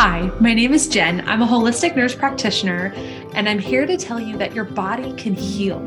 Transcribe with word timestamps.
Hi, 0.00 0.30
my 0.38 0.54
name 0.54 0.74
is 0.74 0.86
Jen. 0.86 1.28
I'm 1.28 1.42
a 1.42 1.44
holistic 1.44 1.96
nurse 1.96 2.14
practitioner, 2.14 2.92
and 3.34 3.48
I'm 3.48 3.58
here 3.58 3.84
to 3.84 3.96
tell 3.96 4.20
you 4.20 4.38
that 4.38 4.54
your 4.54 4.62
body 4.62 5.12
can 5.14 5.34
heal. 5.34 5.84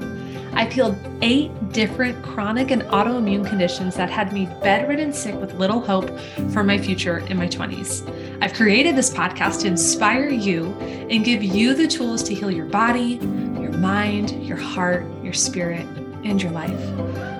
I've 0.51 0.73
healed 0.73 0.97
eight 1.21 1.49
different 1.69 2.21
chronic 2.21 2.71
and 2.71 2.81
autoimmune 2.81 3.47
conditions 3.47 3.95
that 3.95 4.09
had 4.09 4.33
me 4.33 4.47
bedridden 4.61 5.13
sick 5.13 5.35
with 5.35 5.53
little 5.53 5.79
hope 5.79 6.09
for 6.51 6.61
my 6.61 6.77
future 6.77 7.19
in 7.27 7.37
my 7.37 7.47
20s. 7.47 8.03
I've 8.41 8.51
created 8.51 8.97
this 8.97 9.09
podcast 9.09 9.61
to 9.61 9.67
inspire 9.67 10.27
you 10.27 10.73
and 11.09 11.23
give 11.23 11.41
you 11.41 11.73
the 11.73 11.87
tools 11.87 12.21
to 12.23 12.35
heal 12.35 12.51
your 12.51 12.65
body, 12.65 13.17
your 13.61 13.71
mind, 13.71 14.45
your 14.45 14.57
heart, 14.57 15.05
your 15.23 15.31
spirit, 15.31 15.87
and 16.25 16.43
your 16.43 16.51
life. 16.51 16.81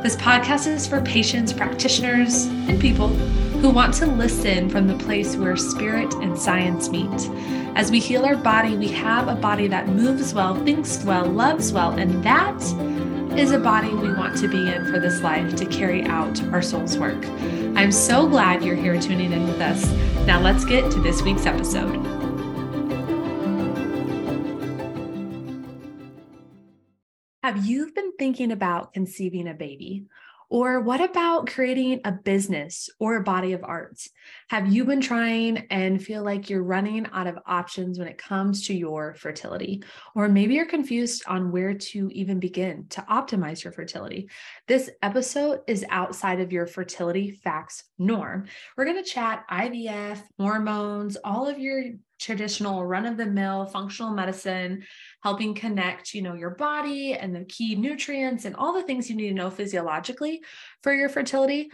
This 0.03 0.15
podcast 0.15 0.67
is 0.67 0.88
for 0.88 1.01
patients, 1.01 1.51
practitioners, 1.51 2.45
and 2.45 2.79
people 2.79 3.09
who 3.62 3.70
want 3.70 3.93
to 3.93 4.07
listen 4.07 4.68
from 4.68 4.88
the 4.88 4.98
place 4.98 5.36
where 5.36 5.55
spirit 5.55 6.11
and 6.15 6.36
science 6.36 6.89
meet. 6.89 7.29
As 7.75 7.92
we 7.92 8.00
heal 8.00 8.25
our 8.25 8.36
body, 8.36 8.75
we 8.75 8.88
have 8.88 9.28
a 9.28 9.36
body 9.36 9.68
that 9.68 9.88
moves 9.88 10.33
well, 10.33 10.56
thinks 10.65 11.04
well, 11.06 11.28
loves 11.28 11.71
well, 11.71 11.92
and 11.92 12.24
that 12.24 12.60
is 13.38 13.52
a 13.52 13.60
body 13.60 13.89
we 13.89 14.11
want 14.14 14.36
to 14.38 14.47
be 14.47 14.57
in 14.57 14.92
for 14.92 15.00
this 15.00 15.21
life 15.21 15.55
to 15.57 15.68
carry 15.68 16.04
out 16.05 16.42
our 16.46 16.64
soul's 16.64 16.97
work. 16.97 17.24
I'm 17.75 17.92
so 17.92 18.28
glad 18.28 18.64
you're 18.64 18.75
here 18.75 19.00
tuning 19.00 19.32
in 19.32 19.47
with 19.47 19.61
us. 19.61 19.86
Now 20.25 20.41
let's 20.41 20.66
get 20.66 20.91
to 20.93 21.00
this 21.00 21.21
week's 21.21 21.46
episode. 21.46 21.96
Have 27.43 27.64
you 27.64 27.91
been 27.93 28.14
thinking 28.18 28.52
about 28.52 28.91
conceiving 28.93 29.47
a 29.47 29.54
baby? 29.54 30.07
Or 30.51 30.82
what 30.82 31.00
about 31.00 31.47
creating 31.47 32.02
a 32.03 32.11
business 32.11 32.89
or 33.00 33.16
a 33.16 33.23
body 33.23 33.53
of 33.53 33.64
art? 33.64 34.02
Have 34.50 34.69
you 34.69 34.83
been 34.83 35.00
trying 35.00 35.59
and 35.72 36.03
feel 36.03 36.23
like 36.23 36.50
you're 36.50 36.61
running 36.61 37.08
out 37.14 37.25
of 37.25 37.39
options 37.45 37.97
when 37.97 38.09
it 38.09 38.17
comes 38.17 38.67
to 38.67 38.73
your 38.73 39.13
fertility? 39.13 39.81
Or 40.13 40.27
maybe 40.27 40.55
you're 40.55 40.66
confused 40.66 41.23
on 41.25 41.53
where 41.53 41.75
to 41.75 42.09
even 42.11 42.41
begin 42.41 42.88
to 42.89 43.02
optimize 43.09 43.63
your 43.63 43.72
fertility. 43.72 44.27
This 44.67 44.89
episode 45.02 45.61
is 45.67 45.85
outside 45.89 46.41
of 46.41 46.52
your 46.52 46.67
fertility 46.67 47.31
facts 47.31 47.85
norm. 47.97 48.47
We're 48.75 48.83
going 48.83 49.02
to 49.02 49.09
chat 49.09 49.45
IVF, 49.49 50.22
hormones, 50.38 51.16
all 51.23 51.47
of 51.47 51.59
your 51.59 51.81
traditional 52.22 52.85
run 52.85 53.05
of 53.05 53.17
the 53.17 53.25
mill 53.25 53.66
functional 53.66 54.13
medicine 54.13 54.83
helping 55.23 55.53
connect 55.53 56.14
you 56.14 56.22
know 56.22 56.33
your 56.33 56.52
body 56.52 57.14
and 57.14 57.36
the 57.36 57.45
key 57.45 57.75
nutrients 57.75 58.45
and 58.45 58.55
all 58.55 58.73
the 58.73 58.83
things 58.83 59.09
you 59.09 59.16
need 59.16 59.30
to 59.30 59.36
know 59.36 59.50
physiologically 59.50 60.44
for 60.83 60.94
your 60.94 61.09
fertility. 61.09 61.72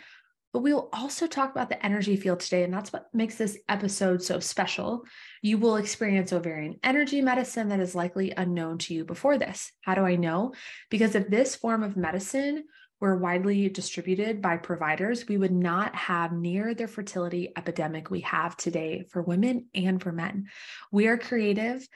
But 0.54 0.64
we 0.64 0.73
will 0.73 0.89
also 0.94 1.28
talk 1.28 1.52
about 1.52 1.70
the 1.70 1.86
energy 1.86 2.16
field 2.16 2.39
today 2.39 2.64
and 2.64 2.73
that's 2.73 2.92
what 2.92 3.08
makes 3.14 3.36
this 3.36 3.58
episode 3.67 4.23
so 4.23 4.39
special. 4.39 5.04
You 5.42 5.58
will 5.58 5.76
experience 5.76 6.31
ovarian 6.34 6.80
energy 6.84 7.22
medicine 7.22 7.70
that 7.70 7.81
is 7.81 7.94
likely 7.94 8.31
unknown 8.36 8.78
to 8.80 8.94
you 8.94 9.04
before 9.04 9.38
this. 9.38 9.72
How 9.82 9.94
do 9.94 10.02
i 10.02 10.16
know? 10.16 10.54
Because 10.89 11.16
if 11.16 11.30
this 11.30 11.56
form 11.56 11.84
of 11.84 11.98
medicine 11.98 12.64
were 13.00 13.17
widely 13.17 13.70
distributed 13.70 14.42
by 14.42 14.58
providers, 14.58 15.28
we 15.28 15.38
would 15.38 15.52
not 15.52 15.94
have 15.95 16.32
near 16.32 16.73
the 16.73 16.88
fertility 16.88 17.52
epidemic 17.56 18.09
we 18.09 18.22
have 18.22 18.58
today 18.58 19.06
for 19.11 19.22
women 19.22 19.67
and 19.76 20.02
for 20.02 20.11
men. 20.11 20.48
We 20.92 21.08
are 21.08 21.17
creative 21.17 21.88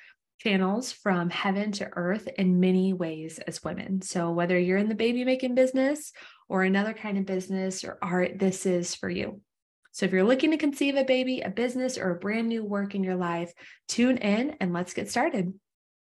channels 0.43 0.91
from 0.91 1.29
heaven 1.29 1.71
to 1.71 1.87
earth 1.95 2.27
in 2.37 2.59
many 2.59 2.93
ways 2.93 3.39
as 3.45 3.63
women. 3.63 4.01
So, 4.01 4.31
whether 4.31 4.57
you're 4.57 4.77
in 4.77 4.89
the 4.89 4.95
baby 4.95 5.23
making 5.23 5.53
business 5.53 6.13
or 6.49 6.63
another 6.63 6.93
kind 6.93 7.17
of 7.17 7.25
business 7.25 7.83
or 7.83 7.99
art, 8.01 8.39
this 8.39 8.65
is 8.65 8.95
for 8.95 9.09
you. 9.09 9.41
So, 9.91 10.05
if 10.05 10.11
you're 10.11 10.23
looking 10.23 10.51
to 10.51 10.57
conceive 10.57 10.95
a 10.95 11.03
baby, 11.03 11.41
a 11.41 11.49
business, 11.49 11.97
or 11.97 12.09
a 12.09 12.19
brand 12.19 12.47
new 12.47 12.63
work 12.63 12.95
in 12.95 13.03
your 13.03 13.15
life, 13.15 13.53
tune 13.87 14.17
in 14.17 14.55
and 14.59 14.73
let's 14.73 14.93
get 14.93 15.11
started. 15.11 15.53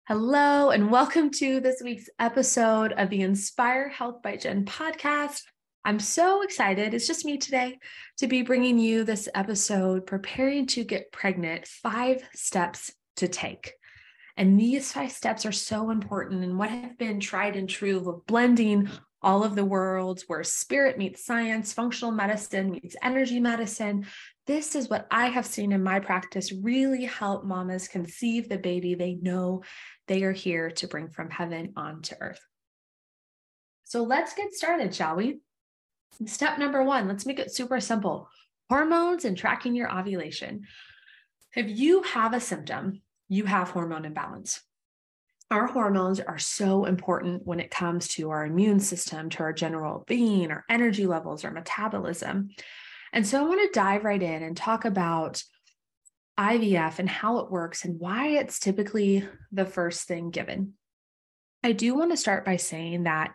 Hello, 0.08 0.70
and 0.70 0.92
welcome 0.92 1.32
to 1.32 1.60
this 1.60 1.82
week's 1.84 2.10
episode 2.20 2.94
of 2.94 3.10
the 3.10 3.22
Inspire 3.22 3.90
Health 3.90 4.22
by 4.22 4.36
Jen 4.36 4.66
podcast. 4.66 5.42
I'm 5.84 6.00
so 6.00 6.44
excited. 6.44 6.94
It's 6.94 7.08
just 7.08 7.26
me 7.26 7.38
today 7.38 7.80
to 8.18 8.28
be 8.28 8.44
bringing 8.44 8.78
you 8.78 9.04
this 9.04 9.28
episode, 9.34 10.06
Preparing 10.06 10.68
to 10.68 10.84
Get 10.84 11.12
Pregnant 11.12 11.66
Five 11.66 12.22
Steps 12.36 12.92
to 13.16 13.28
Take. 13.28 13.74
And 14.42 14.60
these 14.60 14.92
five 14.92 15.12
steps 15.12 15.46
are 15.46 15.52
so 15.52 15.92
important 15.92 16.44
and 16.44 16.58
what 16.58 16.72
have 16.72 16.98
been 16.98 17.20
tried 17.20 17.56
and 17.56 17.70
true 17.70 18.10
of 18.10 18.26
blending 18.26 18.90
all 19.22 19.44
of 19.44 19.54
the 19.54 19.64
worlds 19.64 20.24
where 20.26 20.44
spirit 20.44 20.98
meets 20.98 21.24
science, 21.24 21.74
functional 21.74 22.12
medicine 22.12 22.72
meets 22.72 22.96
energy 23.04 23.40
medicine. 23.40 24.08
This 24.48 24.74
is 24.74 24.90
what 24.90 25.06
I 25.12 25.28
have 25.28 25.46
seen 25.46 25.72
in 25.72 25.84
my 25.84 26.00
practice 26.00 26.52
really 26.52 27.06
help 27.06 27.46
mamas 27.46 27.88
conceive 27.88 28.50
the 28.50 28.58
baby 28.58 28.96
they 28.96 29.14
know 29.14 29.62
they 30.08 30.24
are 30.24 30.32
here 30.32 30.72
to 30.72 30.88
bring 30.88 31.10
from 31.10 31.30
heaven 31.30 31.74
onto 31.76 32.16
earth. 32.20 32.42
So 33.84 34.02
let's 34.02 34.34
get 34.34 34.56
started, 34.56 34.96
shall 34.96 35.18
we? 35.18 35.42
Step 36.26 36.58
number 36.58 36.82
one, 36.82 37.08
let's 37.08 37.28
make 37.28 37.38
it 37.38 37.54
super 37.54 37.80
simple 37.80 38.28
hormones 38.72 39.24
and 39.24 39.38
tracking 39.38 39.76
your 39.76 39.96
ovulation. 39.96 40.66
If 41.56 41.70
you 41.70 42.02
have 42.02 42.34
a 42.34 42.40
symptom, 42.40 43.04
you 43.32 43.46
have 43.46 43.70
hormone 43.70 44.04
imbalance. 44.04 44.62
Our 45.50 45.66
hormones 45.68 46.20
are 46.20 46.38
so 46.38 46.84
important 46.84 47.48
when 47.48 47.62
it 47.62 47.72
comes 47.72 48.10
to 48.10 48.30
our 48.30 48.46
immune 48.46 48.82
system, 48.82 49.30
to 49.30 49.44
our 49.44 49.54
general 49.54 50.04
being, 50.06 50.52
our 50.52 50.66
energy 50.68 51.08
levels, 51.08 51.46
our 51.46 51.52
metabolism. 51.52 52.50
And 53.14 53.26
so 53.26 53.40
I 53.40 53.48
want 53.48 53.62
to 53.62 53.80
dive 53.80 54.04
right 54.04 54.22
in 54.22 54.44
and 54.44 54.56
talk 54.56 54.84
about 54.84 55.44
IVF 56.38 57.00
and 57.00 57.08
how 57.08 57.38
it 57.38 57.50
works 57.50 57.86
and 57.86 58.02
why 58.02 58.28
it's 58.28 58.60
typically 58.60 59.26
the 59.50 59.66
first 59.66 60.10
thing 60.10 60.32
given. 60.32 60.74
I 61.64 61.72
do 61.72 61.96
want 61.96 62.12
to 62.12 62.18
start 62.18 62.44
by 62.44 62.58
saying 62.58 63.04
that 63.04 63.32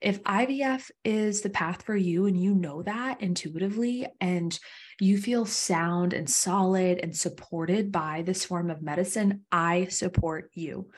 if 0.00 0.22
IVF 0.22 0.90
is 1.04 1.42
the 1.42 1.50
path 1.50 1.82
for 1.82 1.96
you 1.96 2.26
and 2.26 2.40
you 2.40 2.54
know 2.54 2.82
that 2.82 3.20
intuitively 3.20 4.06
and 4.20 4.58
you 4.98 5.18
feel 5.18 5.44
sound 5.44 6.12
and 6.14 6.28
solid 6.28 6.98
and 6.98 7.16
supported 7.16 7.92
by 7.92 8.22
this 8.22 8.44
form 8.44 8.70
of 8.70 8.82
medicine, 8.82 9.44
I 9.52 9.86
support 9.86 10.50
you 10.54 10.90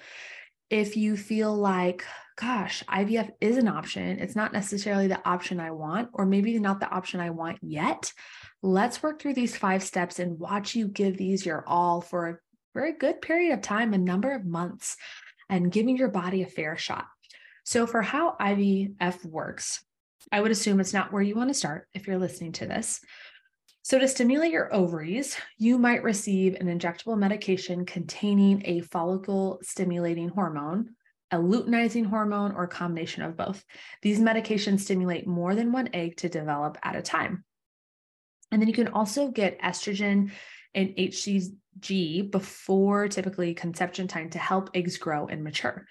if 0.72 0.96
you 0.96 1.18
feel 1.18 1.54
like, 1.54 2.02
gosh, 2.36 2.82
IVF 2.84 3.28
is 3.42 3.58
an 3.58 3.68
option, 3.68 4.18
it's 4.18 4.34
not 4.34 4.54
necessarily 4.54 5.06
the 5.06 5.20
option 5.28 5.60
I 5.60 5.70
want, 5.70 6.08
or 6.14 6.24
maybe 6.24 6.58
not 6.58 6.80
the 6.80 6.88
option 6.88 7.20
I 7.20 7.28
want 7.28 7.58
yet, 7.60 8.10
let's 8.62 9.02
work 9.02 9.20
through 9.20 9.34
these 9.34 9.54
five 9.54 9.82
steps 9.82 10.18
and 10.18 10.38
watch 10.38 10.74
you 10.74 10.88
give 10.88 11.18
these 11.18 11.44
your 11.44 11.62
all 11.68 12.00
for 12.00 12.26
a 12.26 12.36
very 12.72 12.94
good 12.94 13.20
period 13.20 13.52
of 13.52 13.60
time, 13.60 13.92
a 13.92 13.98
number 13.98 14.32
of 14.32 14.46
months, 14.46 14.96
and 15.50 15.70
giving 15.70 15.98
your 15.98 16.08
body 16.08 16.42
a 16.42 16.46
fair 16.46 16.78
shot. 16.78 17.04
So, 17.64 17.86
for 17.86 18.02
how 18.02 18.36
IVF 18.40 19.24
works, 19.24 19.84
I 20.30 20.40
would 20.40 20.50
assume 20.50 20.80
it's 20.80 20.92
not 20.92 21.12
where 21.12 21.22
you 21.22 21.34
want 21.34 21.50
to 21.50 21.54
start 21.54 21.88
if 21.94 22.06
you're 22.06 22.18
listening 22.18 22.52
to 22.52 22.66
this. 22.66 23.00
So, 23.82 23.98
to 23.98 24.08
stimulate 24.08 24.52
your 24.52 24.72
ovaries, 24.72 25.36
you 25.58 25.78
might 25.78 26.02
receive 26.02 26.54
an 26.54 26.66
injectable 26.66 27.18
medication 27.18 27.84
containing 27.84 28.62
a 28.64 28.80
follicle 28.80 29.58
stimulating 29.62 30.28
hormone, 30.28 30.94
a 31.30 31.36
luteinizing 31.36 32.06
hormone, 32.06 32.52
or 32.52 32.64
a 32.64 32.68
combination 32.68 33.22
of 33.22 33.36
both. 33.36 33.64
These 34.02 34.20
medications 34.20 34.80
stimulate 34.80 35.26
more 35.26 35.54
than 35.54 35.72
one 35.72 35.88
egg 35.92 36.16
to 36.18 36.28
develop 36.28 36.78
at 36.82 36.96
a 36.96 37.02
time. 37.02 37.44
And 38.52 38.60
then 38.60 38.68
you 38.68 38.74
can 38.74 38.88
also 38.88 39.28
get 39.28 39.60
estrogen 39.60 40.30
and 40.74 40.90
HCG 40.90 42.30
before 42.30 43.08
typically 43.08 43.54
conception 43.54 44.06
time 44.08 44.30
to 44.30 44.38
help 44.38 44.70
eggs 44.74 44.98
grow 44.98 45.26
and 45.26 45.42
mature. 45.42 45.86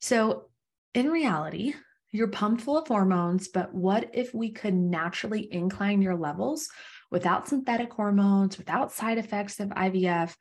So, 0.00 0.48
in 0.96 1.10
reality, 1.10 1.74
you're 2.10 2.28
pumped 2.28 2.62
full 2.62 2.78
of 2.78 2.88
hormones, 2.88 3.48
but 3.48 3.74
what 3.74 4.08
if 4.14 4.32
we 4.32 4.50
could 4.50 4.72
naturally 4.72 5.46
incline 5.52 6.00
your 6.00 6.16
levels 6.16 6.70
without 7.10 7.46
synthetic 7.46 7.92
hormones, 7.92 8.56
without 8.56 8.90
side 8.90 9.18
effects 9.18 9.60
of 9.60 9.68
IVF. 9.68 10.34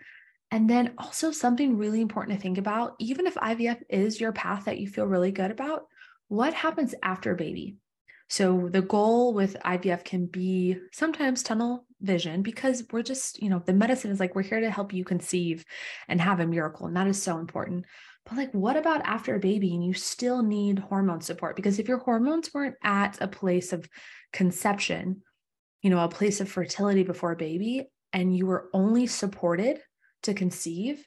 And 0.51 0.69
then 0.69 0.93
also 0.97 1.31
something 1.31 1.77
really 1.77 1.99
important 1.99 2.37
to 2.37 2.41
think 2.41 2.57
about, 2.57 2.93
even 2.99 3.27
if 3.27 3.35
IVF 3.35 3.81
is 3.89 4.21
your 4.21 4.31
path 4.31 4.65
that 4.65 4.79
you 4.79 4.87
feel 4.87 5.05
really 5.05 5.33
good 5.33 5.51
about, 5.51 5.87
what 6.29 6.53
happens 6.53 6.95
after 7.03 7.35
baby? 7.35 7.75
So 8.29 8.69
the 8.71 8.81
goal 8.81 9.33
with 9.33 9.57
IVF 9.65 10.05
can 10.05 10.25
be 10.25 10.77
sometimes 10.93 11.43
tunnel 11.43 11.85
vision 12.01 12.43
because 12.43 12.85
we're 12.91 13.03
just, 13.03 13.41
you 13.41 13.49
know, 13.49 13.61
the 13.65 13.73
medicine 13.73 14.09
is 14.09 14.21
like 14.21 14.35
we're 14.35 14.41
here 14.41 14.61
to 14.61 14.71
help 14.71 14.93
you 14.93 15.03
conceive 15.03 15.65
and 16.07 16.21
have 16.21 16.39
a 16.39 16.47
miracle 16.47 16.87
and 16.87 16.95
that 16.95 17.07
is 17.07 17.21
so 17.21 17.39
important. 17.39 17.85
But 18.25 18.37
like 18.37 18.51
what 18.53 18.75
about 18.75 19.01
after 19.05 19.35
a 19.35 19.39
baby 19.39 19.73
and 19.73 19.85
you 19.85 19.93
still 19.93 20.41
need 20.41 20.79
hormone 20.79 21.21
support 21.21 21.55
because 21.55 21.77
if 21.77 21.87
your 21.87 21.99
hormones 21.99 22.53
weren't 22.53 22.75
at 22.83 23.21
a 23.21 23.27
place 23.27 23.71
of 23.71 23.87
conception 24.33 25.21
you 25.85 25.91
know, 25.91 26.03
a 26.03 26.09
place 26.09 26.41
of 26.41 26.49
fertility 26.49 27.03
before 27.03 27.33
a 27.33 27.35
baby 27.35 27.87
and 28.11 28.35
you 28.35 28.47
were 28.47 28.69
only 28.73 29.05
supported 29.05 29.79
to 30.23 30.33
conceive, 30.33 31.05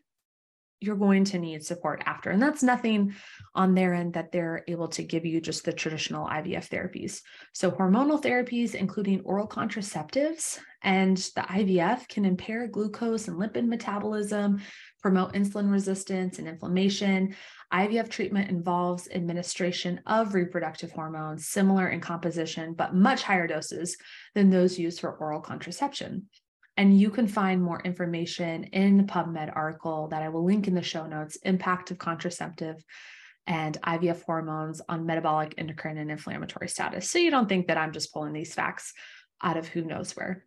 you're 0.79 0.95
going 0.95 1.25
to 1.25 1.41
need 1.41 1.65
support 1.65 2.01
after. 2.07 2.31
And 2.31 2.41
that's 2.41 2.63
nothing 2.63 3.17
on 3.57 3.75
their 3.75 3.93
end 3.93 4.13
that 4.13 4.31
they're 4.31 4.63
able 4.69 4.87
to 4.91 5.03
give 5.03 5.27
you 5.27 5.41
just 5.41 5.65
the 5.65 5.73
traditional 5.73 6.29
IVF 6.29 6.69
therapies. 6.69 7.23
So, 7.53 7.73
hormonal 7.73 8.23
therapies, 8.23 8.77
including 8.77 9.23
oral 9.23 9.49
contraceptives 9.49 10.61
and 10.85 11.17
the 11.17 11.41
IVF, 11.41 12.07
can 12.07 12.25
impair 12.25 12.69
glucose 12.69 13.27
and 13.27 13.37
lipid 13.37 13.67
metabolism, 13.67 14.61
promote 15.01 15.33
insulin 15.35 15.71
resistance 15.71 16.39
and 16.39 16.49
inflammation. 16.49 17.35
IVF 17.73 18.09
treatment 18.09 18.51
involves 18.51 19.09
administration 19.09 20.01
of 20.07 20.35
reproductive 20.35 20.91
hormones, 20.91 21.49
similar 21.49 21.89
in 21.89 22.01
composition, 22.01 22.75
but 22.75 22.95
much 22.95 23.23
higher 23.23 23.47
doses 23.47 23.97
than 24.35 24.51
those 24.51 24.79
used 24.79 25.01
for 25.01 25.13
oral 25.13 25.41
contraception. 25.41 26.27
And 26.77 26.99
you 26.99 27.11
can 27.11 27.27
find 27.27 27.63
more 27.63 27.81
information 27.81 28.65
in 28.65 28.99
the 28.99 29.03
PubMed 29.03 29.55
article 29.55 30.09
that 30.09 30.23
I 30.23 30.29
will 30.29 30.45
link 30.45 30.69
in 30.69 30.75
the 30.75 30.83
show 30.83 31.07
notes 31.07 31.37
Impact 31.43 31.91
of 31.91 31.99
Contraceptive 31.99 32.77
and 33.49 33.81
IVF 33.83 34.23
hormones 34.23 34.81
on 34.89 35.07
metabolic, 35.07 35.55
endocrine, 35.59 35.99
and 35.99 36.11
inflammatory 36.11 36.69
status. 36.69 37.11
So 37.11 37.19
you 37.19 37.31
don't 37.31 37.49
think 37.49 37.67
that 37.67 37.79
I'm 37.79 37.93
just 37.93 38.13
pulling 38.13 38.33
these 38.33 38.55
facts 38.55 38.93
out 39.43 39.57
of 39.57 39.67
who 39.67 39.83
knows 39.83 40.15
where. 40.15 40.45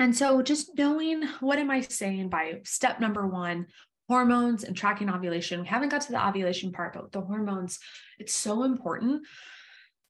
And 0.00 0.16
so 0.16 0.40
just 0.40 0.76
knowing 0.76 1.22
what 1.40 1.58
am 1.58 1.70
I 1.70 1.82
saying 1.82 2.30
by 2.30 2.60
step 2.64 3.00
number 3.00 3.26
one, 3.28 3.66
hormones 4.08 4.64
and 4.64 4.76
tracking 4.76 5.10
ovulation. 5.10 5.60
We 5.60 5.68
haven't 5.68 5.90
got 5.90 6.00
to 6.00 6.12
the 6.12 6.26
ovulation 6.26 6.72
part, 6.72 6.94
but 6.94 7.12
the 7.12 7.20
hormones, 7.20 7.78
it's 8.18 8.34
so 8.34 8.64
important 8.64 9.24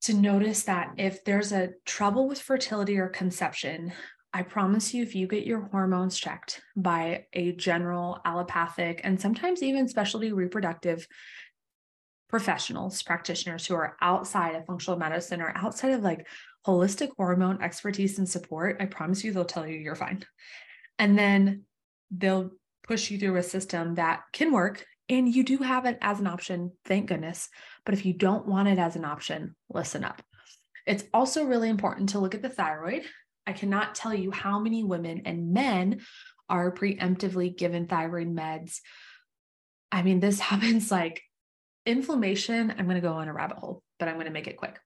to 0.03 0.15
notice 0.15 0.63
that 0.63 0.93
if 0.97 1.23
there's 1.25 1.53
a 1.53 1.73
trouble 1.85 2.27
with 2.27 2.41
fertility 2.41 2.99
or 2.99 3.09
conception, 3.09 3.93
I 4.33 4.43
promise 4.43 4.95
you, 4.95 5.03
if 5.03 5.17
you 5.17 5.27
get 5.27 5.45
your 5.45 5.69
hormones 5.73 6.17
checked 6.17 6.63
by 6.77 7.27
a 7.33 7.53
general 7.53 8.21
allopathic 8.25 9.01
and 9.03 9.21
sometimes 9.21 9.61
even 9.61 9.89
specialty 9.89 10.33
reproductive 10.33 11.07
professionals, 12.29 13.03
practitioners 13.03 13.67
who 13.67 13.75
are 13.75 13.97
outside 14.01 14.55
of 14.55 14.65
functional 14.65 14.99
medicine 14.99 15.43
or 15.43 15.53
outside 15.57 15.91
of 15.91 16.03
like 16.03 16.27
holistic 16.67 17.11
hormone 17.17 17.63
expertise 17.63 18.19
and 18.19 18.29
support, 18.29 18.77
I 18.81 18.87
promise 18.87 19.25
you 19.25 19.33
they'll 19.33 19.45
tell 19.45 19.67
you 19.67 19.79
you're 19.79 19.95
fine. 19.95 20.25
And 20.99 21.19
then 21.19 21.65
they'll 22.11 22.51
push 22.87 23.11
you 23.11 23.19
through 23.19 23.37
a 23.37 23.43
system 23.43 23.95
that 23.95 24.23
can 24.33 24.53
work. 24.53 24.85
And 25.09 25.33
you 25.33 25.43
do 25.43 25.59
have 25.59 25.87
it 25.87 25.99
as 26.01 26.21
an 26.21 26.27
option, 26.27 26.73
thank 26.85 27.09
goodness. 27.09 27.49
But 27.85 27.95
if 27.95 28.05
you 28.05 28.13
don't 28.13 28.47
want 28.47 28.69
it 28.69 28.79
as 28.79 28.97
an 28.97 29.05
option, 29.05 29.57
listen 29.69 30.05
up. 30.05 30.23
It's 30.87 31.05
also 31.13 31.45
really 31.45 31.69
important 31.69 32.11
to 32.11 32.19
look 32.19 32.35
at 32.35 32.43
the 32.43 32.49
thyroid 32.49 33.05
I 33.51 33.53
cannot 33.53 33.97
tell 33.97 34.15
you 34.15 34.31
how 34.31 34.61
many 34.61 34.85
women 34.85 35.23
and 35.25 35.53
men 35.53 36.03
are 36.49 36.73
preemptively 36.73 37.57
given 37.57 37.87
thyroid 37.87 38.29
meds. 38.29 38.79
I 39.91 40.03
mean, 40.03 40.21
this 40.21 40.39
happens 40.51 40.91
like 40.91 41.21
inflammation. 41.85 42.71
I'm 42.71 42.85
going 42.85 42.95
to 42.95 43.01
go 43.01 43.15
on 43.15 43.27
a 43.27 43.33
rabbit 43.33 43.59
hole, 43.59 43.83
but 43.99 44.09
I'm 44.09 44.15
going 44.15 44.27
to 44.27 44.33
make 44.33 44.47
it 44.47 44.57
quick. 44.57 44.79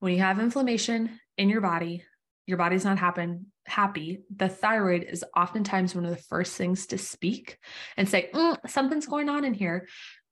When 0.00 0.12
you 0.12 0.20
have 0.20 0.38
inflammation 0.38 1.18
in 1.36 1.48
your 1.48 1.60
body, 1.60 2.04
your 2.46 2.56
body's 2.58 2.84
not 2.84 2.98
happen, 2.98 3.46
happy. 3.66 4.20
The 4.34 4.48
thyroid 4.48 5.04
is 5.04 5.24
oftentimes 5.36 5.94
one 5.94 6.04
of 6.04 6.10
the 6.10 6.22
first 6.22 6.56
things 6.56 6.86
to 6.88 6.98
speak 6.98 7.58
and 7.96 8.08
say, 8.08 8.30
mm, 8.32 8.56
something's 8.68 9.06
going 9.06 9.28
on 9.28 9.44
in 9.44 9.54
here. 9.54 9.86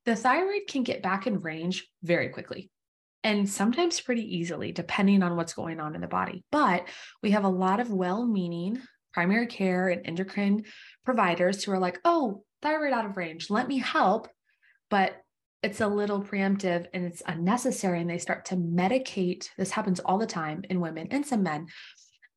The 0.05 0.15
thyroid 0.15 0.63
can 0.67 0.83
get 0.83 1.03
back 1.03 1.27
in 1.27 1.39
range 1.39 1.87
very 2.01 2.29
quickly 2.29 2.71
and 3.23 3.49
sometimes 3.49 3.99
pretty 3.99 4.37
easily, 4.37 4.71
depending 4.71 5.21
on 5.21 5.35
what's 5.35 5.53
going 5.53 5.79
on 5.79 5.95
in 5.95 6.01
the 6.01 6.07
body. 6.07 6.43
But 6.51 6.87
we 7.21 7.31
have 7.31 7.43
a 7.43 7.49
lot 7.49 7.79
of 7.79 7.91
well 7.91 8.25
meaning 8.25 8.81
primary 9.13 9.47
care 9.47 9.89
and 9.89 10.05
endocrine 10.05 10.63
providers 11.03 11.63
who 11.63 11.71
are 11.71 11.79
like, 11.79 11.99
oh, 12.05 12.43
thyroid 12.61 12.93
out 12.93 13.05
of 13.05 13.17
range, 13.17 13.49
let 13.49 13.67
me 13.67 13.79
help. 13.79 14.27
But 14.89 15.15
it's 15.63 15.81
a 15.81 15.87
little 15.87 16.21
preemptive 16.21 16.87
and 16.93 17.05
it's 17.05 17.23
unnecessary. 17.25 18.01
And 18.01 18.09
they 18.09 18.17
start 18.17 18.45
to 18.45 18.55
medicate. 18.55 19.49
This 19.57 19.71
happens 19.71 19.99
all 19.99 20.17
the 20.17 20.27
time 20.27 20.63
in 20.69 20.79
women 20.79 21.07
and 21.11 21.25
some 21.25 21.43
men 21.43 21.67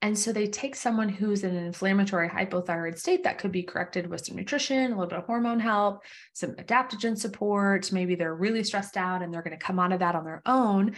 and 0.02 0.18
so 0.18 0.32
they 0.32 0.46
take 0.46 0.74
someone 0.74 1.10
who's 1.10 1.44
in 1.44 1.54
an 1.54 1.64
inflammatory 1.64 2.28
hypothyroid 2.28 2.98
state 2.98 3.24
that 3.24 3.36
could 3.36 3.52
be 3.52 3.62
corrected 3.62 4.08
with 4.08 4.24
some 4.24 4.36
nutrition, 4.36 4.86
a 4.86 4.94
little 4.94 5.06
bit 5.06 5.18
of 5.18 5.26
hormone 5.26 5.60
help, 5.60 6.02
some 6.32 6.52
adaptogen 6.52 7.18
support. 7.18 7.92
Maybe 7.92 8.14
they're 8.14 8.34
really 8.34 8.64
stressed 8.64 8.96
out 8.96 9.22
and 9.22 9.32
they're 9.32 9.42
going 9.42 9.58
to 9.58 9.64
come 9.64 9.78
out 9.78 9.92
of 9.92 9.98
that 9.98 10.14
on 10.14 10.24
their 10.24 10.40
own. 10.46 10.96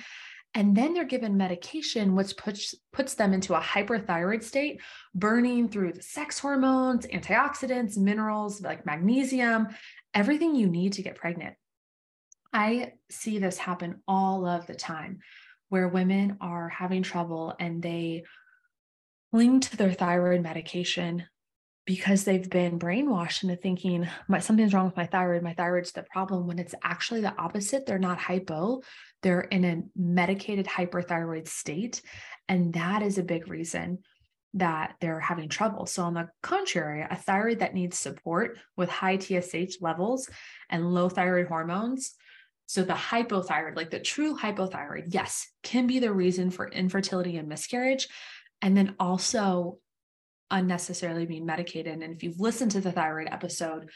And 0.55 0.77
then 0.77 0.95
they're 0.95 1.05
given 1.05 1.37
medication, 1.37 2.15
which 2.15 2.37
puts, 2.37 2.75
puts 2.93 3.15
them 3.15 3.33
into 3.33 3.55
a 3.55 3.61
hyperthyroid 3.61 4.45
state, 4.45 4.81
burning 5.15 5.69
through 5.69 5.95
the 5.95 6.03
sex 6.03 6.39
hormones, 6.39 7.07
antioxidants, 7.07 7.97
minerals 7.97 8.61
like 8.61 8.87
magnesium, 8.87 9.69
everything 10.15 10.55
you 10.55 10.69
need 10.69 10.93
to 10.93 11.03
get 11.03 11.17
pregnant. 11.17 11.57
I 12.53 12.93
see 13.11 13.39
this 13.39 13.59
happen 13.59 14.03
all 14.07 14.47
of 14.47 14.67
the 14.67 14.75
time 14.75 15.21
where 15.69 15.89
women 15.89 16.37
are 16.41 16.69
having 16.69 17.03
trouble 17.03 17.55
and 17.59 17.83
they 17.83 18.25
cling 19.33 19.61
to 19.61 19.77
their 19.77 19.93
thyroid 19.93 20.43
medication 20.43 21.25
because 21.85 22.25
they've 22.25 22.49
been 22.49 22.79
brainwashed 22.79 23.43
into 23.43 23.57
thinking 23.57 24.07
something's 24.41 24.73
wrong 24.73 24.87
with 24.87 24.97
my 24.97 25.07
thyroid. 25.07 25.43
My 25.43 25.55
thyroid's 25.55 25.93
the 25.93 26.05
problem 26.05 26.47
when 26.47 26.59
it's 26.59 26.75
actually 26.85 27.23
the 27.23 27.37
opposite. 27.37 27.87
They're 27.87 27.99
not 27.99 28.19
hypo, 28.19 28.83
they're 29.23 29.41
in 29.41 29.65
a 29.65 29.83
medicated 29.97 30.67
hyperthyroid 30.67 31.49
state. 31.49 32.03
And 32.49 32.75
that 32.75 33.03
is 33.03 33.19
a 33.19 33.23
big 33.25 33.49
reason 33.49 33.99
that 34.55 34.95
they're 35.01 35.21
having 35.21 35.49
trouble. 35.49 35.87
So, 35.87 36.03
on 36.03 36.15
the 36.15 36.29
contrary, 36.43 37.07
a 37.09 37.17
thyroid 37.17 37.61
that 37.61 37.75
needs 37.75 37.99
support 37.99 38.59
with 38.77 38.91
high 38.91 39.19
TSH 39.19 39.81
levels 39.81 40.29
and 40.69 40.93
low 40.93 41.09
thyroid 41.09 41.49
hormones. 41.49 42.15
So, 42.67 42.83
the 42.83 42.95
hypothyroid, 42.95 43.77
like 43.77 43.91
the 43.91 44.01
true 44.01 44.37
hypothyroid, 44.37 45.07
yes, 45.09 45.49
can 45.63 45.87
be 45.87 45.99
the 45.99 46.13
reason 46.13 46.51
for 46.51 46.69
infertility 46.69 47.37
and 47.37 47.49
miscarriage 47.49 48.09
and 48.63 48.77
then 48.77 48.95
also 48.99 49.79
unnecessarily 50.51 51.27
being 51.27 51.45
medicated. 51.45 52.01
And 52.01 52.15
if 52.15 52.23
you've 52.23 52.41
listened 52.41 52.71
to 52.73 52.81
the 52.81 52.93
thyroid 52.93 53.29
episode, 53.31 53.91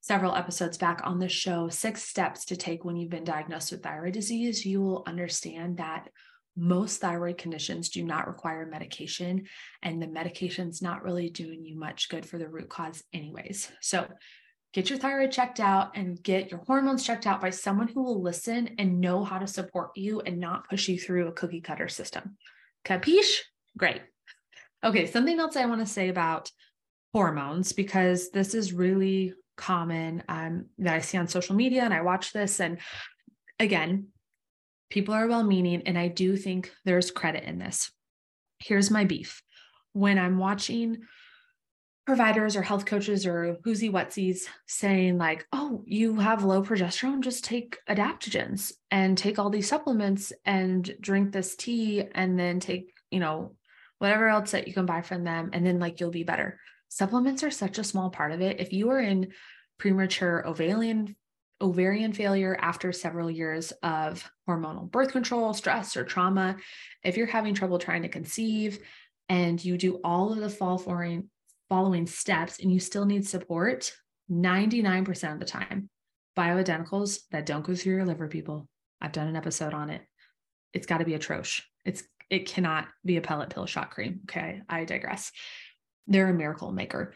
several 0.00 0.34
episodes 0.34 0.78
back 0.78 1.02
on 1.04 1.18
the 1.18 1.28
show, 1.28 1.68
six 1.68 2.02
steps 2.02 2.46
to 2.46 2.56
take 2.56 2.84
when 2.84 2.96
you've 2.96 3.10
been 3.10 3.24
diagnosed 3.24 3.70
with 3.70 3.82
thyroid 3.82 4.14
disease, 4.14 4.64
you 4.64 4.80
will 4.80 5.04
understand 5.06 5.76
that 5.76 6.08
most 6.56 7.00
thyroid 7.00 7.38
conditions 7.38 7.90
do 7.90 8.02
not 8.02 8.26
require 8.26 8.66
medication, 8.66 9.46
and 9.82 10.02
the 10.02 10.06
medication's 10.06 10.82
not 10.82 11.02
really 11.02 11.30
doing 11.30 11.64
you 11.64 11.78
much 11.78 12.08
good 12.08 12.26
for 12.26 12.38
the 12.38 12.48
root 12.48 12.68
cause, 12.68 13.02
anyways. 13.12 13.70
So, 13.80 14.08
get 14.72 14.88
your 14.88 14.98
thyroid 14.98 15.32
checked 15.32 15.60
out 15.60 15.96
and 15.96 16.22
get 16.22 16.50
your 16.50 16.60
hormones 16.66 17.04
checked 17.04 17.26
out 17.26 17.40
by 17.40 17.50
someone 17.50 17.88
who 17.88 18.02
will 18.02 18.22
listen 18.22 18.74
and 18.78 19.00
know 19.00 19.24
how 19.24 19.38
to 19.38 19.46
support 19.46 19.90
you 19.96 20.20
and 20.20 20.38
not 20.38 20.68
push 20.68 20.88
you 20.88 20.98
through 20.98 21.28
a 21.28 21.32
cookie 21.32 21.60
cutter 21.60 21.88
system. 21.88 22.36
Capiche? 22.84 23.40
Great. 23.76 24.02
Okay, 24.84 25.06
something 25.06 25.38
else 25.38 25.56
I 25.56 25.66
want 25.66 25.80
to 25.80 25.86
say 25.86 26.08
about 26.08 26.50
hormones 27.12 27.72
because 27.72 28.30
this 28.30 28.54
is 28.54 28.72
really 28.72 29.34
common 29.56 30.22
um, 30.28 30.66
that 30.78 30.94
I 30.94 31.00
see 31.00 31.18
on 31.18 31.28
social 31.28 31.54
media 31.54 31.82
and 31.82 31.92
I 31.92 32.00
watch 32.00 32.32
this. 32.32 32.60
And 32.60 32.78
again, 33.58 34.08
people 34.88 35.14
are 35.14 35.28
well 35.28 35.44
meaning, 35.44 35.82
and 35.86 35.98
I 35.98 36.08
do 36.08 36.36
think 36.36 36.72
there's 36.84 37.10
credit 37.10 37.44
in 37.44 37.58
this. 37.58 37.92
Here's 38.58 38.90
my 38.90 39.04
beef 39.04 39.42
when 39.92 40.18
I'm 40.18 40.38
watching 40.38 40.98
providers 42.10 42.56
or 42.56 42.62
health 42.62 42.84
coaches 42.86 43.26
or 43.26 43.56
whoozy 43.64 43.90
whatsies 43.90 44.40
saying 44.66 45.16
like 45.16 45.46
oh 45.52 45.82
you 45.86 46.16
have 46.16 46.44
low 46.44 46.62
progesterone 46.62 47.20
just 47.20 47.44
take 47.44 47.78
adaptogens 47.88 48.72
and 48.90 49.16
take 49.16 49.38
all 49.38 49.50
these 49.50 49.68
supplements 49.68 50.32
and 50.44 50.94
drink 51.00 51.32
this 51.32 51.54
tea 51.56 52.02
and 52.14 52.38
then 52.38 52.58
take 52.58 52.92
you 53.10 53.20
know 53.20 53.54
whatever 54.00 54.28
else 54.28 54.50
that 54.52 54.66
you 54.66 54.74
can 54.74 54.86
buy 54.86 55.02
from 55.02 55.24
them, 55.24 55.50
and 55.52 55.64
then 55.64 55.78
like 55.78 56.00
you'll 56.00 56.10
be 56.10 56.24
better. 56.24 56.58
Supplements 56.88 57.44
are 57.44 57.50
such 57.50 57.78
a 57.78 57.84
small 57.84 58.10
part 58.10 58.32
of 58.32 58.40
it. 58.40 58.58
If 58.58 58.72
you 58.72 58.90
are 58.90 58.98
in 58.98 59.32
premature 59.78 60.44
ovarian 60.46 61.14
ovarian 61.62 62.14
failure 62.14 62.56
after 62.58 62.90
several 62.90 63.30
years 63.30 63.70
of 63.82 64.28
hormonal 64.48 64.90
birth 64.90 65.12
control, 65.12 65.52
stress, 65.52 65.94
or 65.94 66.04
trauma, 66.04 66.56
if 67.04 67.18
you're 67.18 67.26
having 67.26 67.54
trouble 67.54 67.78
trying 67.78 68.02
to 68.02 68.08
conceive 68.08 68.80
and 69.28 69.62
you 69.62 69.76
do 69.76 70.00
all 70.02 70.32
of 70.32 70.38
the 70.38 70.48
fall 70.48 70.78
following 71.70 72.06
steps 72.06 72.58
and 72.60 72.70
you 72.70 72.78
still 72.78 73.06
need 73.06 73.26
support, 73.26 73.92
99% 74.30 75.32
of 75.32 75.38
the 75.38 75.46
time, 75.46 75.88
bioidenticals 76.36 77.20
that 77.30 77.46
don't 77.46 77.64
go 77.64 77.74
through 77.74 77.94
your 77.94 78.04
liver, 78.04 78.28
people, 78.28 78.68
I've 79.00 79.12
done 79.12 79.28
an 79.28 79.36
episode 79.36 79.72
on 79.72 79.88
it. 79.88 80.02
It's 80.74 80.86
got 80.86 80.98
to 80.98 81.04
be 81.06 81.14
atrocious. 81.14 81.64
It's 81.84 82.02
it 82.28 82.46
cannot 82.46 82.86
be 83.04 83.16
a 83.16 83.20
pellet 83.20 83.50
pill 83.50 83.66
shot 83.66 83.90
cream. 83.90 84.20
Okay, 84.24 84.60
I 84.68 84.84
digress. 84.84 85.32
They're 86.06 86.28
a 86.28 86.34
miracle 86.34 86.70
maker. 86.70 87.14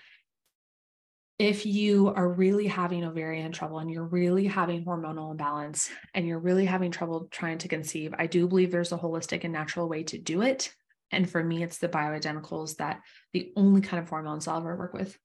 If 1.39 1.67
you 1.67 2.09
are 2.09 2.29
really 2.29 2.67
having 2.67 3.05
ovarian 3.05 3.53
trouble 3.53 3.81
and 3.81 3.91
you're 3.91 4.07
really 4.07 4.47
having 4.47 4.85
hormonal 4.85 5.33
imbalance 5.33 5.91
and 6.15 6.27
you're 6.27 6.39
really 6.39 6.65
having 6.65 6.91
trouble 6.91 7.29
trying 7.31 7.59
to 7.59 7.69
conceive, 7.69 8.15
I 8.19 8.27
do 8.27 8.49
believe 8.49 8.71
there's 8.71 8.93
a 8.93 8.99
holistic 8.99 9.45
and 9.45 9.53
natural 9.53 9.89
way 9.89 10.05
to 10.05 10.19
do 10.19 10.43
it. 10.43 10.73
And 11.15 11.31
for 11.31 11.43
me, 11.43 11.63
it's 11.63 11.79
the 11.79 11.89
bioidenticals 11.89 12.77
that 12.77 13.01
the 13.33 13.53
only 13.57 13.81
kind 13.81 14.03
of 14.03 14.09
hormones 14.09 14.49
ever 14.49 14.77
work 14.77 14.93
with. 14.93 15.17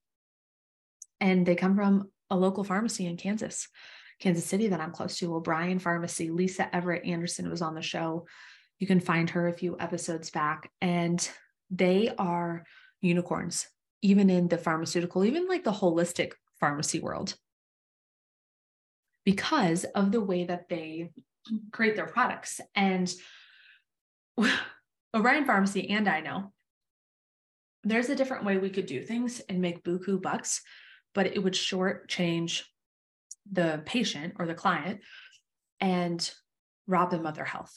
And 1.19 1.46
they 1.46 1.55
come 1.55 1.75
from 1.75 2.10
a 2.29 2.38
local 2.38 2.63
pharmacy 2.63 3.05
in 3.05 3.17
Kansas, 3.17 3.67
Kansas 4.19 4.46
City 4.46 4.67
that 4.67 4.79
I'm 4.79 4.91
close 4.91 5.17
to, 5.17 5.36
O'Brien 5.36 5.79
Pharmacy. 5.79 6.29
Lisa 6.29 6.74
Everett 6.74 7.05
Anderson 7.05 7.50
was 7.50 7.62
on 7.62 7.75
the 7.75 7.81
show. 7.81 8.27
You 8.79 8.88
can 8.88 9.00
find 9.00 9.29
her 9.31 9.48
a 9.48 9.58
few 9.58 9.75
episodes 9.79 10.29
back, 10.29 10.72
and 10.79 11.29
they 11.69 12.12
are 12.17 12.63
unicorns, 13.01 13.67
even 14.01 14.29
in 14.29 14.48
the 14.48 14.58
pharmaceutical, 14.58 15.25
even 15.25 15.48
like 15.48 15.63
the 15.63 15.72
holistic 15.72 16.34
pharmacy 16.60 17.00
world, 17.00 17.36
because 19.25 19.84
of 19.84 20.12
the 20.12 20.22
way 20.22 20.46
that 20.46 20.69
they 20.69 21.10
create 21.72 21.96
their 21.96 22.08
products. 22.08 22.62
And 22.75 23.13
O'Brien 25.13 25.46
Pharmacy 25.46 25.89
and 25.89 26.08
I 26.08 26.22
know 26.22 26.51
there's 27.84 28.10
a 28.10 28.16
different 28.16 28.46
way 28.46 28.58
we 28.58 28.70
could 28.70 28.86
do 28.86 29.01
things 29.01 29.39
and 29.42 29.62
make 29.62 29.84
buku 29.84 30.22
bucks, 30.22 30.62
but 31.16 31.28
it 31.28 31.42
would 31.42 31.56
short 31.56 32.10
change 32.10 32.66
the 33.51 33.82
patient 33.86 34.34
or 34.38 34.46
the 34.46 34.54
client 34.54 35.01
and 35.80 36.30
rob 36.88 37.12
them 37.12 37.25
of 37.25 37.36
their 37.36 37.46
health. 37.46 37.74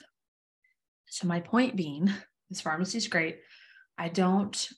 So 1.09 1.27
my 1.27 1.41
point 1.41 1.77
being, 1.77 2.11
this 2.51 2.61
pharmacy 2.61 2.99
is 2.99 3.09
great. 3.09 3.39
I 3.97 4.09
don't 4.09 4.69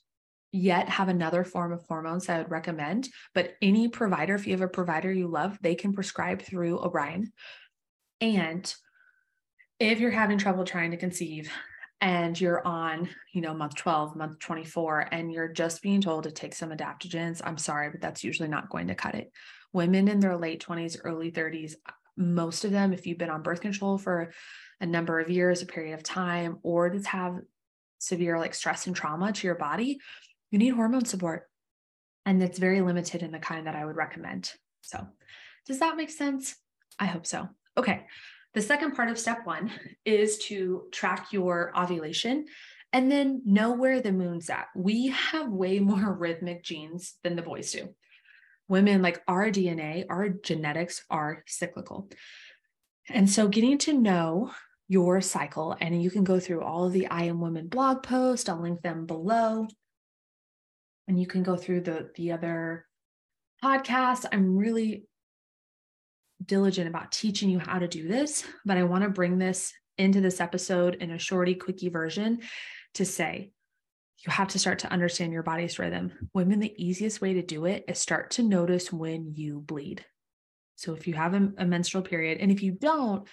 yet 0.51 0.87
have 0.87 1.09
another 1.09 1.43
form 1.43 1.73
of 1.73 1.83
hormones 1.87 2.29
I 2.29 2.37
would 2.37 2.51
recommend, 2.51 3.09
but 3.33 3.55
any 3.61 3.89
provider, 3.89 4.35
if 4.35 4.45
you 4.45 4.53
have 4.53 4.61
a 4.61 4.67
provider 4.67 5.11
you 5.11 5.27
love, 5.27 5.57
they 5.61 5.75
can 5.75 5.93
prescribe 5.93 6.41
through 6.41 6.79
O'Brien. 6.79 7.33
And 8.21 8.73
if 9.79 9.99
you're 9.99 10.11
having 10.11 10.37
trouble 10.37 10.63
trying 10.63 10.91
to 10.91 10.97
conceive, 10.97 11.51
and 12.01 12.39
you're 12.39 12.65
on, 12.65 13.09
you 13.33 13.41
know, 13.41 13.53
month 13.53 13.75
12, 13.75 14.15
month 14.15 14.39
24, 14.39 15.09
and 15.11 15.31
you're 15.31 15.47
just 15.47 15.81
being 15.81 16.01
told 16.01 16.23
to 16.23 16.31
take 16.31 16.53
some 16.53 16.71
adaptogens, 16.71 17.41
I'm 17.43 17.57
sorry, 17.57 17.89
but 17.89 18.01
that's 18.01 18.23
usually 18.23 18.49
not 18.49 18.69
going 18.69 18.87
to 18.87 18.95
cut 18.95 19.15
it. 19.15 19.31
Women 19.73 20.07
in 20.07 20.19
their 20.19 20.37
late 20.37 20.65
20s, 20.65 20.97
early 21.03 21.31
30s, 21.31 21.75
most 22.17 22.65
of 22.65 22.71
them, 22.71 22.93
if 22.93 23.07
you've 23.07 23.17
been 23.17 23.29
on 23.29 23.43
birth 23.43 23.61
control 23.61 23.97
for 23.97 24.31
a 24.79 24.85
number 24.85 25.19
of 25.19 25.29
years, 25.29 25.61
a 25.61 25.65
period 25.65 25.93
of 25.93 26.03
time, 26.03 26.59
or 26.63 26.89
just 26.89 27.07
have 27.07 27.39
severe 27.99 28.37
like 28.37 28.53
stress 28.53 28.87
and 28.87 28.95
trauma 28.95 29.31
to 29.31 29.47
your 29.47 29.55
body, 29.55 29.99
you 30.51 30.59
need 30.59 30.69
hormone 30.69 31.05
support. 31.05 31.43
And 32.25 32.41
it's 32.41 32.59
very 32.59 32.81
limited 32.81 33.21
in 33.21 33.31
the 33.31 33.39
kind 33.39 33.67
that 33.67 33.75
I 33.75 33.85
would 33.85 33.95
recommend. 33.95 34.51
So, 34.81 35.07
does 35.65 35.79
that 35.79 35.97
make 35.97 36.09
sense? 36.09 36.55
I 36.99 37.05
hope 37.05 37.25
so. 37.25 37.49
Okay. 37.77 38.05
The 38.55 38.61
second 38.61 38.93
part 38.95 39.09
of 39.09 39.19
step 39.19 39.45
one 39.45 39.69
is 40.05 40.37
to 40.45 40.87
track 40.93 41.33
your 41.33 41.77
ovulation 41.77 42.45
and 42.93 43.11
then 43.11 43.41
know 43.45 43.73
where 43.73 43.99
the 43.99 44.13
moon's 44.13 44.49
at. 44.49 44.67
We 44.73 45.07
have 45.09 45.49
way 45.49 45.79
more 45.79 46.13
rhythmic 46.17 46.63
genes 46.63 47.15
than 47.21 47.35
the 47.35 47.41
boys 47.41 47.73
do. 47.73 47.89
Women, 48.69 49.01
like 49.01 49.21
our 49.27 49.49
DNA, 49.49 50.05
our 50.09 50.29
genetics 50.29 51.03
are 51.09 51.43
cyclical. 51.47 52.09
And 53.09 53.29
so 53.29 53.49
getting 53.49 53.77
to 53.79 53.93
know 53.93 54.51
your 54.87 55.19
cycle, 55.19 55.75
and 55.81 56.01
you 56.01 56.09
can 56.09 56.23
go 56.23 56.39
through 56.39 56.61
all 56.61 56.85
of 56.85 56.93
the 56.93 57.07
I 57.07 57.23
Am 57.23 57.41
Woman 57.41 57.67
blog 57.67 58.03
posts, 58.03 58.47
I'll 58.47 58.61
link 58.61 58.81
them 58.81 59.05
below. 59.05 59.67
And 61.09 61.19
you 61.19 61.27
can 61.27 61.43
go 61.43 61.57
through 61.57 61.81
the, 61.81 62.09
the 62.15 62.31
other 62.31 62.85
podcasts. 63.61 64.25
I'm 64.31 64.55
really 64.55 65.03
diligent 66.43 66.87
about 66.87 67.11
teaching 67.11 67.49
you 67.49 67.59
how 67.59 67.79
to 67.79 67.87
do 67.87 68.07
this, 68.07 68.43
but 68.65 68.77
I 68.77 68.83
want 68.83 69.03
to 69.03 69.09
bring 69.09 69.37
this 69.37 69.73
into 69.97 70.21
this 70.21 70.41
episode 70.41 70.95
in 70.95 71.11
a 71.11 71.19
shorty, 71.19 71.55
quickie 71.55 71.89
version 71.89 72.39
to 72.95 73.05
say 73.05 73.51
you 74.25 74.31
have 74.31 74.47
to 74.49 74.59
start 74.59 74.79
to 74.79 74.91
understand 74.91 75.33
your 75.33 75.43
body's 75.43 75.77
rhythm. 75.77 76.11
Women, 76.33 76.59
the 76.59 76.73
easiest 76.83 77.21
way 77.21 77.33
to 77.33 77.41
do 77.41 77.65
it 77.65 77.85
is 77.87 77.99
start 77.99 78.31
to 78.31 78.43
notice 78.43 78.91
when 78.91 79.33
you 79.35 79.59
bleed. 79.59 80.03
So 80.75 80.93
if 80.93 81.07
you 81.07 81.13
have 81.13 81.33
a, 81.33 81.51
a 81.57 81.65
menstrual 81.65 82.03
period, 82.03 82.39
and 82.39 82.51
if 82.51 82.63
you 82.63 82.71
don't, 82.71 83.27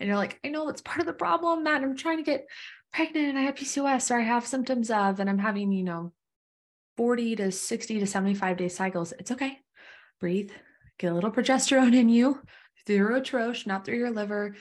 and 0.00 0.06
you're 0.06 0.16
like, 0.16 0.38
I 0.44 0.48
know 0.48 0.68
it's 0.68 0.80
part 0.80 1.00
of 1.00 1.06
the 1.06 1.12
problem 1.12 1.64
that 1.64 1.82
I'm 1.82 1.96
trying 1.96 2.18
to 2.18 2.22
get 2.22 2.46
pregnant 2.92 3.28
and 3.28 3.38
I 3.38 3.42
have 3.42 3.56
PCOS 3.56 4.10
or 4.10 4.18
I 4.18 4.22
have 4.22 4.46
symptoms 4.46 4.90
of, 4.90 5.20
and 5.20 5.28
I'm 5.28 5.38
having, 5.38 5.72
you 5.72 5.84
know, 5.84 6.12
40 6.96 7.36
to 7.36 7.52
60 7.52 8.00
to 8.00 8.06
75 8.06 8.56
day 8.56 8.68
cycles, 8.68 9.12
it's 9.18 9.30
okay. 9.32 9.58
Breathe, 10.20 10.50
get 10.98 11.12
a 11.12 11.14
little 11.14 11.30
progesterone 11.30 11.94
in 11.94 12.08
you 12.08 12.40
through 12.86 12.96
your 12.96 13.16
a 13.16 13.20
troche, 13.20 13.66
not 13.66 13.84
through 13.84 13.98
your 13.98 14.10
liver. 14.10 14.56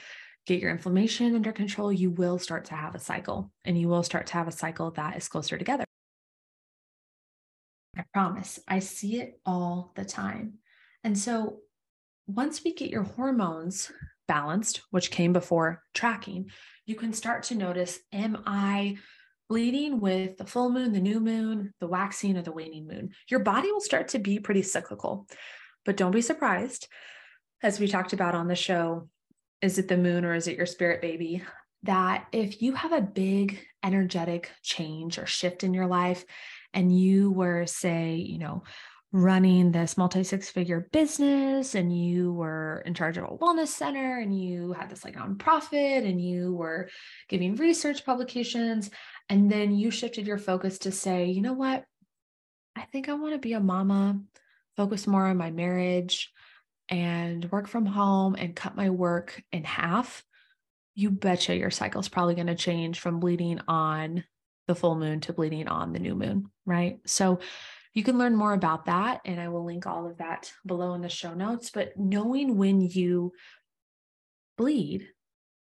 Get 0.46 0.62
your 0.62 0.72
inflammation 0.72 1.36
under 1.36 1.51
control. 1.51 1.91
You 1.91 2.10
will 2.12 2.39
start 2.39 2.65
to 2.65 2.75
have 2.75 2.96
a 2.96 3.00
cycle 3.00 3.51
and 3.65 3.79
you 3.79 3.89
will 3.89 4.03
start 4.03 4.27
to 4.27 4.34
have 4.34 4.48
a 4.48 4.51
cycle 4.51 4.91
that 4.91 5.17
is 5.17 5.27
closer 5.27 5.58
together. 5.58 5.84
I 7.98 8.03
promise. 8.13 8.60
I 8.67 8.79
see 8.79 9.20
it 9.20 9.39
all 9.46 9.91
the 9.96 10.06
time. 10.06 10.60
And 11.03 11.17
so 11.17 11.58
once 12.27 12.63
we 12.63 12.74
get 12.74 12.91
your 12.91 13.03
hormones 13.03 13.91
balanced, 14.27 14.82
which 14.91 15.12
came 15.12 15.34
before 15.34 15.82
tracking, 15.94 16.51
you 16.86 16.96
can 16.96 17.13
start 17.13 17.44
to 17.44 17.56
notice 17.56 18.00
Am 18.13 18.44
I 18.46 18.98
bleeding 19.50 20.00
with 20.00 20.38
the 20.38 20.46
full 20.46 20.70
moon, 20.70 20.91
the 20.91 21.00
new 21.00 21.20
moon, 21.20 21.74
the 21.79 21.88
waxing, 21.88 22.38
or 22.38 22.41
the 22.41 22.51
waning 22.51 22.88
moon? 22.88 23.12
Your 23.29 23.39
body 23.39 23.72
will 23.72 23.82
start 23.82 24.10
to 24.10 24.20
be 24.20 24.39
pretty 24.39 24.62
cyclical. 24.62 25.27
But 25.88 25.96
don't 25.96 26.12
be 26.12 26.22
surprised, 26.22 26.89
as 27.63 27.79
we 27.79 27.88
talked 27.88 28.12
about 28.12 28.36
on 28.36 28.50
the 28.50 28.56
show, 28.56 29.08
is 29.62 29.79
it 29.79 29.88
the 29.88 29.96
moon 29.96 30.25
or 30.25 30.36
is 30.36 30.50
it 30.50 30.58
your 30.58 30.65
spirit 30.65 31.01
baby? 31.01 31.41
That 31.84 32.27
if 32.34 32.62
you 32.62 32.74
have 32.74 32.91
a 32.91 33.00
big 33.00 33.58
energetic 33.82 34.51
change 34.62 35.17
or 35.17 35.25
shift 35.25 35.63
in 35.63 35.74
your 35.74 35.88
life, 35.88 36.25
and 36.74 36.94
you 36.94 37.32
were, 37.32 37.65
say, 37.65 38.15
you 38.15 38.38
know, 38.38 38.63
running 39.13 39.72
this 39.72 39.98
multi 39.98 40.25
six 40.25 40.50
figure 40.50 40.89
business 40.91 41.74
and 41.74 41.98
you 41.98 42.34
were 42.34 42.84
in 42.86 42.94
charge 42.94 43.17
of 43.17 43.24
a 43.24 43.38
wellness 43.38 43.70
center 43.70 44.20
and 44.20 44.38
you 44.38 44.74
had 44.74 44.89
this 44.89 45.06
like 45.06 45.15
nonprofit 45.15 46.06
and 46.06 46.20
you 46.20 46.53
were 46.53 46.89
giving 47.29 47.56
research 47.56 48.06
publications 48.06 48.89
and 49.29 49.50
then 49.50 49.74
you 49.74 49.89
shifted 49.89 50.27
your 50.27 50.38
focus 50.38 50.79
to 50.79 50.91
say 50.91 51.27
you 51.27 51.41
know 51.41 51.53
what 51.53 51.86
i 52.75 52.82
think 52.82 53.08
i 53.08 53.13
want 53.13 53.34
to 53.34 53.39
be 53.39 53.53
a 53.53 53.60
mama 53.62 54.20
focus 54.77 55.07
more 55.07 55.25
on 55.25 55.38
my 55.38 55.51
marriage 55.51 56.31
and 56.89 57.51
work 57.51 57.67
from 57.67 57.86
home 57.86 58.36
and 58.36 58.55
cut 58.55 58.77
my 58.77 58.89
work 58.89 59.41
in 59.51 59.63
half, 59.63 60.24
you 60.96 61.12
betcha 61.12 61.55
your 61.55 61.72
cycle's 61.72 62.07
probably 62.07 62.36
going 62.36 62.48
to 62.48 62.55
change 62.55 63.00
from 63.00 63.19
bleeding 63.19 63.60
on 63.67 64.24
the 64.67 64.75
full 64.75 64.96
moon 64.96 65.19
to 65.22 65.34
bleeding 65.34 65.67
on 65.67 65.93
the 65.93 66.00
new 66.00 66.15
moon, 66.15 66.50
right? 66.65 67.00
So 67.05 67.39
you 67.93 68.03
can 68.03 68.17
learn 68.17 68.36
more 68.36 68.53
about 68.53 68.86
that. 68.86 69.22
And 69.25 69.39
I 69.39 69.50
will 69.50 69.65
link 69.65 69.88
all 69.88 70.07
of 70.07 70.17
that 70.19 70.51
below 70.65 70.93
in 70.93 71.01
the 71.01 71.10
show 71.10 71.34
notes. 71.34 71.72
But 71.72 71.98
knowing 71.98 72.57
when 72.57 72.81
you 72.81 73.34
bleed, 74.57 75.07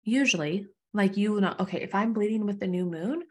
usually, 0.03 0.67
like 0.93 1.17
you 1.17 1.41
know, 1.41 1.55
okay, 1.61 1.81
if 1.81 1.95
I'm 1.95 2.13
bleeding 2.13 2.47
with 2.47 2.61
the 2.61 2.67
new 2.67 2.85
moon, 2.85 3.23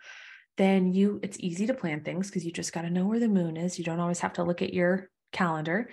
then 0.57 0.93
you 0.93 1.19
it's 1.21 1.39
easy 1.39 1.67
to 1.67 1.73
plan 1.73 2.01
things 2.01 2.27
because 2.27 2.45
you 2.45 2.51
just 2.51 2.73
got 2.73 2.83
to 2.83 2.89
know 2.89 3.05
where 3.05 3.19
the 3.19 3.27
moon 3.27 3.57
is. 3.57 3.77
You 3.77 3.85
don't 3.85 3.99
always 3.99 4.19
have 4.19 4.33
to 4.33 4.43
look 4.43 4.61
at 4.61 4.73
your 4.73 5.09
calendar. 5.35 5.89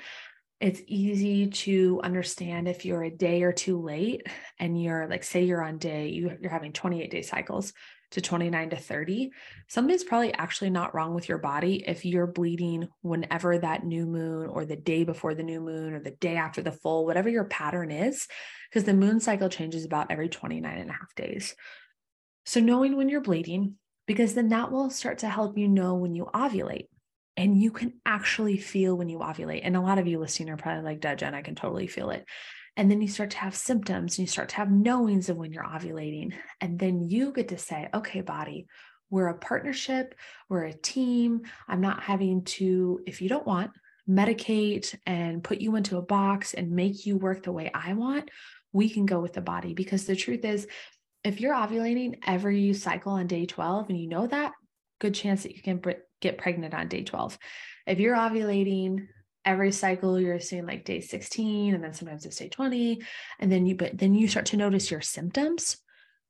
It's 0.60 0.80
easy 0.86 1.48
to 1.48 2.00
understand 2.04 2.68
if 2.68 2.84
you're 2.84 3.02
a 3.02 3.10
day 3.10 3.42
or 3.42 3.52
two 3.52 3.82
late 3.82 4.28
and 4.60 4.80
you're 4.80 5.08
like, 5.08 5.24
say 5.24 5.42
you're 5.42 5.62
on 5.62 5.78
day, 5.78 6.08
you, 6.08 6.36
you're 6.40 6.52
having 6.52 6.72
28 6.72 7.10
day 7.10 7.22
cycles 7.22 7.72
to 8.12 8.20
29 8.20 8.70
to 8.70 8.76
30. 8.76 9.32
Something's 9.68 10.04
probably 10.04 10.32
actually 10.34 10.70
not 10.70 10.94
wrong 10.94 11.14
with 11.14 11.28
your 11.28 11.38
body 11.38 11.82
if 11.86 12.04
you're 12.04 12.26
bleeding 12.26 12.88
whenever 13.00 13.58
that 13.58 13.84
new 13.84 14.06
moon 14.06 14.46
or 14.46 14.64
the 14.64 14.76
day 14.76 15.02
before 15.02 15.34
the 15.34 15.42
new 15.42 15.60
moon 15.60 15.94
or 15.94 16.00
the 16.00 16.12
day 16.12 16.36
after 16.36 16.62
the 16.62 16.70
full, 16.70 17.06
whatever 17.06 17.28
your 17.28 17.44
pattern 17.44 17.90
is, 17.90 18.28
because 18.70 18.84
the 18.84 18.94
moon 18.94 19.18
cycle 19.18 19.48
changes 19.48 19.84
about 19.84 20.10
every 20.10 20.28
29 20.28 20.78
and 20.78 20.90
a 20.90 20.92
half 20.92 21.14
days. 21.16 21.56
So 22.44 22.60
knowing 22.60 22.96
when 22.96 23.08
you're 23.08 23.20
bleeding, 23.20 23.76
because 24.06 24.34
then 24.34 24.50
that 24.50 24.70
will 24.70 24.90
start 24.90 25.18
to 25.18 25.28
help 25.28 25.56
you 25.56 25.68
know 25.68 25.94
when 25.94 26.14
you 26.14 26.28
ovulate 26.34 26.86
and 27.36 27.60
you 27.60 27.70
can 27.70 27.94
actually 28.04 28.58
feel 28.58 28.96
when 28.96 29.08
you 29.08 29.18
ovulate. 29.18 29.62
And 29.64 29.76
a 29.76 29.80
lot 29.80 29.98
of 29.98 30.06
you 30.06 30.18
listening 30.18 30.50
are 30.50 30.56
probably 30.56 30.82
like, 30.82 31.00
Dad, 31.00 31.18
Jen, 31.18 31.34
I 31.34 31.42
can 31.42 31.54
totally 31.54 31.86
feel 31.86 32.10
it. 32.10 32.26
And 32.76 32.90
then 32.90 33.02
you 33.02 33.08
start 33.08 33.30
to 33.30 33.38
have 33.38 33.54
symptoms 33.54 34.18
and 34.18 34.26
you 34.26 34.30
start 34.30 34.50
to 34.50 34.56
have 34.56 34.70
knowings 34.70 35.28
of 35.28 35.36
when 35.36 35.52
you're 35.52 35.64
ovulating. 35.64 36.34
And 36.60 36.78
then 36.78 37.02
you 37.02 37.32
get 37.32 37.48
to 37.48 37.58
say, 37.58 37.88
okay, 37.92 38.22
body, 38.22 38.66
we're 39.10 39.28
a 39.28 39.38
partnership, 39.38 40.14
we're 40.48 40.64
a 40.64 40.72
team. 40.72 41.42
I'm 41.68 41.82
not 41.82 42.02
having 42.02 42.44
to, 42.44 43.00
if 43.06 43.20
you 43.20 43.28
don't 43.28 43.46
want, 43.46 43.72
medicate 44.08 44.94
and 45.06 45.44
put 45.44 45.60
you 45.60 45.76
into 45.76 45.98
a 45.98 46.02
box 46.02 46.54
and 46.54 46.72
make 46.72 47.06
you 47.06 47.18
work 47.18 47.42
the 47.42 47.52
way 47.52 47.70
I 47.74 47.92
want. 47.92 48.30
We 48.72 48.88
can 48.88 49.04
go 49.04 49.20
with 49.20 49.34
the 49.34 49.42
body 49.42 49.74
because 49.74 50.06
the 50.06 50.16
truth 50.16 50.44
is, 50.44 50.66
if 51.24 51.40
you're 51.40 51.54
ovulating 51.54 52.18
every 52.26 52.72
cycle 52.72 53.12
on 53.12 53.26
day 53.26 53.46
12 53.46 53.90
and 53.90 54.00
you 54.00 54.08
know 54.08 54.26
that, 54.26 54.52
good 55.02 55.14
chance 55.14 55.42
that 55.42 55.56
you 55.56 55.62
can 55.62 55.82
get 56.20 56.38
pregnant 56.38 56.72
on 56.72 56.88
day 56.88 57.02
12. 57.02 57.36
If 57.86 57.98
you're 57.98 58.16
ovulating 58.16 59.08
every 59.44 59.72
cycle, 59.72 60.20
you're 60.20 60.38
seeing 60.38 60.64
like 60.64 60.84
day 60.84 61.00
16 61.00 61.74
and 61.74 61.82
then 61.82 61.92
sometimes 61.92 62.24
it's 62.24 62.36
day 62.36 62.48
20. 62.48 63.02
And 63.40 63.50
then 63.50 63.66
you, 63.66 63.74
but 63.74 63.98
then 63.98 64.14
you 64.14 64.28
start 64.28 64.46
to 64.46 64.56
notice 64.56 64.90
your 64.90 65.00
symptoms, 65.00 65.78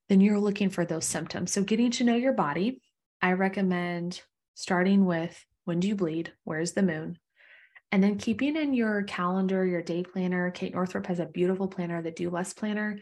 then 0.09 0.23
you're 0.23 0.41
looking 0.41 0.71
for 0.71 0.87
those 0.87 1.05
symptoms. 1.05 1.53
So 1.53 1.63
getting 1.63 1.91
to 1.93 2.05
know 2.05 2.17
your 2.17 2.33
body, 2.33 2.81
I 3.21 3.33
recommend 3.33 4.23
starting 4.55 5.05
with 5.05 5.39
when 5.65 5.79
do 5.79 5.89
you 5.89 5.95
bleed? 5.95 6.33
Where's 6.45 6.73
the 6.73 6.83
moon? 6.83 7.19
And 7.93 8.03
then 8.03 8.17
keeping 8.17 8.57
in 8.57 8.73
your 8.73 9.03
calendar, 9.03 9.67
your 9.67 9.83
day 9.83 10.03
planner. 10.03 10.51
Kate 10.51 10.73
Northrup 10.73 11.07
has 11.07 11.21
a 11.21 11.27
beautiful 11.27 11.69
planner, 11.69 12.01
the 12.01 12.11
Do 12.11 12.31
Less 12.31 12.55
Planner, 12.55 12.99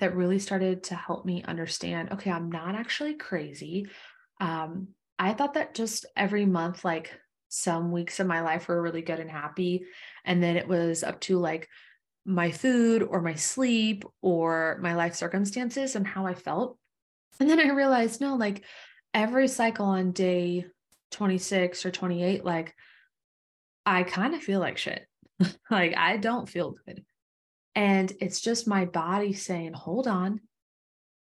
that 0.00 0.16
really 0.16 0.40
started 0.40 0.82
to 0.84 0.96
help 0.96 1.24
me 1.24 1.44
understand 1.44 2.10
okay, 2.10 2.30
I'm 2.30 2.50
not 2.50 2.74
actually 2.74 3.14
crazy. 3.14 3.86
Um, 4.40 4.88
I 5.22 5.34
thought 5.34 5.54
that 5.54 5.76
just 5.76 6.04
every 6.16 6.44
month, 6.46 6.84
like 6.84 7.12
some 7.48 7.92
weeks 7.92 8.18
of 8.18 8.26
my 8.26 8.40
life 8.40 8.66
were 8.66 8.82
really 8.82 9.02
good 9.02 9.20
and 9.20 9.30
happy. 9.30 9.84
And 10.24 10.42
then 10.42 10.56
it 10.56 10.66
was 10.66 11.04
up 11.04 11.20
to 11.20 11.38
like 11.38 11.68
my 12.24 12.50
food 12.50 13.04
or 13.04 13.22
my 13.22 13.34
sleep 13.34 14.04
or 14.20 14.80
my 14.82 14.96
life 14.96 15.14
circumstances 15.14 15.94
and 15.94 16.04
how 16.04 16.26
I 16.26 16.34
felt. 16.34 16.76
And 17.38 17.48
then 17.48 17.60
I 17.60 17.70
realized 17.70 18.20
no, 18.20 18.34
like 18.34 18.64
every 19.14 19.46
cycle 19.46 19.86
on 19.86 20.10
day 20.10 20.66
26 21.12 21.86
or 21.86 21.92
28, 21.92 22.44
like 22.44 22.74
I 23.86 24.02
kind 24.02 24.34
of 24.34 24.42
feel 24.42 24.58
like 24.58 24.76
shit. 24.76 25.06
like 25.70 25.96
I 25.96 26.16
don't 26.16 26.48
feel 26.48 26.74
good. 26.84 27.04
And 27.76 28.12
it's 28.20 28.40
just 28.40 28.66
my 28.66 28.86
body 28.86 29.34
saying, 29.34 29.74
hold 29.74 30.08
on, 30.08 30.40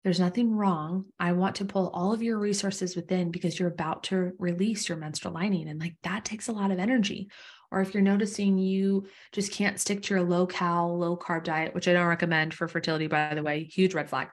there's 0.04 0.20
nothing 0.20 0.54
wrong. 0.54 1.06
I 1.18 1.32
want 1.32 1.56
to 1.56 1.64
pull 1.64 1.88
all 1.94 2.12
of 2.12 2.22
your 2.22 2.38
resources 2.38 2.94
within 2.94 3.30
because 3.30 3.58
you're 3.58 3.70
about 3.70 4.04
to 4.04 4.32
release 4.38 4.86
your 4.86 4.98
menstrual 4.98 5.32
lining. 5.32 5.66
And 5.66 5.80
like 5.80 5.96
that 6.02 6.26
takes 6.26 6.48
a 6.48 6.52
lot 6.52 6.70
of 6.70 6.78
energy. 6.78 7.30
Or 7.70 7.80
if 7.80 7.94
you're 7.94 8.02
noticing 8.02 8.58
you 8.58 9.06
just 9.32 9.50
can't 9.50 9.80
stick 9.80 10.02
to 10.02 10.14
your 10.14 10.22
low 10.22 10.46
cal, 10.46 10.98
low 10.98 11.16
carb 11.16 11.44
diet, 11.44 11.74
which 11.74 11.88
I 11.88 11.94
don't 11.94 12.06
recommend 12.06 12.52
for 12.52 12.68
fertility, 12.68 13.06
by 13.06 13.34
the 13.34 13.42
way, 13.42 13.64
huge 13.64 13.94
red 13.94 14.10
flag. 14.10 14.28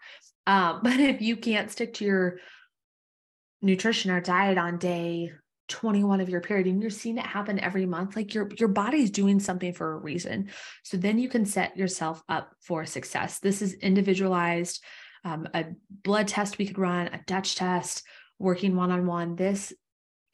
Um, 0.46 0.82
but 0.84 1.00
if 1.00 1.22
you 1.22 1.38
can't 1.38 1.72
stick 1.72 1.94
to 1.96 2.06
your 2.06 2.40
nutrition 3.62 4.12
or 4.12 4.20
diet 4.20 4.58
on 4.58 4.78
day 4.78 5.32
21 5.70 6.20
of 6.20 6.28
your 6.28 6.42
period 6.42 6.68
and 6.68 6.82
you're 6.82 6.92
seeing 6.92 7.18
it 7.18 7.26
happen 7.26 7.58
every 7.58 7.86
month 7.86 8.18
like 8.18 8.34
your 8.34 8.50
your 8.58 8.68
body's 8.68 9.10
doing 9.10 9.40
something 9.40 9.72
for 9.72 9.94
a 9.94 9.98
reason 9.98 10.50
so 10.84 10.98
then 10.98 11.18
you 11.18 11.30
can 11.30 11.46
set 11.46 11.78
yourself 11.78 12.22
up 12.28 12.52
for 12.60 12.86
success 12.86 13.40
this 13.40 13.62
is 13.62 13.76
individualized 13.76 14.84
um, 15.24 15.48
a 15.54 15.66
blood 16.04 16.28
test 16.28 16.58
we 16.58 16.66
could 16.66 16.80
run 16.80 17.08
a 17.08 17.22
dutch 17.28 17.56
test 17.56 18.04
working 18.40 18.76
one-on-one 18.76 19.36
this 19.36 19.74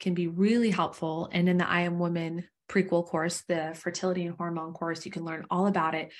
can 0.00 0.14
be 0.14 0.28
really 0.28 0.70
helpful. 0.70 1.28
And 1.32 1.48
in 1.48 1.58
the 1.58 1.68
i 1.68 1.82
am 1.82 1.98
woman 1.98 2.44
prequel 2.68 3.06
course 3.06 3.42
the 3.48 3.72
fertility 3.74 4.26
and 4.26 4.36
hormone 4.36 4.72
course 4.72 5.04
you 5.04 5.12
can 5.12 5.24
learn 5.24 5.46
all 5.50 5.66
about 5.66 5.94
it. 5.94 6.12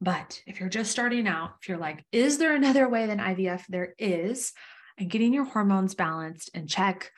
But 0.00 0.40
if 0.46 0.60
you're 0.60 0.68
just 0.68 0.90
starting 0.90 1.26
out 1.26 1.52
if 1.60 1.68
you're 1.68 1.78
like 1.78 2.04
is 2.12 2.38
there 2.38 2.54
another 2.54 2.88
way 2.88 3.06
than 3.06 3.18
ivf 3.18 3.62
there 3.68 3.94
is. 3.98 4.52
And 4.98 5.10
getting 5.10 5.34
your 5.34 5.44
hormones 5.44 5.94
balanced 5.94 6.50
and 6.54 6.68
check 6.68 7.10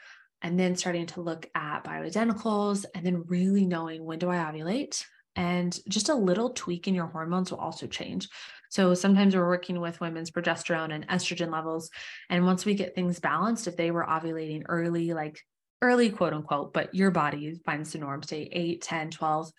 and 0.43 0.59
then 0.59 0.75
starting 0.75 1.07
to 1.07 1.21
look 1.21 1.49
at 1.55 1.85
bioidenticals 1.85 2.85
and 2.95 3.07
then 3.07 3.25
really 3.26 3.67
knowing 3.67 4.05
when 4.05 4.19
do 4.19 4.31
I 4.31 4.37
ovulate 4.37 5.05
and 5.38 5.78
just 5.88 6.09
a 6.09 6.14
little 6.14 6.50
tweak 6.50 6.88
in 6.88 6.97
your 6.97 7.07
hormones 7.07 7.52
will 7.52 7.61
also 7.61 7.87
change. 7.87 8.28
So 8.71 8.92
sometimes 8.92 9.37
we're 9.37 9.47
working 9.47 9.80
with 9.80 10.00
women's 10.00 10.33
progesterone 10.33 10.92
and 10.92 11.07
estrogen 11.07 11.52
levels. 11.52 11.90
And 12.28 12.45
once 12.45 12.64
we 12.64 12.75
get 12.75 12.97
things 12.97 13.21
balanced, 13.21 13.68
if 13.68 13.76
they 13.76 13.92
were 13.92 14.04
ovulating 14.04 14.64
early, 14.68 15.14
like 15.14 15.40
early, 15.80 16.11
quote 16.11 16.33
unquote, 16.33 16.73
but 16.75 16.92
your 16.92 17.12
body 17.12 17.54
finds 17.64 17.92
the 17.92 17.99
norm, 18.00 18.25
say 18.25 18.49
8, 18.50 18.83
10, 18.83 19.11
12, 19.12 19.52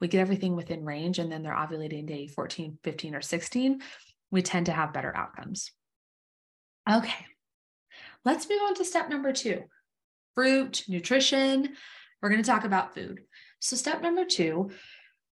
we 0.00 0.08
get 0.08 0.22
everything 0.22 0.56
within 0.56 0.86
range. 0.86 1.18
And 1.18 1.30
then 1.30 1.42
they're 1.42 1.52
ovulating 1.52 2.06
day 2.06 2.28
14, 2.28 2.78
15, 2.82 3.14
or 3.14 3.20
16, 3.20 3.82
we 4.30 4.40
tend 4.40 4.66
to 4.66 4.72
have 4.72 4.94
better 4.94 5.14
outcomes. 5.14 5.70
Okay, 6.90 7.26
let's 8.24 8.48
move 8.48 8.62
on 8.64 8.74
to 8.76 8.86
step 8.86 9.10
number 9.10 9.34
two 9.34 9.64
fruit, 10.34 10.84
nutrition. 10.88 11.74
We're 12.22 12.30
going 12.30 12.42
to 12.42 12.50
talk 12.50 12.64
about 12.64 12.94
food. 12.94 13.20
So, 13.60 13.76
step 13.76 14.02
number 14.02 14.24
two, 14.24 14.70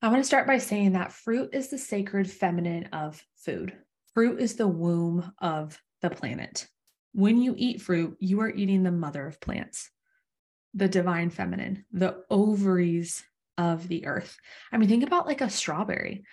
I 0.04 0.10
want 0.10 0.20
to 0.20 0.28
start 0.28 0.48
by 0.48 0.58
saying 0.58 0.92
that 0.92 1.14
fruit 1.14 1.52
is 1.54 1.70
the 1.70 1.78
sacred 1.78 2.30
feminine 2.30 2.90
of 2.92 3.24
food. 3.38 3.72
Fruit 4.14 4.42
is 4.42 4.56
the 4.56 4.68
womb 4.68 5.32
of 5.40 5.82
the 6.02 6.10
planet. 6.10 6.68
When 7.14 7.42
you 7.42 7.56
eat 7.58 7.82
fruit, 7.82 8.18
you 8.20 8.42
are 8.42 8.50
eating 8.50 8.84
the 8.84 8.92
mother 8.92 9.26
of 9.26 9.40
plants, 9.40 9.90
the 10.74 10.90
divine 10.90 11.30
feminine, 11.30 11.86
the 11.94 12.18
ovaries 12.30 13.24
of 13.58 13.88
the 13.88 14.06
earth. 14.06 14.36
I 14.74 14.78
mean, 14.78 14.90
think 14.90 15.06
about 15.06 15.26
like 15.26 15.40
a 15.40 15.50
strawberry. 15.50 16.26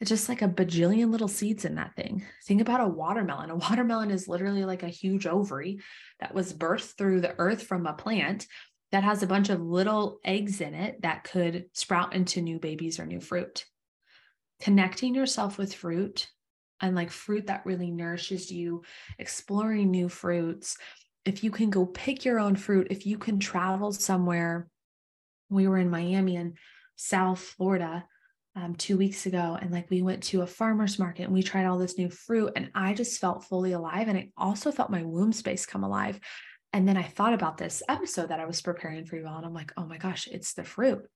It's 0.00 0.08
just 0.08 0.28
like 0.28 0.42
a 0.42 0.48
bajillion 0.48 1.12
little 1.12 1.28
seeds 1.28 1.64
in 1.64 1.76
that 1.76 1.94
thing. 1.94 2.24
Think 2.44 2.60
about 2.60 2.80
a 2.80 2.88
watermelon. 2.88 3.50
A 3.50 3.56
watermelon 3.56 4.10
is 4.10 4.26
literally 4.26 4.64
like 4.64 4.82
a 4.82 4.88
huge 4.88 5.28
ovary 5.28 5.78
that 6.18 6.34
was 6.34 6.52
birthed 6.52 6.96
through 6.98 7.20
the 7.20 7.36
earth 7.38 7.62
from 7.62 7.86
a 7.86 7.92
plant 7.92 8.48
that 8.92 9.04
has 9.04 9.22
a 9.22 9.26
bunch 9.26 9.48
of 9.48 9.60
little 9.60 10.20
eggs 10.24 10.60
in 10.60 10.74
it 10.74 11.02
that 11.02 11.24
could 11.24 11.64
sprout 11.72 12.14
into 12.14 12.42
new 12.42 12.58
babies 12.58 13.00
or 13.00 13.06
new 13.06 13.20
fruit. 13.20 13.64
Connecting 14.60 15.14
yourself 15.14 15.58
with 15.58 15.74
fruit 15.74 16.28
and 16.80 16.94
like 16.94 17.10
fruit 17.10 17.46
that 17.46 17.64
really 17.64 17.90
nourishes 17.90 18.52
you, 18.52 18.82
exploring 19.18 19.90
new 19.90 20.08
fruits. 20.08 20.76
If 21.24 21.42
you 21.42 21.50
can 21.50 21.70
go 21.70 21.86
pick 21.86 22.24
your 22.24 22.38
own 22.38 22.54
fruit, 22.54 22.88
if 22.90 23.06
you 23.06 23.16
can 23.16 23.38
travel 23.38 23.92
somewhere, 23.92 24.68
we 25.48 25.66
were 25.66 25.78
in 25.78 25.90
Miami 25.90 26.36
and 26.36 26.58
South 26.96 27.40
Florida 27.40 28.04
um, 28.54 28.74
two 28.74 28.98
weeks 28.98 29.24
ago 29.24 29.56
and 29.60 29.70
like 29.70 29.88
we 29.90 30.02
went 30.02 30.22
to 30.24 30.42
a 30.42 30.46
farmer's 30.46 30.98
market 30.98 31.22
and 31.22 31.32
we 31.32 31.42
tried 31.42 31.64
all 31.64 31.78
this 31.78 31.96
new 31.96 32.10
fruit 32.10 32.52
and 32.54 32.70
I 32.74 32.92
just 32.92 33.18
felt 33.18 33.44
fully 33.44 33.72
alive 33.72 34.08
and 34.08 34.18
I 34.18 34.30
also 34.36 34.70
felt 34.70 34.90
my 34.90 35.02
womb 35.02 35.32
space 35.32 35.64
come 35.64 35.84
alive. 35.84 36.20
And 36.72 36.88
then 36.88 36.96
I 36.96 37.02
thought 37.02 37.34
about 37.34 37.58
this 37.58 37.82
episode 37.88 38.28
that 38.28 38.40
I 38.40 38.46
was 38.46 38.62
preparing 38.62 39.04
for 39.04 39.16
you 39.16 39.26
all 39.26 39.36
and 39.36 39.46
I'm 39.46 39.54
like, 39.54 39.72
oh 39.76 39.84
my 39.84 39.98
gosh, 39.98 40.26
it's 40.26 40.54
the 40.54 40.64
fruit. 40.64 41.06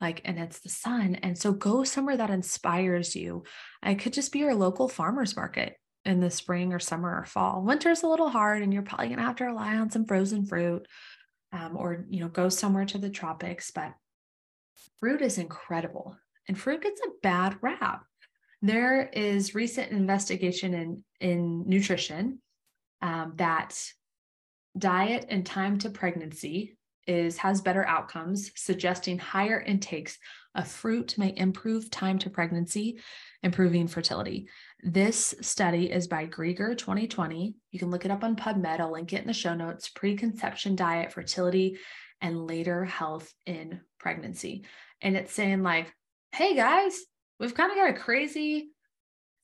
Like, 0.00 0.22
and 0.24 0.38
it's 0.38 0.60
the 0.60 0.68
sun. 0.68 1.16
And 1.16 1.36
so 1.36 1.52
go 1.52 1.84
somewhere 1.84 2.16
that 2.16 2.30
inspires 2.30 3.14
you. 3.14 3.44
I 3.82 3.94
could 3.94 4.12
just 4.12 4.32
be 4.32 4.40
your 4.40 4.54
local 4.54 4.88
farmer's 4.88 5.36
market 5.36 5.76
in 6.04 6.18
the 6.18 6.30
spring 6.30 6.72
or 6.72 6.78
summer 6.80 7.20
or 7.20 7.24
fall. 7.24 7.62
Winter's 7.62 8.02
a 8.02 8.08
little 8.08 8.28
hard 8.28 8.62
and 8.62 8.72
you're 8.72 8.82
probably 8.82 9.06
going 9.06 9.18
to 9.18 9.24
have 9.24 9.36
to 9.36 9.44
rely 9.44 9.76
on 9.76 9.90
some 9.90 10.06
frozen 10.06 10.44
fruit 10.46 10.88
um, 11.52 11.76
or, 11.76 12.04
you 12.08 12.20
know, 12.20 12.28
go 12.28 12.48
somewhere 12.48 12.86
to 12.86 12.98
the 12.98 13.10
tropics. 13.10 13.70
But 13.70 13.92
fruit 14.98 15.22
is 15.22 15.38
incredible 15.38 16.16
and 16.48 16.58
fruit 16.58 16.82
gets 16.82 17.00
a 17.00 17.10
bad 17.22 17.58
rap. 17.60 18.04
There 18.62 19.08
is 19.12 19.54
recent 19.54 19.92
investigation 19.92 20.74
in, 20.74 21.04
in 21.20 21.68
nutrition 21.68 22.40
um, 23.02 23.34
that 23.36 23.78
diet 24.76 25.26
and 25.28 25.44
time 25.44 25.78
to 25.78 25.90
pregnancy 25.90 26.76
is 27.06 27.36
has 27.38 27.60
better 27.60 27.86
outcomes, 27.86 28.50
suggesting 28.54 29.18
higher 29.18 29.60
intakes 29.60 30.18
of 30.54 30.68
fruit 30.68 31.16
may 31.18 31.34
improve 31.36 31.90
time 31.90 32.18
to 32.20 32.30
pregnancy, 32.30 33.00
improving 33.42 33.88
fertility. 33.88 34.46
This 34.82 35.34
study 35.40 35.90
is 35.90 36.06
by 36.06 36.26
Grieger 36.26 36.76
2020. 36.76 37.54
You 37.70 37.78
can 37.78 37.90
look 37.90 38.04
it 38.04 38.10
up 38.10 38.22
on 38.22 38.36
PubMed. 38.36 38.80
I'll 38.80 38.92
link 38.92 39.12
it 39.12 39.22
in 39.22 39.26
the 39.26 39.32
show 39.32 39.54
notes. 39.54 39.88
Preconception 39.88 40.76
diet, 40.76 41.12
fertility, 41.12 41.78
and 42.20 42.46
later 42.46 42.84
health 42.84 43.32
in 43.46 43.80
pregnancy. 43.98 44.64
And 45.00 45.16
it's 45.16 45.32
saying 45.32 45.62
like 45.62 45.92
hey 46.34 46.56
guys, 46.56 46.98
we've 47.38 47.54
kind 47.54 47.70
of 47.70 47.76
got 47.76 47.90
a 47.90 47.92
crazy 47.92 48.70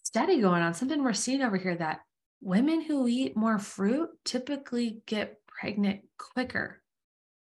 study 0.03 0.41
going 0.41 0.62
on, 0.62 0.73
something 0.73 1.05
we're 1.05 1.12
seeing 1.12 1.43
over 1.43 1.59
here 1.59 1.77
that 1.77 2.01
women 2.40 2.81
who 2.81 3.07
eat 3.09 3.37
more 3.37 3.59
fruit 3.59 4.11
typically 4.24 5.03
get 5.07 5.38
pregnant 5.46 6.01
quicker. 6.18 6.83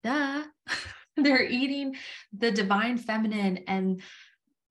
Duh. 0.04 0.42
They're 1.16 1.44
eating 1.44 1.96
the 2.36 2.50
divine 2.50 2.96
feminine 2.96 3.64
and 3.66 4.02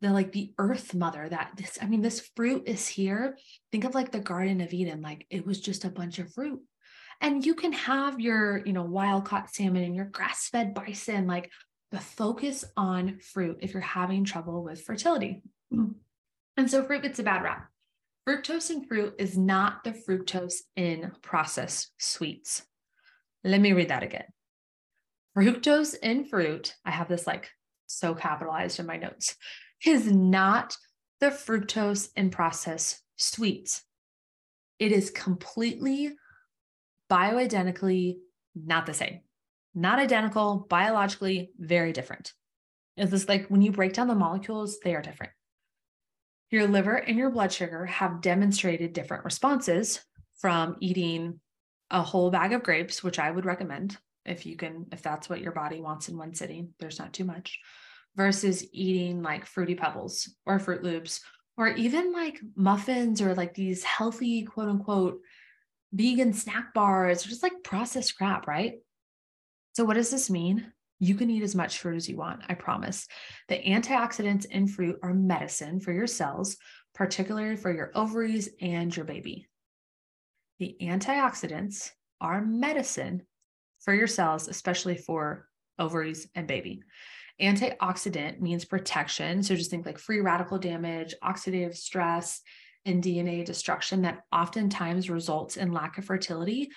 the 0.01 0.11
like 0.11 0.31
the 0.31 0.53
earth 0.57 0.95
mother 0.95 1.27
that 1.27 1.51
this 1.57 1.77
i 1.81 1.85
mean 1.85 2.01
this 2.01 2.29
fruit 2.33 2.63
is 2.65 2.87
here 2.87 3.37
think 3.69 3.83
of 3.83 3.93
like 3.93 4.13
the 4.13 4.19
garden 4.21 4.61
of 4.61 4.71
eden 4.71 5.01
like 5.01 5.25
it 5.29 5.45
was 5.45 5.59
just 5.59 5.83
a 5.83 5.89
bunch 5.89 6.19
of 6.19 6.33
fruit 6.33 6.61
and 7.19 7.45
you 7.45 7.53
can 7.53 7.73
have 7.73 8.17
your 8.17 8.65
you 8.65 8.71
know 8.71 8.83
wild 8.83 9.25
caught 9.25 9.53
salmon 9.53 9.83
and 9.83 9.93
your 9.93 10.05
grass 10.05 10.47
fed 10.47 10.73
bison 10.73 11.27
like 11.27 11.51
the 11.91 11.99
focus 11.99 12.63
on 12.77 13.19
fruit 13.19 13.57
if 13.61 13.73
you're 13.73 13.81
having 13.81 14.23
trouble 14.23 14.63
with 14.63 14.81
fertility. 14.81 15.41
And 16.57 16.69
so 16.69 16.83
fruit 16.83 17.03
gets 17.03 17.19
a 17.19 17.23
bad 17.23 17.41
rap. 17.41 17.69
Fructose 18.29 18.69
in 18.69 18.85
fruit 18.85 19.15
is 19.17 19.35
not 19.35 19.83
the 19.83 19.89
fructose 19.89 20.57
in 20.75 21.11
processed 21.23 21.89
sweets. 21.97 22.61
Let 23.43 23.59
me 23.59 23.73
read 23.73 23.89
that 23.89 24.03
again. 24.03 24.25
Fructose 25.35 25.95
in 25.97 26.25
fruit, 26.25 26.75
I 26.85 26.91
have 26.91 27.07
this 27.07 27.25
like 27.25 27.49
so 27.87 28.13
capitalized 28.13 28.79
in 28.79 28.85
my 28.85 28.97
notes, 28.97 29.35
is 29.83 30.11
not 30.11 30.77
the 31.19 31.31
fructose 31.31 32.09
in 32.15 32.29
processed 32.29 33.01
sweets. 33.15 33.81
It 34.77 34.91
is 34.91 35.09
completely 35.09 36.11
bioidentically 37.09 38.17
not 38.55 38.85
the 38.85 38.93
same 38.93 39.21
not 39.73 39.97
identical, 39.97 40.67
biologically 40.69 41.51
very 41.57 41.93
different. 41.93 42.33
It's 42.95 43.09
just 43.09 43.29
like 43.29 43.47
when 43.47 43.63
you 43.63 43.71
break 43.71 43.93
down 43.93 44.07
the 44.07 44.13
molecules, 44.13 44.77
they 44.83 44.93
are 44.93 45.01
different. 45.01 45.31
Your 46.51 46.67
liver 46.67 46.95
and 46.95 47.17
your 47.17 47.29
blood 47.29 47.53
sugar 47.53 47.85
have 47.85 48.21
demonstrated 48.21 48.93
different 48.93 49.25
responses 49.25 50.03
from 50.37 50.77
eating 50.79 51.39
a 51.91 52.01
whole 52.01 52.31
bag 52.31 52.53
of 52.53 52.63
grapes, 52.63 53.03
which 53.03 53.19
I 53.19 53.29
would 53.29 53.45
recommend 53.45 53.97
if 54.25 54.45
you 54.45 54.55
can, 54.55 54.87
if 54.91 55.01
that's 55.01 55.29
what 55.29 55.41
your 55.41 55.51
body 55.51 55.81
wants 55.81 56.09
in 56.09 56.17
one 56.17 56.33
sitting, 56.33 56.73
there's 56.79 56.99
not 56.99 57.13
too 57.13 57.25
much, 57.25 57.59
versus 58.15 58.65
eating 58.71 59.21
like 59.21 59.45
fruity 59.45 59.75
pebbles 59.75 60.33
or 60.45 60.59
fruit 60.59 60.83
loops 60.83 61.21
or 61.57 61.69
even 61.69 62.13
like 62.13 62.39
muffins 62.55 63.21
or 63.21 63.35
like 63.35 63.53
these 63.53 63.83
healthy 63.83 64.43
quote 64.43 64.69
unquote 64.69 65.19
vegan 65.91 66.33
snack 66.33 66.73
bars 66.73 67.23
just 67.23 67.43
like 67.43 67.63
processed 67.63 68.15
crap 68.17 68.47
right? 68.47 68.73
So 69.73 69.83
what 69.85 69.95
does 69.95 70.11
this 70.11 70.29
mean 70.29 70.71
you 70.99 71.15
can 71.15 71.29
eat 71.29 71.43
as 71.43 71.55
much 71.55 71.79
fruit 71.79 71.95
as 71.95 72.09
you 72.09 72.17
want 72.17 72.41
i 72.49 72.53
promise. 72.53 73.07
The 73.47 73.61
antioxidants 73.61 74.45
in 74.45 74.67
fruit 74.67 74.99
are 75.01 75.13
medicine 75.13 75.79
for 75.79 75.91
your 75.91 76.07
cells 76.07 76.57
particularly 76.93 77.55
for 77.55 77.73
your 77.73 77.91
ovaries 77.95 78.49
and 78.59 78.95
your 78.95 79.05
baby. 79.05 79.47
The 80.59 80.75
antioxidants 80.81 81.91
are 82.19 82.41
medicine 82.41 83.21
for 83.79 83.93
your 83.93 84.07
cells 84.07 84.47
especially 84.47 84.97
for 84.97 85.47
ovaries 85.77 86.27
and 86.35 86.47
baby. 86.47 86.83
Antioxidant 87.41 88.41
means 88.41 88.65
protection. 88.65 89.43
So 89.43 89.55
just 89.55 89.71
think 89.71 89.85
like 89.85 89.97
free 89.97 90.19
radical 90.19 90.57
damage, 90.57 91.15
oxidative 91.23 91.75
stress, 91.75 92.41
and 92.85 93.03
DNA 93.03 93.45
destruction 93.45 94.01
that 94.01 94.23
oftentimes 94.33 95.09
results 95.09 95.57
in 95.57 95.71
lack 95.71 95.97
of 95.97 96.05
fertility 96.05 96.69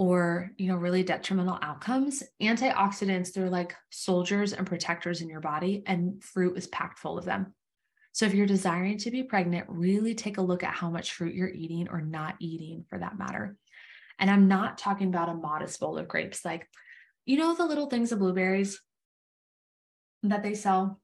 or 0.00 0.50
you 0.56 0.66
know 0.66 0.76
really 0.76 1.02
detrimental 1.02 1.58
outcomes. 1.60 2.22
Antioxidants 2.42 3.32
they're 3.32 3.50
like 3.50 3.76
soldiers 3.90 4.54
and 4.54 4.66
protectors 4.66 5.20
in 5.20 5.28
your 5.28 5.40
body 5.40 5.82
and 5.86 6.24
fruit 6.24 6.56
is 6.56 6.66
packed 6.68 6.98
full 6.98 7.18
of 7.18 7.26
them. 7.26 7.54
So 8.12 8.24
if 8.24 8.34
you're 8.34 8.46
desiring 8.46 8.96
to 8.98 9.10
be 9.10 9.22
pregnant 9.22 9.66
really 9.68 10.14
take 10.14 10.38
a 10.38 10.42
look 10.42 10.64
at 10.64 10.74
how 10.74 10.88
much 10.88 11.12
fruit 11.12 11.34
you're 11.34 11.48
eating 11.48 11.88
or 11.90 12.00
not 12.00 12.36
eating 12.40 12.86
for 12.88 12.98
that 12.98 13.18
matter. 13.18 13.56
And 14.18 14.30
i'm 14.30 14.48
not 14.48 14.78
talking 14.78 15.08
about 15.08 15.28
a 15.28 15.34
modest 15.34 15.78
bowl 15.80 15.98
of 15.98 16.08
grapes 16.08 16.44
like 16.44 16.66
you 17.26 17.36
know 17.36 17.54
the 17.54 17.66
little 17.66 17.86
things 17.86 18.10
of 18.10 18.18
blueberries 18.18 18.80
that 20.22 20.42
they 20.42 20.54
sell, 20.54 21.00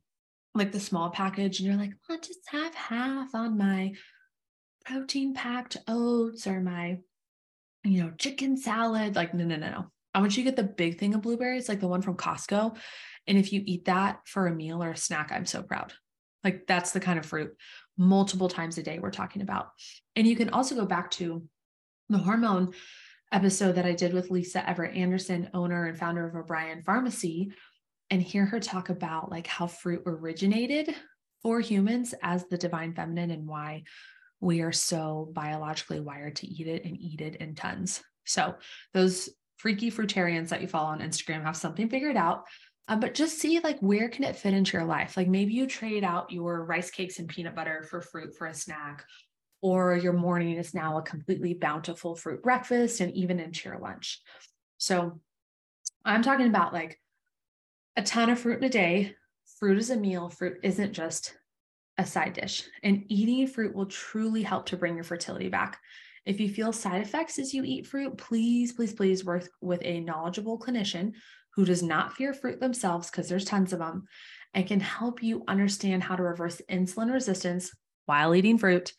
like 0.54 0.72
the 0.72 0.80
small 0.80 1.10
package, 1.10 1.60
and 1.60 1.68
you're 1.68 1.76
like, 1.76 1.92
I'll 2.08 2.18
just 2.18 2.40
have 2.48 2.74
half 2.74 3.34
on 3.34 3.58
my 3.58 3.92
protein 4.84 5.34
packed 5.34 5.76
oats 5.88 6.46
or 6.46 6.60
my, 6.60 6.98
you 7.86 8.02
know, 8.02 8.12
chicken 8.18 8.56
salad. 8.56 9.16
Like, 9.16 9.34
no, 9.34 9.44
no, 9.44 9.56
no, 9.56 9.70
no. 9.70 9.86
I 10.14 10.20
want 10.20 10.36
you 10.36 10.44
to 10.44 10.50
get 10.50 10.56
the 10.56 10.62
big 10.62 10.98
thing 10.98 11.14
of 11.14 11.22
blueberries, 11.22 11.68
like 11.68 11.80
the 11.80 11.88
one 11.88 12.02
from 12.02 12.16
Costco. 12.16 12.76
And 13.26 13.38
if 13.38 13.52
you 13.52 13.62
eat 13.64 13.84
that 13.86 14.20
for 14.24 14.46
a 14.46 14.54
meal 14.54 14.82
or 14.82 14.90
a 14.90 14.96
snack, 14.96 15.30
I'm 15.32 15.46
so 15.46 15.62
proud. 15.62 15.92
Like, 16.42 16.66
that's 16.66 16.92
the 16.92 17.00
kind 17.00 17.18
of 17.18 17.26
fruit 17.26 17.54
multiple 17.98 18.48
times 18.48 18.78
a 18.78 18.82
day 18.82 18.98
we're 18.98 19.10
talking 19.10 19.42
about. 19.42 19.68
And 20.14 20.26
you 20.26 20.36
can 20.36 20.50
also 20.50 20.74
go 20.74 20.86
back 20.86 21.10
to 21.12 21.42
the 22.08 22.18
hormone 22.18 22.72
episode 23.32 23.72
that 23.72 23.86
I 23.86 23.92
did 23.92 24.14
with 24.14 24.30
Lisa 24.30 24.68
Everett 24.68 24.96
Anderson, 24.96 25.50
owner 25.52 25.86
and 25.86 25.98
founder 25.98 26.26
of 26.26 26.36
O'Brien 26.36 26.82
Pharmacy, 26.82 27.52
and 28.10 28.22
hear 28.22 28.46
her 28.46 28.60
talk 28.60 28.88
about 28.88 29.30
like 29.30 29.46
how 29.46 29.66
fruit 29.66 30.02
originated 30.06 30.94
for 31.42 31.60
humans 31.60 32.14
as 32.22 32.44
the 32.46 32.58
divine 32.58 32.94
feminine 32.94 33.30
and 33.30 33.46
why 33.46 33.82
we 34.46 34.60
are 34.60 34.72
so 34.72 35.28
biologically 35.32 35.98
wired 35.98 36.36
to 36.36 36.46
eat 36.46 36.68
it 36.68 36.84
and 36.84 36.96
eat 37.00 37.20
it 37.20 37.34
in 37.36 37.56
tons. 37.56 38.00
So 38.24 38.54
those 38.94 39.28
freaky 39.56 39.90
fruitarians 39.90 40.50
that 40.50 40.62
you 40.62 40.68
follow 40.68 40.90
on 40.90 41.00
Instagram 41.00 41.42
have 41.42 41.56
something 41.56 41.88
figured 41.88 42.16
out. 42.16 42.44
Uh, 42.86 42.94
but 42.94 43.14
just 43.14 43.40
see 43.40 43.58
like 43.58 43.80
where 43.80 44.08
can 44.08 44.22
it 44.22 44.36
fit 44.36 44.54
into 44.54 44.76
your 44.76 44.86
life? 44.86 45.16
Like 45.16 45.26
maybe 45.26 45.52
you 45.52 45.66
trade 45.66 46.04
out 46.04 46.30
your 46.30 46.64
rice 46.64 46.92
cakes 46.92 47.18
and 47.18 47.28
peanut 47.28 47.56
butter 47.56 47.84
for 47.90 48.00
fruit 48.00 48.36
for 48.36 48.46
a 48.46 48.54
snack, 48.54 49.04
or 49.62 49.96
your 49.96 50.12
morning 50.12 50.58
is 50.58 50.74
now 50.74 50.96
a 50.96 51.02
completely 51.02 51.54
bountiful 51.54 52.14
fruit 52.14 52.40
breakfast 52.40 53.00
and 53.00 53.12
even 53.14 53.40
into 53.40 53.68
your 53.68 53.78
lunch. 53.80 54.22
So 54.78 55.20
I'm 56.04 56.22
talking 56.22 56.46
about 56.46 56.72
like 56.72 57.00
a 57.96 58.02
ton 58.02 58.30
of 58.30 58.38
fruit 58.38 58.58
in 58.58 58.64
a 58.64 58.68
day. 58.68 59.16
Fruit 59.58 59.78
is 59.78 59.90
a 59.90 59.96
meal. 59.96 60.28
Fruit 60.28 60.58
isn't 60.62 60.92
just 60.92 61.34
a 61.98 62.06
side 62.06 62.34
dish. 62.34 62.64
And 62.82 63.04
eating 63.08 63.46
fruit 63.46 63.74
will 63.74 63.86
truly 63.86 64.42
help 64.42 64.66
to 64.66 64.76
bring 64.76 64.94
your 64.94 65.04
fertility 65.04 65.48
back. 65.48 65.78
If 66.24 66.40
you 66.40 66.48
feel 66.48 66.72
side 66.72 67.02
effects 67.02 67.38
as 67.38 67.54
you 67.54 67.62
eat 67.64 67.86
fruit, 67.86 68.18
please, 68.18 68.72
please, 68.72 68.92
please 68.92 69.24
work 69.24 69.48
with 69.60 69.80
a 69.84 70.00
knowledgeable 70.00 70.58
clinician 70.58 71.12
who 71.54 71.64
does 71.64 71.82
not 71.82 72.12
fear 72.14 72.34
fruit 72.34 72.60
themselves, 72.60 73.10
because 73.10 73.28
there's 73.28 73.44
tons 73.44 73.72
of 73.72 73.78
them, 73.78 74.04
and 74.52 74.66
can 74.66 74.80
help 74.80 75.22
you 75.22 75.42
understand 75.48 76.02
how 76.02 76.16
to 76.16 76.22
reverse 76.22 76.60
insulin 76.70 77.12
resistance 77.12 77.70
while 78.04 78.34
eating 78.34 78.58
fruit 78.58 78.92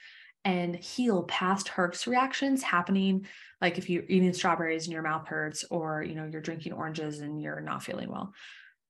and 0.44 0.76
heal 0.76 1.24
past 1.24 1.68
Herx 1.68 2.08
reactions 2.08 2.64
happening 2.64 3.28
like 3.60 3.78
if 3.78 3.90
you're 3.90 4.04
eating 4.08 4.34
strawberries 4.34 4.86
and 4.86 4.94
your 4.94 5.02
mouth 5.02 5.28
hurts 5.28 5.66
or 5.70 6.04
you 6.04 6.16
know 6.16 6.30
you're 6.32 6.42
drinking 6.42 6.74
oranges 6.74 7.20
and 7.20 7.42
you're 7.42 7.60
not 7.60 7.84
feeling 7.84 8.10
well 8.10 8.34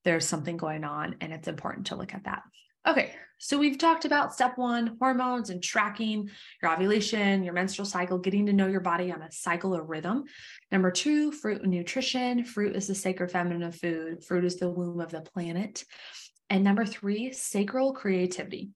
there's 0.03 0.25
something 0.25 0.57
going 0.57 0.83
on 0.83 1.15
and 1.19 1.33
it's 1.33 1.47
important 1.47 1.87
to 1.87 1.95
look 1.95 2.13
at 2.13 2.23
that. 2.25 2.41
Okay, 2.87 3.11
so 3.37 3.57
we've 3.57 3.77
talked 3.77 4.05
about 4.05 4.33
step 4.33 4.57
one 4.57 4.95
hormones 4.97 5.49
and 5.49 5.61
tracking 5.61 6.29
your 6.61 6.71
ovulation, 6.71 7.43
your 7.43 7.53
menstrual 7.53 7.85
cycle, 7.85 8.17
getting 8.17 8.45
to 8.45 8.53
know 8.53 8.67
your 8.67 8.79
body 8.79 9.11
on 9.11 9.21
a 9.21 9.29
cycle 9.29 9.75
or 9.75 9.83
rhythm. 9.83 10.23
Number 10.71 10.89
two, 10.89 11.33
fruit 11.33 11.63
and 11.63 11.71
nutrition. 11.71 12.45
Fruit 12.45 12.77
is 12.77 12.87
the 12.87 12.95
sacred 12.95 13.29
feminine 13.29 13.63
of 13.63 13.75
food, 13.75 14.23
fruit 14.23 14.45
is 14.45 14.55
the 14.55 14.69
womb 14.69 15.01
of 15.01 15.11
the 15.11 15.19
planet. 15.19 15.83
And 16.49 16.63
number 16.63 16.85
three, 16.85 17.33
sacral 17.33 17.91
creativity. 17.91 18.69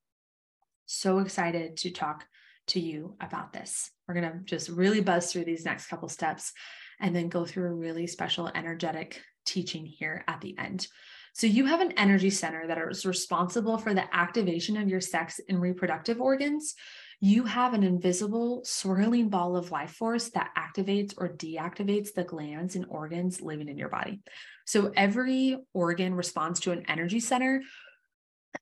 So 0.88 1.19
excited 1.19 1.78
to 1.78 1.91
talk 1.91 2.26
to 2.67 2.82
you 2.82 3.15
about 3.21 3.54
this. 3.54 3.91
We're 4.10 4.15
going 4.15 4.30
to 4.30 4.39
just 4.43 4.67
really 4.67 5.00
buzz 5.00 5.32
through 5.32 5.45
these 5.45 5.63
next 5.63 5.88
couple 5.88 6.10
steps 6.10 6.52
and 7.00 7.15
then 7.15 7.30
go 7.30 7.45
through 7.45 7.67
a 7.67 7.74
really 7.74 8.08
special 8.08 8.52
energetic 8.54 9.21
teaching 9.45 9.86
here 9.86 10.26
at 10.28 10.41
the 10.41 10.58
end. 10.58 10.86
So 11.34 11.48
you 11.48 11.65
have 11.65 11.80
an 11.80 11.94
energy 11.94 12.30
center 12.30 12.67
that 12.67 12.78
is 12.89 13.06
responsible 13.06 13.78
for 13.78 13.94
the 13.94 14.13
activation 14.13 14.78
of 14.78 14.89
your 14.89 15.02
sex 15.02 15.39
and 15.48 15.62
reproductive 15.62 16.20
organs. 16.20 16.76
You 17.20 17.46
have 17.46 17.74
an 17.74 17.84
invisible 17.84 18.63
swirling 18.65 19.30
ball 19.30 19.56
of 19.56 19.72
life 19.72 19.91
force 19.91 20.30
that 20.30 20.52
activates 20.58 21.13
or 21.17 21.30
deactivates 21.30 22.13
the 22.13 22.24
glands 22.24 22.76
and 22.76 22.86
organs 22.89 23.41
living 23.41 23.70
in 23.70 23.78
your 23.78 23.89
body. 23.89 24.22
So 24.65 24.91
every 24.96 25.58
organ 25.74 26.15
responds 26.15 26.60
to 26.62 26.72
an 26.72 26.84
energy 26.88 27.20
center. 27.20 27.62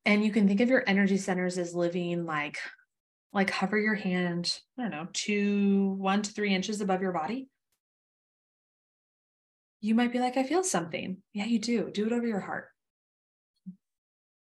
And 0.06 0.24
you 0.24 0.32
can 0.32 0.48
think 0.48 0.62
of 0.62 0.70
your 0.70 0.84
energy 0.86 1.18
centers 1.18 1.58
as 1.58 1.74
living 1.74 2.26
like 2.26 2.60
like 3.32 3.52
hover 3.52 3.78
your 3.78 3.96
hand, 3.96 4.60
I 4.78 4.82
don't 4.82 4.92
know, 4.92 5.08
two, 5.14 5.96
one 6.00 6.24
to 6.24 6.32
three 6.32 6.54
inches 6.54 6.82
above 6.82 7.02
your 7.02 7.12
body 7.12 7.48
you 9.82 9.96
might 9.96 10.12
be 10.12 10.20
like, 10.20 10.38
I 10.38 10.44
feel 10.44 10.64
something. 10.64 11.18
Yeah, 11.34 11.46
you 11.46 11.60
do. 11.60 11.90
Do 11.92 12.08
it 12.08 12.14
over 12.14 12.28
your 12.28 12.40
heart. 12.40 12.68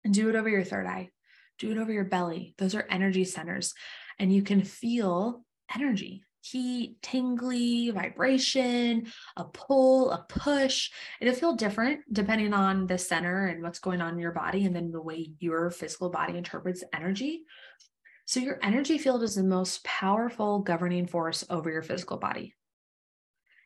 And 0.04 0.14
do 0.14 0.28
it 0.28 0.37
over 0.37 0.48
your 0.48 0.64
third 0.64 0.87
eye. 0.87 1.11
Do 1.59 1.70
it 1.70 1.78
over 1.78 1.92
your 1.92 2.04
belly. 2.04 2.54
Those 2.59 2.74
are 2.74 2.87
energy 2.88 3.24
centers. 3.24 3.74
And 4.18 4.33
you 4.33 4.42
can 4.42 4.62
feel 4.62 5.44
energy 5.74 6.22
heat, 6.42 6.96
tingly, 7.02 7.90
vibration, 7.90 9.06
a 9.37 9.44
pull, 9.44 10.11
a 10.11 10.24
push. 10.28 10.90
It'll 11.20 11.35
feel 11.35 11.54
different 11.54 12.00
depending 12.12 12.52
on 12.52 12.87
the 12.87 12.98
center 12.98 13.46
and 13.46 13.62
what's 13.62 13.78
going 13.78 14.00
on 14.00 14.14
in 14.14 14.18
your 14.18 14.33
body 14.33 14.64
and 14.64 14.74
then 14.74 14.90
the 14.90 15.02
way 15.02 15.30
your 15.38 15.70
physical 15.70 16.11
body 16.11 16.37
interprets 16.37 16.85
energy. 16.94 17.42
So, 18.26 18.40
your 18.40 18.59
energy 18.62 18.96
field 18.98 19.22
is 19.22 19.35
the 19.35 19.42
most 19.42 19.85
powerful 19.85 20.61
governing 20.61 21.06
force 21.06 21.44
over 21.50 21.70
your 21.70 21.83
physical 21.83 22.16
body. 22.16 22.54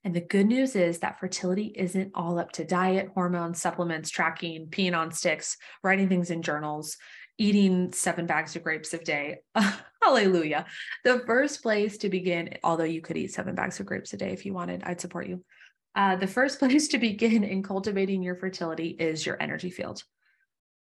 And 0.04 0.14
the 0.14 0.20
good 0.20 0.46
news 0.46 0.76
is 0.76 0.98
that 0.98 1.18
fertility 1.18 1.72
isn't 1.74 2.12
all 2.14 2.38
up 2.38 2.52
to 2.52 2.64
diet, 2.64 3.08
hormones, 3.14 3.60
supplements, 3.60 4.10
tracking, 4.10 4.66
peeing 4.66 4.96
on 4.96 5.10
sticks, 5.10 5.56
writing 5.82 6.10
things 6.10 6.30
in 6.30 6.42
journals, 6.42 6.98
eating 7.38 7.90
seven 7.92 8.26
bags 8.26 8.54
of 8.54 8.62
grapes 8.62 8.92
a 8.92 8.98
day. 8.98 9.38
Hallelujah. 10.02 10.66
The 11.04 11.22
first 11.26 11.62
place 11.62 11.96
to 11.98 12.10
begin, 12.10 12.58
although 12.62 12.84
you 12.84 13.00
could 13.00 13.16
eat 13.16 13.32
seven 13.32 13.54
bags 13.54 13.80
of 13.80 13.86
grapes 13.86 14.12
a 14.12 14.18
day 14.18 14.30
if 14.32 14.44
you 14.44 14.52
wanted, 14.52 14.82
I'd 14.84 15.00
support 15.00 15.26
you. 15.26 15.42
Uh, 15.94 16.16
the 16.16 16.26
first 16.26 16.58
place 16.60 16.88
to 16.88 16.98
begin 16.98 17.42
in 17.42 17.62
cultivating 17.62 18.22
your 18.22 18.36
fertility 18.36 18.88
is 18.88 19.24
your 19.24 19.40
energy 19.40 19.70
field. 19.70 20.02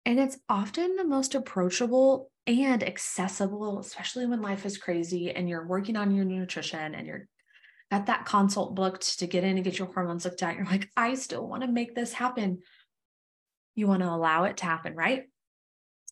And 0.07 0.21
it's 0.21 0.39
often 0.49 0.95
the 0.97 1.05
most 1.05 1.35
approachable 1.35 2.31
and 2.47 2.83
accessible, 2.83 3.81
especially 3.81 4.27
when 4.27 4.41
life 4.41 4.65
is 4.65 4.79
crazy 4.79 5.33
and 5.33 5.49
you're 5.49 5.67
working 5.67 5.97
on 5.97 6.15
your 6.15 6.25
nutrition 6.25 6.95
and 6.95 7.07
you're 7.07 7.27
got 7.91 8.07
that 8.07 8.27
consult 8.27 8.75
booked 8.75 9.19
to 9.19 9.27
get 9.27 9.45
in 9.45 9.57
and 9.57 9.65
get 9.65 9.79
your 9.79 9.93
hormones 9.93 10.25
looked 10.25 10.43
at. 10.43 10.57
You're 10.57 10.67
like, 10.67 10.91
I 10.97 11.15
still 11.15 11.47
want 11.47 11.63
to 11.63 11.69
make 11.69 11.95
this 11.95 12.13
happen. 12.13 12.59
You 13.75 13.87
want 13.87 14.03
to 14.03 14.09
allow 14.11 14.45
it 14.45 14.59
to 14.59 14.65
happen, 14.65 14.95
right? 14.95 15.25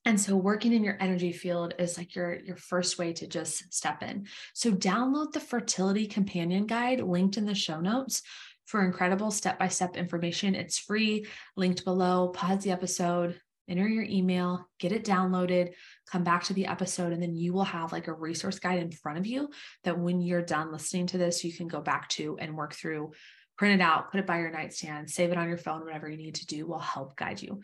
And 0.05 0.21
so 0.21 0.37
working 0.37 0.73
in 0.73 0.85
your 0.85 0.97
energy 1.01 1.33
field 1.33 1.75
is 1.79 1.99
like 1.99 2.15
your, 2.15 2.39
your 2.39 2.57
first 2.57 2.97
way 2.97 3.13
to 3.15 3.27
just 3.27 3.75
step 3.75 4.05
in. 4.05 4.29
So 4.55 4.71
download 4.71 5.33
the 5.33 5.41
fertility 5.41 6.07
companion 6.07 6.67
guide 6.67 7.01
linked 7.01 7.37
in 7.37 7.45
the 7.45 7.57
show 7.57 7.81
notes 7.81 8.23
for 8.67 8.85
incredible 8.85 9.31
step-by-step 9.31 9.97
information. 9.97 10.55
It's 10.55 10.79
free, 10.79 11.27
linked 11.57 11.85
below. 11.85 12.29
Pause 12.29 12.65
the 12.65 12.71
episode, 12.71 13.41
enter 13.69 13.89
your 13.89 14.05
email, 14.05 14.69
get 14.79 14.93
it 14.93 15.05
downloaded, 15.05 15.73
come 16.11 16.25
back 16.25 16.45
to 16.45 16.55
the 16.55 16.67
episode, 16.67 17.13
and 17.13 17.23
then 17.23 17.35
you 17.35 17.53
will 17.53 17.65
have 17.65 17.93
like 17.93 18.07
a 18.07 18.13
resource 18.13 18.59
guide 18.59 18.79
in 18.79 18.91
front 18.91 19.19
of 19.19 19.27
you 19.27 19.49
that 19.85 19.99
when 19.99 20.21
you're 20.21 20.43
done 20.43 20.73
listening 20.73 21.07
to 21.09 21.19
this, 21.19 21.45
you 21.45 21.53
can 21.53 21.69
go 21.69 21.81
back 21.81 22.09
to 22.11 22.37
and 22.41 22.57
work 22.57 22.75
through, 22.75 23.13
print 23.59 23.81
it 23.81 23.85
out, 23.85 24.11
put 24.11 24.21
it 24.21 24.27
by 24.27 24.39
your 24.39 24.51
nightstand, 24.51 25.11
save 25.11 25.31
it 25.31 25.39
on 25.39 25.49
your 25.49 25.59
phone, 25.59 25.85
whatever 25.85 26.09
you 26.09 26.17
need 26.17 26.37
to 26.37 26.47
do 26.47 26.67
will 26.67 26.79
help 26.79 27.17
guide 27.17 27.43
you. 27.43 27.61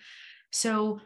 So, 0.50 1.00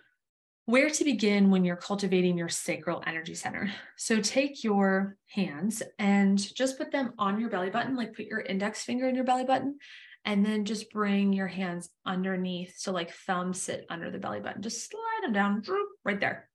where 0.67 0.91
to 0.91 1.05
begin 1.05 1.51
when 1.51 1.65
you're 1.65 1.77
cultivating 1.77 2.37
your 2.37 2.49
sacral 2.49 3.01
energy 3.07 3.35
center. 3.35 3.73
So 3.97 4.21
take 4.21 4.65
your 4.65 5.17
hands 5.31 5.81
and 6.01 6.37
just 6.37 6.77
put 6.77 6.91
them 6.91 7.13
on 7.19 7.41
your 7.41 7.51
belly 7.51 7.71
button, 7.71 7.95
like 7.95 8.15
put 8.15 8.27
your 8.27 8.41
index 8.41 8.83
finger 8.83 9.09
in 9.09 9.15
your 9.15 9.23
belly 9.23 9.45
button, 9.45 9.79
and 10.27 10.45
then 10.45 10.65
just 10.65 10.91
bring 10.91 11.33
your 11.33 11.47
hands 11.47 11.89
underneath. 12.05 12.75
So, 12.77 12.93
like 12.93 13.13
thumbs 13.13 13.63
sit 13.63 13.87
under 13.89 14.11
the 14.11 14.19
belly 14.19 14.41
button, 14.41 14.61
just 14.61 14.91
slide 14.91 15.21
them 15.23 15.33
down 15.33 15.63
right 16.05 16.21
there. 16.21 16.49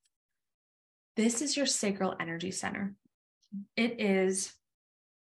This 1.15 1.41
is 1.41 1.55
your 1.57 1.65
sacral 1.65 2.15
energy 2.19 2.51
center. 2.51 2.93
It 3.75 3.99
is 3.99 4.53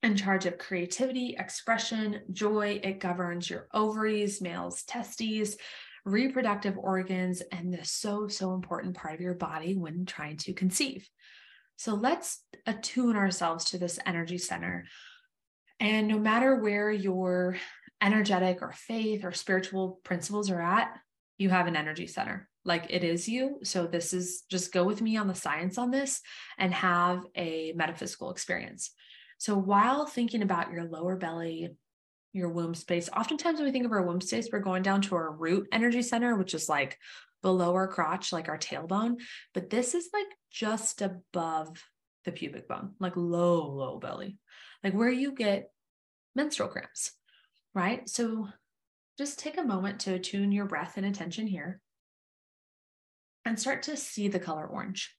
in 0.02 0.16
charge 0.16 0.46
of 0.46 0.58
creativity, 0.58 1.36
expression, 1.38 2.20
joy. 2.32 2.80
It 2.82 2.98
governs 2.98 3.48
your 3.48 3.68
ovaries, 3.72 4.40
males' 4.40 4.82
testes, 4.82 5.56
reproductive 6.04 6.76
organs, 6.76 7.42
and 7.52 7.72
the 7.72 7.84
so, 7.84 8.26
so 8.26 8.54
important 8.54 8.96
part 8.96 9.14
of 9.14 9.20
your 9.20 9.34
body 9.34 9.76
when 9.76 10.04
trying 10.04 10.36
to 10.38 10.52
conceive. 10.52 11.08
So 11.76 11.94
let's 11.94 12.44
attune 12.66 13.16
ourselves 13.16 13.66
to 13.66 13.78
this 13.78 14.00
energy 14.04 14.38
center. 14.38 14.86
And 15.78 16.06
no 16.06 16.18
matter 16.18 16.56
where 16.56 16.90
your 16.90 17.56
energetic 18.02 18.60
or 18.60 18.72
faith 18.72 19.24
or 19.24 19.32
spiritual 19.32 20.00
principles 20.04 20.50
are 20.50 20.60
at, 20.60 20.92
you 21.38 21.48
have 21.50 21.66
an 21.66 21.76
energy 21.76 22.06
center. 22.06 22.48
Like 22.64 22.86
it 22.90 23.04
is 23.04 23.28
you. 23.28 23.60
So 23.62 23.86
this 23.86 24.12
is 24.12 24.42
just 24.50 24.72
go 24.72 24.84
with 24.84 25.00
me 25.00 25.16
on 25.16 25.28
the 25.28 25.34
science 25.34 25.78
on 25.78 25.90
this 25.90 26.20
and 26.58 26.74
have 26.74 27.24
a 27.36 27.72
metaphysical 27.74 28.30
experience. 28.30 28.90
So 29.38 29.56
while 29.56 30.06
thinking 30.06 30.42
about 30.42 30.72
your 30.72 30.84
lower 30.84 31.16
belly, 31.16 31.70
your 32.32 32.48
womb 32.48 32.74
space. 32.74 33.10
Oftentimes, 33.14 33.58
when 33.58 33.66
we 33.66 33.72
think 33.72 33.84
of 33.84 33.92
our 33.92 34.02
womb 34.02 34.20
space, 34.20 34.48
we're 34.50 34.60
going 34.60 34.82
down 34.82 35.02
to 35.02 35.16
our 35.16 35.30
root 35.30 35.68
energy 35.72 36.02
center, 36.02 36.36
which 36.36 36.54
is 36.54 36.68
like 36.68 36.98
below 37.42 37.74
our 37.74 37.88
crotch, 37.88 38.32
like 38.32 38.48
our 38.48 38.58
tailbone. 38.58 39.16
But 39.52 39.68
this 39.68 39.94
is 39.94 40.08
like 40.12 40.28
just 40.50 41.02
above 41.02 41.84
the 42.24 42.32
pubic 42.32 42.68
bone, 42.68 42.92
like 43.00 43.16
low, 43.16 43.68
low 43.68 43.98
belly, 43.98 44.38
like 44.82 44.94
where 44.94 45.10
you 45.10 45.32
get 45.32 45.70
menstrual 46.34 46.68
cramps, 46.68 47.12
right? 47.74 48.08
So 48.08 48.48
just 49.18 49.38
take 49.38 49.58
a 49.58 49.62
moment 49.62 50.00
to 50.00 50.14
attune 50.14 50.52
your 50.52 50.66
breath 50.66 50.96
and 50.96 51.06
attention 51.06 51.46
here 51.46 51.80
and 53.44 53.58
start 53.58 53.82
to 53.84 53.96
see 53.96 54.28
the 54.28 54.38
color 54.38 54.66
orange 54.66 55.14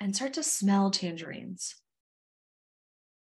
and 0.00 0.14
start 0.14 0.34
to 0.34 0.42
smell 0.42 0.90
tangerines 0.90 1.74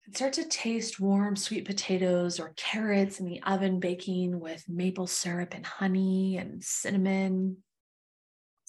and 0.06 0.16
start 0.16 0.32
to 0.34 0.44
taste 0.44 1.00
warm 1.00 1.36
sweet 1.36 1.64
potatoes 1.64 2.40
or 2.40 2.52
carrots 2.56 3.20
in 3.20 3.26
the 3.26 3.42
oven 3.42 3.80
baking 3.80 4.38
with 4.38 4.64
maple 4.68 5.06
syrup 5.06 5.54
and 5.54 5.64
honey 5.64 6.36
and 6.36 6.62
cinnamon. 6.62 7.58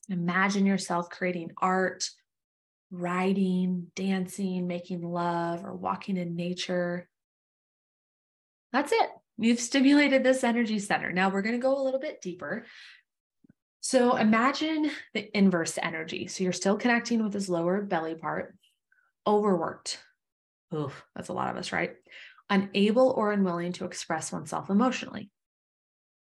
Imagine 0.10 0.66
yourself 0.66 1.10
creating 1.10 1.52
art, 1.58 2.08
writing, 2.92 3.88
dancing, 3.96 4.68
making 4.68 5.02
love, 5.02 5.64
or 5.64 5.74
walking 5.74 6.18
in 6.18 6.36
nature. 6.36 7.08
That's 8.74 8.92
it. 8.92 9.10
You've 9.38 9.60
stimulated 9.60 10.24
this 10.24 10.44
energy 10.44 10.80
center. 10.80 11.12
Now 11.12 11.30
we're 11.30 11.42
going 11.42 11.56
to 11.56 11.62
go 11.62 11.80
a 11.80 11.84
little 11.84 12.00
bit 12.00 12.22
deeper. 12.22 12.66
So 13.80 14.18
imagine 14.18 14.92
the 15.14 15.38
inverse 15.38 15.78
energy. 15.82 16.28
So 16.28 16.44
you're 16.44 16.54
still 16.54 16.78
connecting 16.78 17.24
with 17.24 17.34
this 17.34 17.50
lower 17.50 17.82
belly 17.82 18.16
part, 18.16 18.56
overworked, 19.26 20.00
Oof, 20.74 21.04
that's 21.16 21.30
a 21.30 21.34
lot 21.34 21.52
of 21.52 21.58
us, 21.58 21.72
right? 21.72 21.92
Unable 22.50 23.12
or 23.12 23.32
unwilling 23.32 23.74
to 23.74 23.86
express 23.86 24.32
oneself 24.32 24.70
emotionally. 24.70 25.30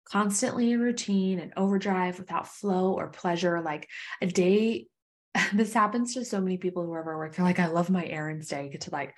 Constantly 0.05 0.71
in 0.71 0.79
routine 0.79 1.39
and 1.39 1.53
overdrive 1.55 2.19
without 2.19 2.47
flow 2.47 2.93
or 2.93 3.07
pleasure. 3.07 3.61
Like 3.61 3.87
a 4.21 4.27
day, 4.27 4.87
this 5.53 5.73
happens 5.73 6.13
to 6.13 6.25
so 6.25 6.41
many 6.41 6.57
people 6.57 6.85
who 6.85 6.95
ever 6.95 7.17
work. 7.17 7.35
They're 7.35 7.45
like, 7.45 7.59
I 7.59 7.67
love 7.67 7.89
my 7.89 8.05
errands 8.05 8.49
day. 8.49 8.65
I 8.65 8.67
get 8.67 8.81
to 8.81 8.91
like 8.91 9.13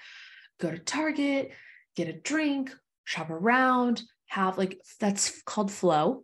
go 0.60 0.69
to 0.69 0.78
Target, 0.78 1.52
get 1.96 2.10
a 2.10 2.13
drink, 2.13 2.76
shop 3.04 3.30
around, 3.30 4.02
have 4.28 4.58
like 4.58 4.80
that's 5.00 5.42
called 5.44 5.72
flow. 5.72 6.24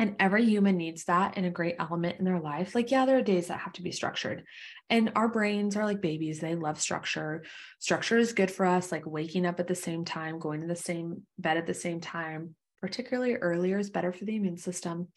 And 0.00 0.16
every 0.18 0.44
human 0.44 0.76
needs 0.76 1.04
that 1.04 1.38
in 1.38 1.44
a 1.44 1.50
great 1.50 1.76
element 1.78 2.18
in 2.18 2.24
their 2.24 2.40
life. 2.40 2.74
Like, 2.74 2.90
yeah, 2.90 3.06
there 3.06 3.16
are 3.16 3.22
days 3.22 3.46
that 3.46 3.60
have 3.60 3.74
to 3.74 3.82
be 3.82 3.92
structured. 3.92 4.42
And 4.90 5.12
our 5.14 5.28
brains 5.28 5.76
are 5.76 5.84
like 5.84 6.00
babies, 6.00 6.40
they 6.40 6.56
love 6.56 6.80
structure. 6.80 7.44
Structure 7.78 8.18
is 8.18 8.32
good 8.32 8.50
for 8.50 8.66
us, 8.66 8.90
like 8.90 9.06
waking 9.06 9.46
up 9.46 9.60
at 9.60 9.68
the 9.68 9.74
same 9.76 10.04
time, 10.04 10.40
going 10.40 10.62
to 10.62 10.66
the 10.66 10.74
same 10.74 11.22
bed 11.38 11.58
at 11.58 11.68
the 11.68 11.74
same 11.74 12.00
time, 12.00 12.56
particularly 12.80 13.36
earlier 13.36 13.78
is 13.78 13.90
better 13.90 14.12
for 14.12 14.24
the 14.24 14.34
immune 14.34 14.58
system. 14.58 15.08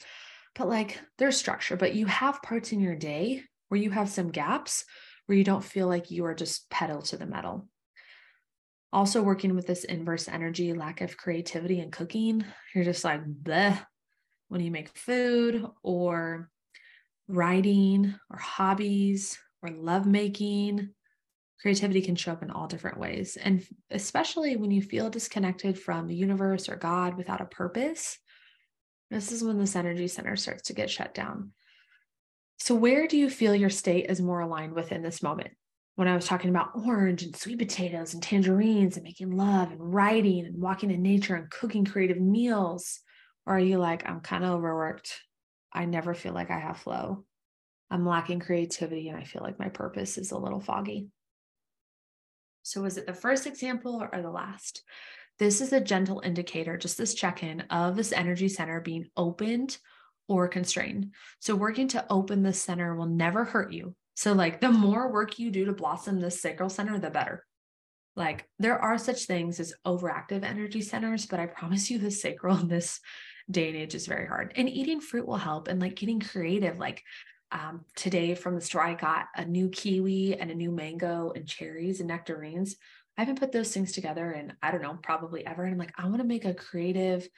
But 0.53 0.69
like, 0.69 0.99
there's 1.17 1.37
structure, 1.37 1.75
but 1.75 1.95
you 1.95 2.05
have 2.05 2.43
parts 2.43 2.71
in 2.71 2.79
your 2.79 2.95
day 2.95 3.43
where 3.69 3.81
you 3.81 3.89
have 3.89 4.09
some 4.09 4.29
gaps 4.29 4.85
where 5.25 5.37
you 5.37 5.43
don't 5.43 5.63
feel 5.63 5.87
like 5.87 6.11
you 6.11 6.25
are 6.25 6.35
just 6.35 6.69
pedal 6.69 7.01
to 7.01 7.17
the 7.17 7.25
metal. 7.25 7.67
Also, 8.93 9.21
working 9.21 9.55
with 9.55 9.67
this 9.67 9.83
inverse 9.83 10.27
energy, 10.27 10.73
lack 10.73 11.01
of 11.01 11.17
creativity 11.17 11.79
and 11.79 11.91
cooking, 11.91 12.45
you're 12.73 12.85
just 12.85 13.03
like, 13.03 13.21
bleh, 13.25 13.77
when 14.47 14.61
you 14.61 14.71
make 14.71 14.97
food 14.97 15.65
or 15.83 16.49
writing 17.27 18.15
or 18.29 18.39
hobbies 18.39 19.37
or 19.61 19.69
lovemaking. 19.69 20.89
Creativity 21.61 22.01
can 22.01 22.15
show 22.15 22.31
up 22.31 22.43
in 22.43 22.51
all 22.51 22.67
different 22.67 22.99
ways. 22.99 23.37
And 23.37 23.65
especially 23.89 24.55
when 24.55 24.71
you 24.71 24.81
feel 24.81 25.09
disconnected 25.09 25.77
from 25.77 26.07
the 26.07 26.15
universe 26.15 26.69
or 26.69 26.75
God 26.75 27.17
without 27.17 27.41
a 27.41 27.45
purpose, 27.45 28.17
this 29.09 29.31
is 29.31 29.43
when 29.43 29.57
this 29.57 29.75
energy 29.75 30.07
center 30.07 30.35
starts 30.35 30.63
to 30.63 30.73
get 30.73 30.89
shut 30.89 31.13
down. 31.13 31.51
So, 32.59 32.75
where 32.75 33.07
do 33.07 33.17
you 33.17 33.29
feel 33.29 33.55
your 33.55 33.69
state 33.69 34.07
is 34.09 34.21
more 34.21 34.39
aligned 34.39 34.73
within 34.73 35.01
this 35.01 35.23
moment? 35.23 35.51
When 35.97 36.07
I 36.07 36.15
was 36.15 36.27
talking 36.27 36.51
about 36.51 36.73
orange 36.75 37.23
and 37.23 37.35
sweet 37.35 37.57
potatoes 37.57 38.13
and 38.13 38.21
tangerines 38.21 38.97
and 38.97 39.03
making 39.03 39.35
love 39.35 39.71
and 39.71 39.79
writing 39.81 40.45
and 40.45 40.61
walking 40.61 40.91
in 40.91 41.01
nature 41.01 41.33
and 41.33 41.49
cooking 41.49 41.85
creative 41.85 42.21
meals, 42.21 42.99
or 43.47 43.55
are 43.55 43.59
you 43.59 43.79
like, 43.79 44.07
I'm 44.07 44.19
kind 44.19 44.43
of 44.43 44.51
overworked? 44.51 45.19
I 45.73 45.85
never 45.85 46.13
feel 46.13 46.33
like 46.33 46.51
I 46.51 46.59
have 46.59 46.77
flow. 46.77 47.25
I'm 47.89 48.05
lacking 48.05 48.41
creativity 48.41 49.09
and 49.09 49.17
I 49.17 49.23
feel 49.23 49.41
like 49.41 49.57
my 49.57 49.69
purpose 49.69 50.19
is 50.19 50.29
a 50.29 50.37
little 50.37 50.59
foggy. 50.59 51.07
So, 52.61 52.83
was 52.83 52.99
it 52.99 53.07
the 53.07 53.13
first 53.15 53.47
example 53.47 54.07
or 54.13 54.21
the 54.21 54.29
last? 54.29 54.83
This 55.39 55.61
is 55.61 55.73
a 55.73 55.81
gentle 55.81 56.21
indicator, 56.23 56.77
just 56.77 56.99
this 56.99 57.15
check 57.15 57.41
in 57.41 57.61
of 57.71 57.95
this 57.95 58.11
energy 58.11 58.49
center 58.49 58.81
being 58.81 59.07
opened 59.17 59.79
or 60.27 60.47
constrained. 60.47 61.15
So, 61.39 61.55
working 61.55 61.87
to 61.87 62.05
open 62.07 62.43
the 62.43 62.53
center 62.53 62.95
will 62.95 63.07
never 63.07 63.43
hurt 63.43 63.71
you. 63.71 63.95
So, 64.17 64.33
like, 64.33 64.59
the 64.61 64.71
more 64.71 65.11
work 65.11 65.37
you 65.37 65.51
do 65.51 65.65
to 65.65 65.73
blossom 65.73 66.19
this 66.19 66.41
sacral 66.41 66.69
center, 66.69 66.97
the 66.97 67.11
better. 67.11 67.45
Like, 68.15 68.49
there 68.57 68.79
are 68.79 68.97
such 68.97 69.25
things 69.25 69.59
as 69.59 69.75
overactive 69.85 70.43
energy 70.43 70.81
centers, 70.81 71.27
but 71.27 71.39
I 71.39 71.45
promise 71.45 71.91
you, 71.91 71.99
the 71.99 72.09
sacral 72.09 72.57
in 72.57 72.67
this 72.67 72.99
day 73.51 73.67
and 73.67 73.77
age 73.77 73.93
is 73.93 74.07
very 74.07 74.25
hard. 74.25 74.53
And 74.55 74.67
eating 74.67 75.01
fruit 75.01 75.27
will 75.27 75.37
help 75.37 75.67
and 75.67 75.79
like 75.79 75.95
getting 75.95 76.19
creative. 76.19 76.79
Like 76.79 77.03
um, 77.51 77.85
today 77.95 78.33
from 78.33 78.55
the 78.55 78.61
store, 78.61 78.81
I 78.81 78.95
got 78.95 79.27
a 79.35 79.45
new 79.45 79.69
kiwi 79.69 80.35
and 80.39 80.49
a 80.49 80.55
new 80.55 80.71
mango 80.71 81.31
and 81.35 81.47
cherries 81.47 81.99
and 81.99 82.07
nectarines. 82.07 82.75
I 83.19 83.21
haven't 83.21 83.39
put 83.39 83.51
those 83.51 83.71
things 83.71 83.91
together 83.91 84.31
in, 84.31 84.51
I 84.63 84.71
don't 84.71 84.81
know, 84.81 84.97
probably 85.03 85.45
ever. 85.45 85.63
And 85.63 85.73
I'm 85.73 85.79
like, 85.79 85.93
I 85.95 86.05
want 86.05 86.17
to 86.17 86.23
make 86.23 86.45
a 86.45 86.55
creative 86.55 87.29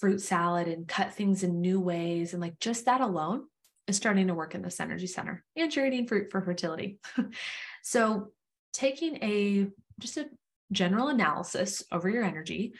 fruit 0.00 0.20
salad 0.20 0.66
and 0.66 0.88
cut 0.88 1.14
things 1.14 1.44
in 1.44 1.60
new 1.60 1.80
ways. 1.80 2.32
And 2.32 2.42
like 2.42 2.58
just 2.58 2.86
that 2.86 3.00
alone 3.00 3.44
is 3.88 3.96
starting 3.96 4.28
to 4.28 4.34
work 4.34 4.54
in 4.54 4.62
this 4.62 4.80
energy 4.80 5.08
center. 5.08 5.44
And 5.56 5.74
you're 5.74 5.86
eating 5.86 6.06
fruit 6.06 6.30
for 6.30 6.40
fertility. 6.40 7.00
so 7.82 8.28
taking 8.72 9.16
a 9.22 9.68
just 9.98 10.18
a 10.18 10.28
general 10.70 11.08
analysis 11.08 11.82
over 11.90 12.08
your 12.08 12.22
energy 12.22 12.74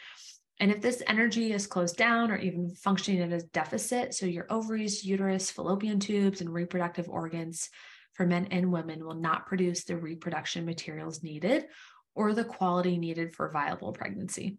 and 0.60 0.72
if 0.72 0.80
this 0.80 1.02
energy 1.06 1.52
is 1.52 1.66
closed 1.66 1.96
down 1.96 2.30
or 2.30 2.36
even 2.36 2.74
functioning 2.74 3.20
at 3.20 3.32
a 3.32 3.46
deficit, 3.46 4.14
so 4.14 4.26
your 4.26 4.46
ovaries, 4.50 5.04
uterus, 5.04 5.50
fallopian 5.50 6.00
tubes, 6.00 6.40
and 6.40 6.52
reproductive 6.52 7.08
organs 7.08 7.70
for 8.14 8.26
men 8.26 8.48
and 8.50 8.72
women 8.72 9.04
will 9.04 9.14
not 9.14 9.46
produce 9.46 9.84
the 9.84 9.96
reproduction 9.96 10.64
materials 10.64 11.22
needed 11.22 11.66
or 12.14 12.34
the 12.34 12.44
quality 12.44 12.98
needed 12.98 13.34
for 13.34 13.52
viable 13.52 13.92
pregnancy. 13.92 14.58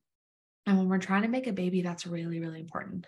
And 0.65 0.77
when 0.77 0.87
we're 0.87 0.99
trying 0.99 1.23
to 1.23 1.27
make 1.27 1.47
a 1.47 1.53
baby, 1.53 1.81
that's 1.81 2.07
really, 2.07 2.39
really 2.39 2.61
important. 2.61 3.05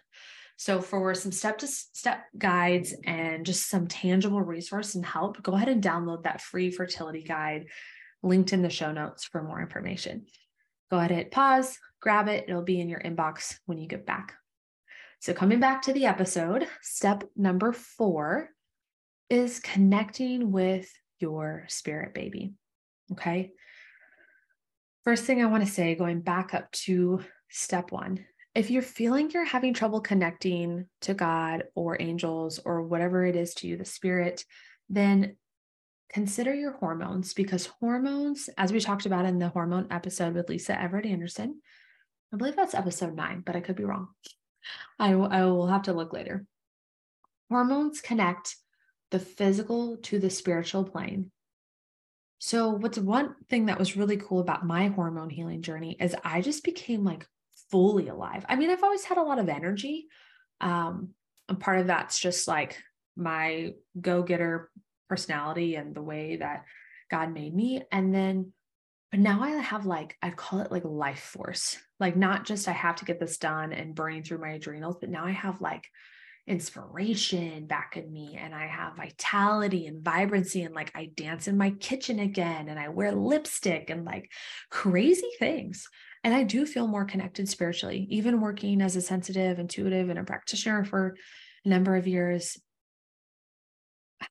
So, 0.61 0.79
for 0.79 1.15
some 1.15 1.31
step 1.31 1.57
to 1.57 1.67
step 1.67 2.25
guides 2.37 2.93
and 3.03 3.47
just 3.47 3.67
some 3.67 3.87
tangible 3.87 4.43
resource 4.43 4.93
and 4.93 5.03
help, 5.03 5.41
go 5.41 5.53
ahead 5.53 5.69
and 5.69 5.83
download 5.83 6.21
that 6.21 6.39
free 6.39 6.69
fertility 6.69 7.23
guide 7.23 7.65
linked 8.21 8.53
in 8.53 8.61
the 8.61 8.69
show 8.69 8.91
notes 8.91 9.23
for 9.23 9.41
more 9.41 9.59
information. 9.59 10.27
Go 10.91 10.99
ahead 10.99 11.09
hit 11.09 11.31
pause, 11.31 11.79
grab 11.99 12.27
it. 12.27 12.45
It'll 12.47 12.61
be 12.61 12.79
in 12.79 12.89
your 12.89 12.99
inbox 12.99 13.57
when 13.65 13.79
you 13.79 13.87
get 13.87 14.05
back. 14.05 14.35
So, 15.19 15.33
coming 15.33 15.59
back 15.59 15.81
to 15.83 15.93
the 15.93 16.05
episode, 16.05 16.67
step 16.83 17.23
number 17.35 17.73
four 17.73 18.51
is 19.31 19.59
connecting 19.61 20.51
with 20.51 20.87
your 21.17 21.65
spirit 21.69 22.13
baby. 22.13 22.53
Okay. 23.13 23.49
First 25.05 25.23
thing 25.23 25.41
I 25.41 25.47
want 25.47 25.65
to 25.65 25.71
say, 25.71 25.95
going 25.95 26.21
back 26.21 26.53
up 26.53 26.71
to 26.83 27.21
step 27.49 27.91
one, 27.91 28.23
if 28.53 28.69
you're 28.69 28.81
feeling 28.81 29.31
you're 29.31 29.45
having 29.45 29.73
trouble 29.73 30.01
connecting 30.01 30.87
to 31.01 31.13
God 31.13 31.63
or 31.73 32.01
angels 32.01 32.59
or 32.63 32.83
whatever 32.83 33.25
it 33.25 33.35
is 33.35 33.53
to 33.55 33.67
you, 33.67 33.77
the 33.77 33.85
spirit, 33.85 34.43
then 34.89 35.37
consider 36.09 36.53
your 36.53 36.73
hormones 36.73 37.33
because 37.33 37.67
hormones, 37.79 38.49
as 38.57 38.73
we 38.73 38.81
talked 38.81 39.05
about 39.05 39.25
in 39.25 39.39
the 39.39 39.49
hormone 39.49 39.87
episode 39.89 40.33
with 40.33 40.49
Lisa 40.49 40.79
Everett 40.79 41.05
Anderson, 41.05 41.61
I 42.33 42.37
believe 42.37 42.55
that's 42.55 42.73
episode 42.73 43.15
nine, 43.15 43.41
but 43.45 43.55
I 43.55 43.61
could 43.61 43.77
be 43.77 43.85
wrong. 43.85 44.09
I, 44.99 45.13
I 45.13 45.45
will 45.45 45.67
have 45.67 45.83
to 45.83 45.93
look 45.93 46.11
later. 46.11 46.45
Hormones 47.49 48.01
connect 48.01 48.57
the 49.11 49.19
physical 49.19 49.97
to 49.97 50.19
the 50.19 50.29
spiritual 50.29 50.83
plane. 50.83 51.31
So, 52.39 52.69
what's 52.69 52.97
one 52.97 53.35
thing 53.49 53.67
that 53.67 53.77
was 53.77 53.95
really 53.95 54.17
cool 54.17 54.39
about 54.39 54.65
my 54.65 54.87
hormone 54.87 55.29
healing 55.29 55.61
journey 55.61 55.95
is 55.99 56.15
I 56.23 56.41
just 56.41 56.63
became 56.63 57.03
like 57.03 57.27
fully 57.71 58.07
alive. 58.07 58.45
I 58.47 58.55
mean, 58.55 58.69
I've 58.69 58.83
always 58.83 59.03
had 59.03 59.17
a 59.17 59.23
lot 59.23 59.39
of 59.39 59.49
energy. 59.49 60.07
Um, 60.59 61.09
and 61.49 61.59
part 61.59 61.79
of 61.79 61.87
that's 61.87 62.19
just 62.19 62.47
like 62.47 62.77
my 63.15 63.73
go 63.99 64.23
getter 64.23 64.69
personality 65.09 65.75
and 65.75 65.95
the 65.95 66.01
way 66.01 66.37
that 66.37 66.65
God 67.09 67.33
made 67.33 67.53
me. 67.53 67.83
And 67.91 68.13
then, 68.13 68.53
but 69.11 69.19
now 69.19 69.41
I 69.41 69.49
have 69.49 69.85
like, 69.85 70.17
I 70.21 70.29
call 70.29 70.59
it 70.59 70.71
like 70.71 70.85
life 70.85 71.19
force. 71.19 71.77
Like, 71.99 72.15
not 72.15 72.45
just 72.45 72.67
I 72.67 72.71
have 72.71 72.95
to 72.97 73.05
get 73.05 73.19
this 73.19 73.37
done 73.37 73.73
and 73.73 73.95
burning 73.95 74.23
through 74.23 74.39
my 74.39 74.51
adrenals, 74.51 74.97
but 75.01 75.09
now 75.09 75.25
I 75.25 75.31
have 75.31 75.61
like 75.61 75.87
inspiration 76.47 77.67
back 77.67 77.97
in 77.97 78.11
me 78.11 78.37
and 78.39 78.55
I 78.55 78.67
have 78.67 78.97
vitality 78.97 79.85
and 79.85 80.03
vibrancy 80.03 80.63
and 80.63 80.73
like 80.73 80.91
I 80.95 81.11
dance 81.15 81.47
in 81.47 81.57
my 81.57 81.71
kitchen 81.71 82.19
again 82.19 82.67
and 82.67 82.79
I 82.79 82.89
wear 82.89 83.11
lipstick 83.11 83.89
and 83.89 84.05
like 84.05 84.31
crazy 84.69 85.29
things. 85.39 85.87
And 86.23 86.33
I 86.33 86.43
do 86.43 86.65
feel 86.65 86.87
more 86.87 87.05
connected 87.05 87.49
spiritually, 87.49 88.07
even 88.09 88.41
working 88.41 88.81
as 88.81 88.95
a 88.95 89.01
sensitive, 89.01 89.57
intuitive, 89.57 90.09
and 90.09 90.19
a 90.19 90.23
practitioner 90.23 90.85
for 90.85 91.15
a 91.65 91.69
number 91.69 91.95
of 91.95 92.07
years 92.07 92.57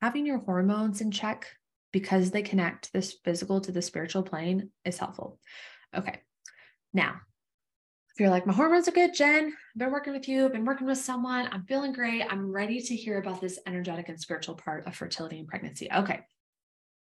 having 0.00 0.26
your 0.26 0.38
hormones 0.38 1.00
in 1.00 1.10
check 1.10 1.46
because 1.92 2.30
they 2.30 2.42
connect 2.42 2.92
this 2.92 3.16
physical 3.24 3.60
to 3.60 3.72
the 3.72 3.82
spiritual 3.82 4.22
plane 4.22 4.70
is 4.84 4.98
helpful. 4.98 5.38
Okay. 5.94 6.20
Now, 6.92 7.16
if 8.14 8.20
you're 8.20 8.30
like, 8.30 8.46
my 8.46 8.52
hormones 8.52 8.88
are 8.88 8.92
good, 8.92 9.14
Jen, 9.14 9.46
I've 9.46 9.78
been 9.78 9.92
working 9.92 10.12
with 10.12 10.28
you, 10.28 10.44
I've 10.44 10.52
been 10.52 10.64
working 10.64 10.86
with 10.86 10.98
someone, 10.98 11.48
I'm 11.50 11.64
feeling 11.64 11.92
great, 11.92 12.22
I'm 12.28 12.50
ready 12.50 12.80
to 12.80 12.96
hear 12.96 13.18
about 13.18 13.40
this 13.40 13.58
energetic 13.66 14.08
and 14.08 14.20
spiritual 14.20 14.54
part 14.54 14.86
of 14.86 14.94
fertility 14.94 15.38
and 15.38 15.48
pregnancy. 15.48 15.88
Okay. 15.92 16.20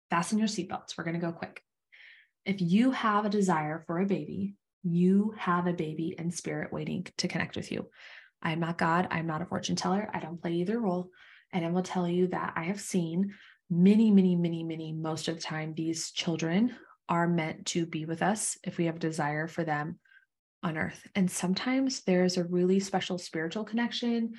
Fasten 0.09 0.39
your 0.39 0.47
seatbelts. 0.47 0.97
We're 0.97 1.03
going 1.03 1.19
to 1.19 1.25
go 1.25 1.31
quick. 1.31 1.61
If 2.45 2.61
you 2.61 2.91
have 2.91 3.25
a 3.25 3.29
desire 3.29 3.83
for 3.85 3.99
a 3.99 4.05
baby, 4.05 4.55
you 4.83 5.33
have 5.37 5.67
a 5.67 5.73
baby 5.73 6.15
in 6.17 6.31
spirit 6.31 6.71
waiting 6.71 7.05
to 7.17 7.27
connect 7.27 7.55
with 7.55 7.71
you. 7.71 7.87
I 8.41 8.51
am 8.51 8.59
not 8.59 8.77
God. 8.77 9.07
I'm 9.11 9.27
not 9.27 9.41
a 9.41 9.45
fortune 9.45 9.75
teller. 9.75 10.09
I 10.13 10.19
don't 10.19 10.41
play 10.41 10.53
either 10.53 10.79
role. 10.79 11.09
And 11.51 11.65
I 11.65 11.69
will 11.69 11.83
tell 11.83 12.07
you 12.07 12.27
that 12.27 12.53
I 12.55 12.63
have 12.63 12.79
seen 12.79 13.33
many, 13.69 14.11
many, 14.11 14.35
many, 14.35 14.63
many, 14.63 14.93
most 14.93 15.27
of 15.27 15.35
the 15.35 15.41
time, 15.41 15.73
these 15.75 16.11
children 16.11 16.75
are 17.07 17.27
meant 17.27 17.65
to 17.67 17.85
be 17.85 18.05
with 18.05 18.21
us 18.21 18.57
if 18.63 18.77
we 18.77 18.85
have 18.85 18.97
a 18.97 18.99
desire 18.99 19.47
for 19.47 19.63
them 19.63 19.99
on 20.63 20.77
earth. 20.77 21.07
And 21.15 21.29
sometimes 21.29 22.01
there's 22.01 22.37
a 22.37 22.43
really 22.43 22.79
special 22.79 23.17
spiritual 23.17 23.63
connection. 23.63 24.33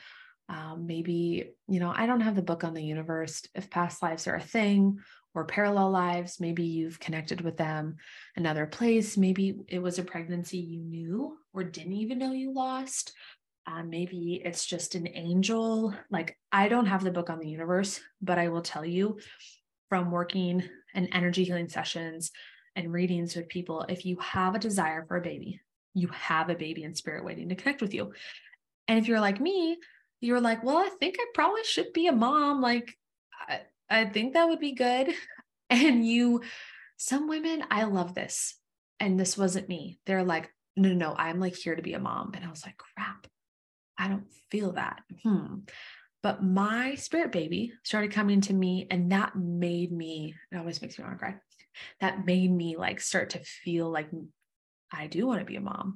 Um, 0.49 0.87
maybe, 0.87 1.51
you 1.69 1.81
know, 1.81 1.93
I 1.95 2.07
don't 2.07 2.21
have 2.21 2.37
the 2.37 2.43
book 2.43 2.65
on 2.65 2.75
the 2.75 2.83
universe. 2.83 3.43
If 3.55 3.71
past 3.71 4.03
lives 4.03 4.27
are 4.27 4.37
a 4.37 4.41
thing 4.41 4.99
or 5.35 5.45
parallel 5.45 5.91
lives, 5.91 6.41
maybe 6.41 6.65
you've 6.65 6.99
connected 6.99 7.41
with 7.41 7.57
them 7.57 7.97
another 8.37 8.67
place. 8.67 9.17
Maybe 9.17 9.61
it 9.69 9.81
was 9.81 9.99
a 9.99 10.03
pregnancy 10.03 10.59
you 10.59 10.81
knew 10.81 11.39
or 11.53 11.65
didn't 11.65 11.93
even 11.93 12.19
know 12.19 12.33
you 12.33 12.53
lost. 12.53 13.13
Uh, 13.67 13.83
maybe 13.83 14.43
it's 14.45 14.67
just 14.67 14.95
an 14.95 15.09
angel. 15.15 15.95
Like, 16.11 16.37
I 16.51 16.69
don't 16.69 16.87
have 16.87 17.05
the 17.05 17.13
book 17.13 17.31
on 17.31 17.39
the 17.39 17.49
universe, 17.49 18.01
but 18.21 18.39
I 18.39 18.49
will 18.49 18.63
tell 18.63 18.85
you 18.85 19.19
from 19.89 20.11
working 20.11 20.63
and 20.95 21.09
energy 21.13 21.45
healing 21.45 21.69
sessions 21.69 22.33
and 22.77 22.93
readings 22.93 23.37
with 23.37 23.49
people 23.49 23.85
if 23.89 24.05
you 24.05 24.17
have 24.21 24.55
a 24.55 24.61
desire 24.61 25.05
for 25.07 25.17
a 25.17 25.23
baby, 25.23 25.61
you 25.95 26.09
have 26.09 26.51
a 26.51 26.55
baby 26.55 26.85
in 26.85 26.95
spirit 26.95 27.25
waiting 27.25 27.49
to 27.49 27.55
connect 27.55 27.83
with 27.83 27.95
you. 27.95 28.13
And 28.89 28.99
if 28.99 29.07
you're 29.07 29.21
like 29.21 29.41
me, 29.41 29.79
you're 30.21 30.41
like, 30.41 30.65
well, 30.65 30.79
I 30.79 30.91
think 30.99 31.17
I 31.19 31.27
probably 31.35 31.65
should 31.65 31.93
be 31.93 32.07
a 32.07 32.13
mom. 32.13 32.61
Like, 32.61 32.97
I, 33.49 33.61
I 33.91 34.05
think 34.07 34.35
that 34.35 34.49
would 34.49 34.61
be 34.61 34.73
good. 34.73 35.13
And 35.73 36.05
you, 36.05 36.43
some 36.97 37.29
women, 37.29 37.63
I 37.71 37.85
love 37.85 38.13
this. 38.13 38.57
And 38.99 39.21
this 39.21 39.39
wasn't 39.39 39.69
me. 39.69 40.01
They're 40.05 40.25
like, 40.25 40.53
no, 40.77 40.89
no, 40.89 40.95
no, 40.97 41.15
I'm 41.17 41.39
like 41.39 41.55
here 41.55 41.77
to 41.77 41.83
be 41.83 41.93
a 41.93 42.01
mom. 42.01 42.33
And 42.35 42.45
I 42.45 42.51
was 42.51 42.67
like, 42.67 42.77
crap, 42.77 43.29
I 43.97 44.09
don't 44.09 44.27
feel 44.51 44.73
that. 44.73 45.03
Hmm. 45.23 45.59
But 46.25 46.43
my 46.43 46.97
spirit 46.97 47.31
baby 47.31 47.73
started 47.85 48.11
coming 48.11 48.41
to 48.43 48.53
me, 48.53 48.89
and 48.91 49.13
that 49.13 49.37
made 49.37 49.93
me, 49.93 50.35
it 50.51 50.57
always 50.57 50.83
makes 50.83 50.99
me 50.99 51.05
want 51.05 51.15
to 51.15 51.19
cry. 51.19 51.37
That 52.01 52.27
made 52.27 52.51
me 52.51 52.77
like 52.77 53.01
start 53.01 53.31
to 53.31 53.39
feel 53.39 53.91
like 53.91 54.11
I 54.93 55.07
do 55.07 55.27
want 55.27 55.39
to 55.39 55.47
be 55.47 55.57
a 55.57 55.61
mom. 55.61 55.95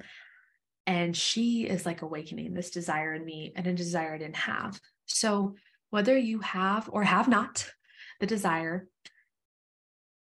And 0.87 1.17
she 1.17 1.65
is 1.65 1.85
like 1.85 2.03
awakening 2.03 2.55
this 2.55 2.71
desire 2.71 3.13
in 3.15 3.25
me 3.25 3.53
and 3.57 3.67
a 3.67 3.73
desire 3.73 4.15
I 4.15 4.19
didn't 4.19 4.37
have. 4.37 4.81
So, 5.07 5.57
whether 5.91 6.17
you 6.17 6.41
have 6.41 6.89
or 6.93 7.03
have 7.03 7.29
not 7.29 7.69
the 8.29 8.35
desire, 8.35 8.89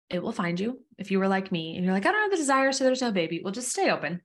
it 0.08 0.22
will 0.22 0.32
find 0.32 0.58
you. 0.58 0.80
If 0.98 1.10
you 1.10 1.18
were 1.18 1.28
like 1.28 1.52
me 1.52 1.76
and 1.76 1.84
you're 1.84 1.94
like, 1.94 2.06
I 2.06 2.12
don't 2.12 2.22
have 2.22 2.30
the 2.30 2.36
desire, 2.36 2.72
so 2.72 2.84
there's 2.84 3.02
no 3.02 3.12
baby, 3.12 3.40
well, 3.42 3.52
just 3.52 3.70
stay 3.70 3.90
open 3.90 4.20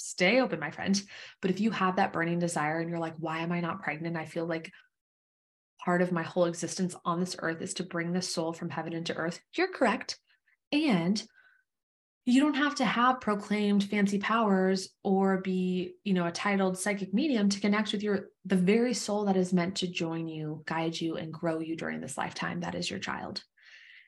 stay 0.00 0.40
open, 0.40 0.58
my 0.58 0.70
friend. 0.70 1.00
But 1.42 1.50
if 1.50 1.60
you 1.60 1.70
have 1.70 1.96
that 1.96 2.12
burning 2.12 2.38
desire 2.38 2.80
and 2.80 2.88
you're 2.88 2.98
like, 2.98 3.14
why 3.18 3.40
am 3.40 3.52
I 3.52 3.60
not 3.60 3.82
pregnant? 3.82 4.16
I 4.16 4.24
feel 4.24 4.46
like 4.46 4.72
part 5.84 6.00
of 6.02 6.10
my 6.10 6.22
whole 6.22 6.46
existence 6.46 6.94
on 7.04 7.20
this 7.20 7.36
earth 7.38 7.60
is 7.60 7.74
to 7.74 7.82
bring 7.82 8.12
the 8.12 8.22
soul 8.22 8.52
from 8.52 8.70
heaven 8.70 8.94
into 8.94 9.14
earth. 9.14 9.40
You're 9.54 9.72
correct. 9.72 10.18
And 10.72 11.22
you 12.26 12.40
don't 12.40 12.54
have 12.54 12.74
to 12.76 12.84
have 12.84 13.20
proclaimed 13.20 13.84
fancy 13.84 14.18
powers 14.18 14.90
or 15.02 15.40
be, 15.40 15.94
you 16.04 16.12
know, 16.12 16.26
a 16.26 16.32
titled 16.32 16.78
psychic 16.78 17.14
medium 17.14 17.48
to 17.48 17.60
connect 17.60 17.92
with 17.92 18.02
your 18.02 18.28
the 18.44 18.56
very 18.56 18.94
soul 18.94 19.24
that 19.24 19.36
is 19.36 19.52
meant 19.52 19.76
to 19.76 19.86
join 19.86 20.28
you, 20.28 20.62
guide 20.66 21.00
you 21.00 21.16
and 21.16 21.32
grow 21.32 21.60
you 21.60 21.76
during 21.76 22.00
this 22.00 22.18
lifetime 22.18 22.60
that 22.60 22.74
is 22.74 22.90
your 22.90 22.98
child. 22.98 23.42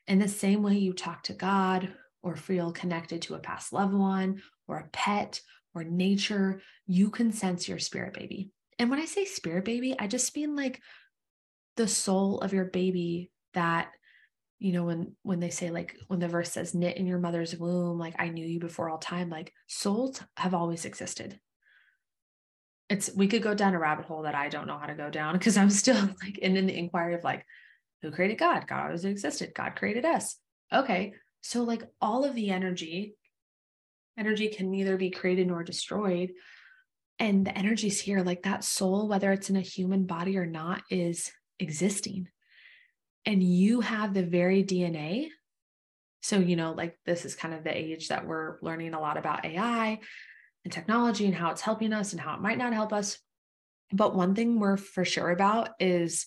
In 0.07 0.19
the 0.19 0.27
same 0.27 0.61
way 0.61 0.75
you 0.75 0.93
talk 0.93 1.23
to 1.23 1.33
God 1.33 1.93
or 2.21 2.35
feel 2.35 2.71
connected 2.71 3.23
to 3.23 3.35
a 3.35 3.39
past 3.39 3.73
loved 3.73 3.93
one 3.93 4.41
or 4.67 4.77
a 4.77 4.89
pet 4.89 5.41
or 5.73 5.83
nature, 5.83 6.61
you 6.85 7.09
can 7.09 7.31
sense 7.31 7.67
your 7.67 7.79
spirit 7.79 8.13
baby. 8.13 8.51
And 8.79 8.89
when 8.89 8.99
I 8.99 9.05
say 9.05 9.25
spirit 9.25 9.65
baby, 9.65 9.95
I 9.97 10.07
just 10.07 10.35
mean 10.35 10.55
like 10.55 10.81
the 11.77 11.87
soul 11.87 12.39
of 12.39 12.53
your 12.53 12.65
baby 12.65 13.31
that 13.53 13.89
you 14.59 14.71
know 14.71 14.83
when 14.83 15.15
when 15.23 15.39
they 15.39 15.49
say 15.49 15.69
like 15.69 15.95
when 16.07 16.19
the 16.19 16.27
verse 16.27 16.51
says 16.51 16.73
knit 16.73 16.97
in 16.97 17.05
your 17.05 17.19
mother's 17.19 17.57
womb 17.57 17.97
like 17.97 18.15
i 18.19 18.29
knew 18.29 18.45
you 18.45 18.59
before 18.59 18.89
all 18.89 18.97
time 18.97 19.29
like 19.29 19.53
souls 19.67 20.21
have 20.37 20.53
always 20.53 20.85
existed. 20.85 21.39
It's 22.89 23.09
we 23.15 23.27
could 23.27 23.41
go 23.41 23.55
down 23.55 23.73
a 23.73 23.79
rabbit 23.79 24.05
hole 24.05 24.23
that 24.23 24.35
i 24.35 24.49
don't 24.49 24.67
know 24.67 24.77
how 24.77 24.87
to 24.87 24.93
go 24.93 25.09
down 25.09 25.33
because 25.33 25.57
i'm 25.57 25.69
still 25.69 25.95
like 26.23 26.37
in, 26.37 26.57
in 26.57 26.67
the 26.67 26.77
inquiry 26.77 27.15
of 27.15 27.23
like 27.23 27.45
who 28.01 28.11
created 28.11 28.37
god? 28.37 28.67
God 28.67 28.85
always 28.85 29.05
existed. 29.05 29.53
God 29.55 29.75
created 29.75 30.05
us. 30.05 30.37
Okay 30.71 31.13
so 31.43 31.63
like 31.63 31.83
all 32.01 32.23
of 32.25 32.33
the 32.33 32.49
energy 32.49 33.15
energy 34.17 34.47
can 34.47 34.71
neither 34.71 34.97
be 34.97 35.11
created 35.11 35.47
nor 35.47 35.63
destroyed 35.63 36.31
and 37.19 37.45
the 37.45 37.57
energy's 37.57 37.99
here 37.99 38.21
like 38.21 38.43
that 38.43 38.63
soul 38.63 39.07
whether 39.07 39.31
it's 39.31 39.49
in 39.49 39.55
a 39.55 39.61
human 39.61 40.05
body 40.05 40.37
or 40.37 40.45
not 40.45 40.81
is 40.89 41.31
existing 41.59 42.27
and 43.25 43.43
you 43.43 43.81
have 43.81 44.13
the 44.13 44.23
very 44.23 44.63
dna 44.63 45.27
so 46.21 46.37
you 46.37 46.55
know 46.55 46.71
like 46.71 46.97
this 47.05 47.25
is 47.25 47.35
kind 47.35 47.53
of 47.53 47.63
the 47.63 47.75
age 47.75 48.07
that 48.07 48.25
we're 48.25 48.57
learning 48.61 48.93
a 48.93 48.99
lot 48.99 49.17
about 49.17 49.45
ai 49.45 49.99
and 50.63 50.73
technology 50.73 51.25
and 51.25 51.35
how 51.35 51.51
it's 51.51 51.61
helping 51.61 51.93
us 51.93 52.13
and 52.13 52.21
how 52.21 52.33
it 52.35 52.41
might 52.41 52.57
not 52.57 52.73
help 52.73 52.93
us 52.93 53.17
but 53.91 54.15
one 54.15 54.33
thing 54.33 54.59
we're 54.59 54.77
for 54.77 55.05
sure 55.05 55.29
about 55.29 55.69
is 55.79 56.25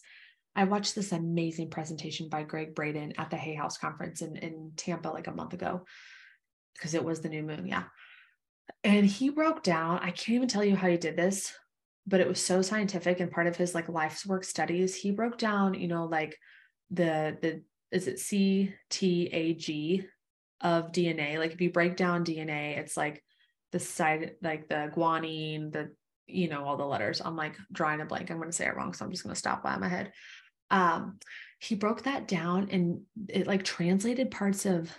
I 0.55 0.65
watched 0.65 0.95
this 0.95 1.13
amazing 1.13 1.69
presentation 1.69 2.31
by 2.31 2.43
Gregg 2.43 2.75
Braden 2.75 3.15
at 3.19 3.29
the 3.29 3.37
Hay 3.37 3.55
House 3.55 3.77
conference 3.77 4.23
in, 4.23 4.37
in 4.37 4.73
Tampa 4.75 5.09
like 5.09 5.27
a 5.27 5.35
month 5.35 5.53
ago 5.53 5.85
because 6.75 6.95
it 6.95 7.05
was 7.05 7.21
the 7.21 7.29
new 7.29 7.43
moon. 7.43 7.67
Yeah. 7.67 7.85
And 8.83 9.05
he 9.05 9.29
broke 9.29 9.63
down, 9.63 9.99
I 9.99 10.11
can't 10.11 10.37
even 10.37 10.49
tell 10.49 10.65
you 10.65 10.75
how 10.75 10.89
he 10.89 10.97
did 10.97 11.17
this, 11.17 11.53
but 12.07 12.21
it 12.21 12.29
was 12.29 12.43
so 12.43 12.63
scientific 12.63 13.21
and 13.21 13.31
part 13.31 13.47
of 13.47 13.57
his 13.57 13.75
like 13.75 13.89
life's 13.91 14.25
work 14.25 14.45
studies. 14.45 14.95
He 14.95 15.11
broke 15.11 15.37
down, 15.37 15.75
you 15.75 15.89
know, 15.89 16.07
like 16.07 16.39
the, 16.91 17.37
the, 17.41 17.63
is 17.91 18.09
it 18.09 18.17
CTAG 18.17 20.07
of 20.61 20.93
DNA? 20.93 21.39
Like 21.39 21.53
if 21.53 21.61
you 21.61 21.71
break 21.71 21.97
down 21.97 22.25
DNA, 22.25 22.79
it's 22.79 22.97
like 22.97 23.23
the 23.73 23.79
side, 23.79 24.33
like 24.43 24.69
the 24.69 24.91
guanine, 24.95 25.73
the, 25.73 25.93
you 26.27 26.49
know, 26.49 26.65
all 26.65 26.77
the 26.77 26.85
letters. 26.85 27.21
I'm 27.25 27.37
like 27.37 27.57
drawing 27.73 28.01
a 28.01 28.05
blank. 28.05 28.31
I'm 28.31 28.39
to 28.51 28.57
say 28.57 28.67
it 28.67 28.77
wrong. 28.77 28.93
So 28.93 29.05
I'm 29.05 29.11
just 29.11 29.23
to 29.35 29.39
stop 29.39 29.63
by 29.63 29.77
my 29.77 29.89
head. 29.89 30.13
Um, 30.71 31.19
he 31.59 31.75
broke 31.75 32.03
that 32.03 32.29
down 32.29 32.69
and 32.71 33.03
it 33.29 33.47
like 33.47 33.63
translated 33.63 34.31
parts 34.31 34.67
of 34.67 34.91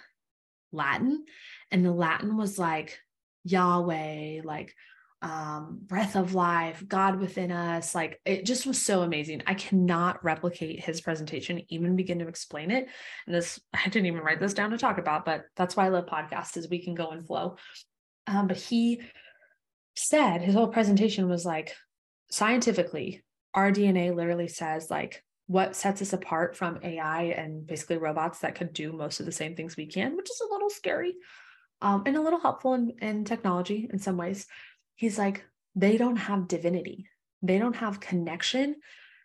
Latin 0.72 1.26
and 1.72 1.86
the 1.86 1.92
Latin 1.92 2.38
was 2.38 2.58
like 2.58 3.00
Yahweh, 3.44 4.42
like 4.44 4.74
um, 5.22 5.80
breath 5.82 6.16
of 6.16 6.36
life, 6.36 6.84
God 6.88 7.20
within 7.20 7.52
us. 7.52 7.96
Like 7.96 8.22
it 8.26 8.46
just 8.46 8.66
was 8.66 8.82
so 8.82 9.02
amazing. 9.02 9.42
I 9.48 9.56
cannot 9.56 10.24
replicate 10.24 10.80
his 10.80 11.02
presentation, 11.02 11.64
even 11.70 11.96
begin 11.96 12.20
to 12.20 12.28
explain 12.28 12.72
it. 12.72 12.88
And 13.26 13.36
this, 13.36 13.60
I 13.74 13.84
didn't 13.90 14.08
even 14.08 14.22
write 14.22 14.40
this 14.40 14.54
down 14.54 14.72
to 14.72 14.78
talk 14.78 14.98
about, 14.98 15.26
but 15.26 15.46
that's 15.56 15.76
why 15.76 15.86
I 15.86 15.90
love 15.90 16.06
podcasts 16.06 16.58
is 16.58 16.70
we 16.70 16.84
can 16.84 16.96
go 16.96 17.10
and 17.10 17.26
flow. 17.26 17.58
Um, 18.28 18.48
but 18.48 18.58
he 18.58 19.02
said 19.96 20.42
his 20.42 20.54
whole 20.54 20.68
presentation 20.68 21.28
was 21.30 21.46
like 21.46 21.76
scientifically, 22.30 23.24
our 23.54 23.72
DNA 23.72 24.14
literally 24.14 24.48
says 24.48 24.92
like 24.92 25.24
what 25.48 25.76
sets 25.76 26.02
us 26.02 26.14
apart 26.14 26.56
from 26.56 26.78
AI 26.84 27.24
and 27.24 27.66
basically 27.66 27.98
robots 27.98 28.40
that 28.40 28.56
could 28.56 28.74
do 28.74 28.92
most 28.92 29.20
of 29.22 29.26
the 29.26 29.32
same 29.32 29.56
things 29.56 29.78
we 29.78 29.88
can, 29.88 30.16
which 30.16 30.30
is 30.30 30.42
a 30.42 30.54
little 30.54 30.70
scary 30.70 31.16
um, 31.82 32.04
and 32.06 32.18
a 32.18 32.22
little 32.22 32.40
helpful 32.40 32.74
in, 32.74 32.94
in 33.02 33.24
technology 33.24 33.90
in 33.92 33.98
some 33.98 34.18
ways 34.18 34.46
he's 34.98 35.18
like, 35.18 35.46
they 35.76 35.96
don't 35.98 36.18
have 36.18 36.50
divinity, 36.50 37.08
they 37.42 37.58
don't 37.58 37.78
have 37.78 38.02
connection 38.02 38.76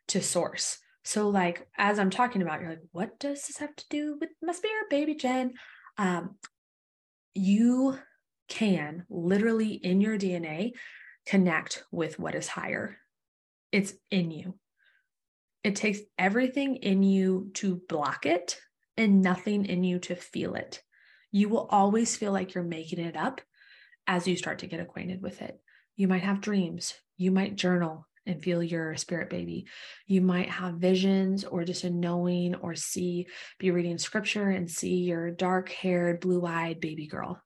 to 0.08 0.22
source. 0.22 0.78
So, 1.04 1.28
like, 1.28 1.66
as 1.76 1.98
I'm 1.98 2.10
talking 2.10 2.42
about, 2.42 2.60
you're 2.60 2.70
like, 2.70 2.88
what 2.92 3.18
does 3.18 3.46
this 3.46 3.58
have 3.58 3.74
to 3.74 3.84
do 3.90 4.16
with 4.20 4.30
my 4.40 4.52
spirit, 4.52 4.88
baby 4.88 5.16
Jen? 5.16 5.54
Um, 5.98 6.36
you 7.34 7.98
can 8.48 9.04
literally 9.08 9.72
in 9.72 10.00
your 10.00 10.16
DNA 10.16 10.72
connect 11.26 11.84
with 11.90 12.18
what 12.18 12.34
is 12.34 12.46
higher. 12.46 12.98
It's 13.72 13.94
in 14.10 14.30
you. 14.30 14.54
It 15.64 15.76
takes 15.76 16.00
everything 16.18 16.76
in 16.76 17.02
you 17.02 17.50
to 17.54 17.80
block 17.88 18.26
it 18.26 18.58
and 18.96 19.22
nothing 19.22 19.64
in 19.64 19.84
you 19.84 19.98
to 20.00 20.14
feel 20.14 20.54
it. 20.54 20.82
You 21.30 21.48
will 21.48 21.66
always 21.70 22.16
feel 22.16 22.32
like 22.32 22.54
you're 22.54 22.64
making 22.64 22.98
it 22.98 23.16
up 23.16 23.40
as 24.06 24.28
you 24.28 24.36
start 24.36 24.58
to 24.58 24.66
get 24.66 24.80
acquainted 24.80 25.22
with 25.22 25.40
it. 25.40 25.58
You 25.96 26.08
might 26.08 26.22
have 26.22 26.40
dreams, 26.40 26.94
you 27.16 27.30
might 27.30 27.56
journal 27.56 28.06
and 28.26 28.42
feel 28.42 28.62
your 28.62 28.96
spirit 28.96 29.30
baby. 29.30 29.66
You 30.06 30.20
might 30.20 30.48
have 30.48 30.74
visions 30.74 31.44
or 31.44 31.64
just 31.64 31.84
a 31.84 31.90
knowing 31.90 32.54
or 32.54 32.74
see, 32.74 33.26
be 33.58 33.70
reading 33.70 33.98
scripture 33.98 34.50
and 34.50 34.70
see 34.70 34.98
your 34.98 35.30
dark 35.30 35.70
haired, 35.70 36.20
blue 36.20 36.46
eyed 36.46 36.80
baby 36.80 37.06
girl. 37.06 37.42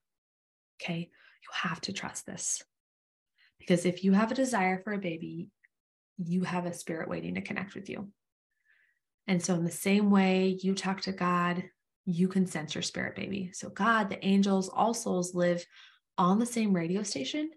Okay. 0.81 1.11
You 1.43 1.49
have 1.53 1.81
to 1.83 1.93
trust 1.93 2.27
this 2.27 2.63
because 3.59 3.87
if 3.87 4.05
you 4.05 4.13
have 4.13 4.31
a 4.31 4.35
desire 4.37 4.81
for 4.83 4.93
a 4.93 4.99
baby, 4.99 5.49
you 6.19 6.43
have 6.45 6.67
a 6.67 6.75
spirit 6.75 7.09
waiting 7.09 7.35
to 7.35 7.41
connect 7.41 7.75
with 7.75 7.89
you. 7.89 8.09
And 9.27 9.43
so, 9.43 9.55
in 9.55 9.65
the 9.65 9.71
same 9.71 10.11
way 10.11 10.59
you 10.63 10.75
talk 10.75 11.01
to 11.03 11.13
God, 11.13 11.65
you 12.05 12.29
can 12.29 12.47
sense 12.47 12.75
your 12.75 12.83
spirit 12.83 13.17
baby. 13.17 13.51
So, 13.53 13.69
God, 13.69 14.09
the 14.09 14.25
angels, 14.25 14.69
all 14.69 14.95
souls 14.95 15.35
live 15.35 15.67
on 16.17 16.39
the 16.39 16.47
same 16.47 16.73
radio 16.73 17.03
station, 17.03 17.51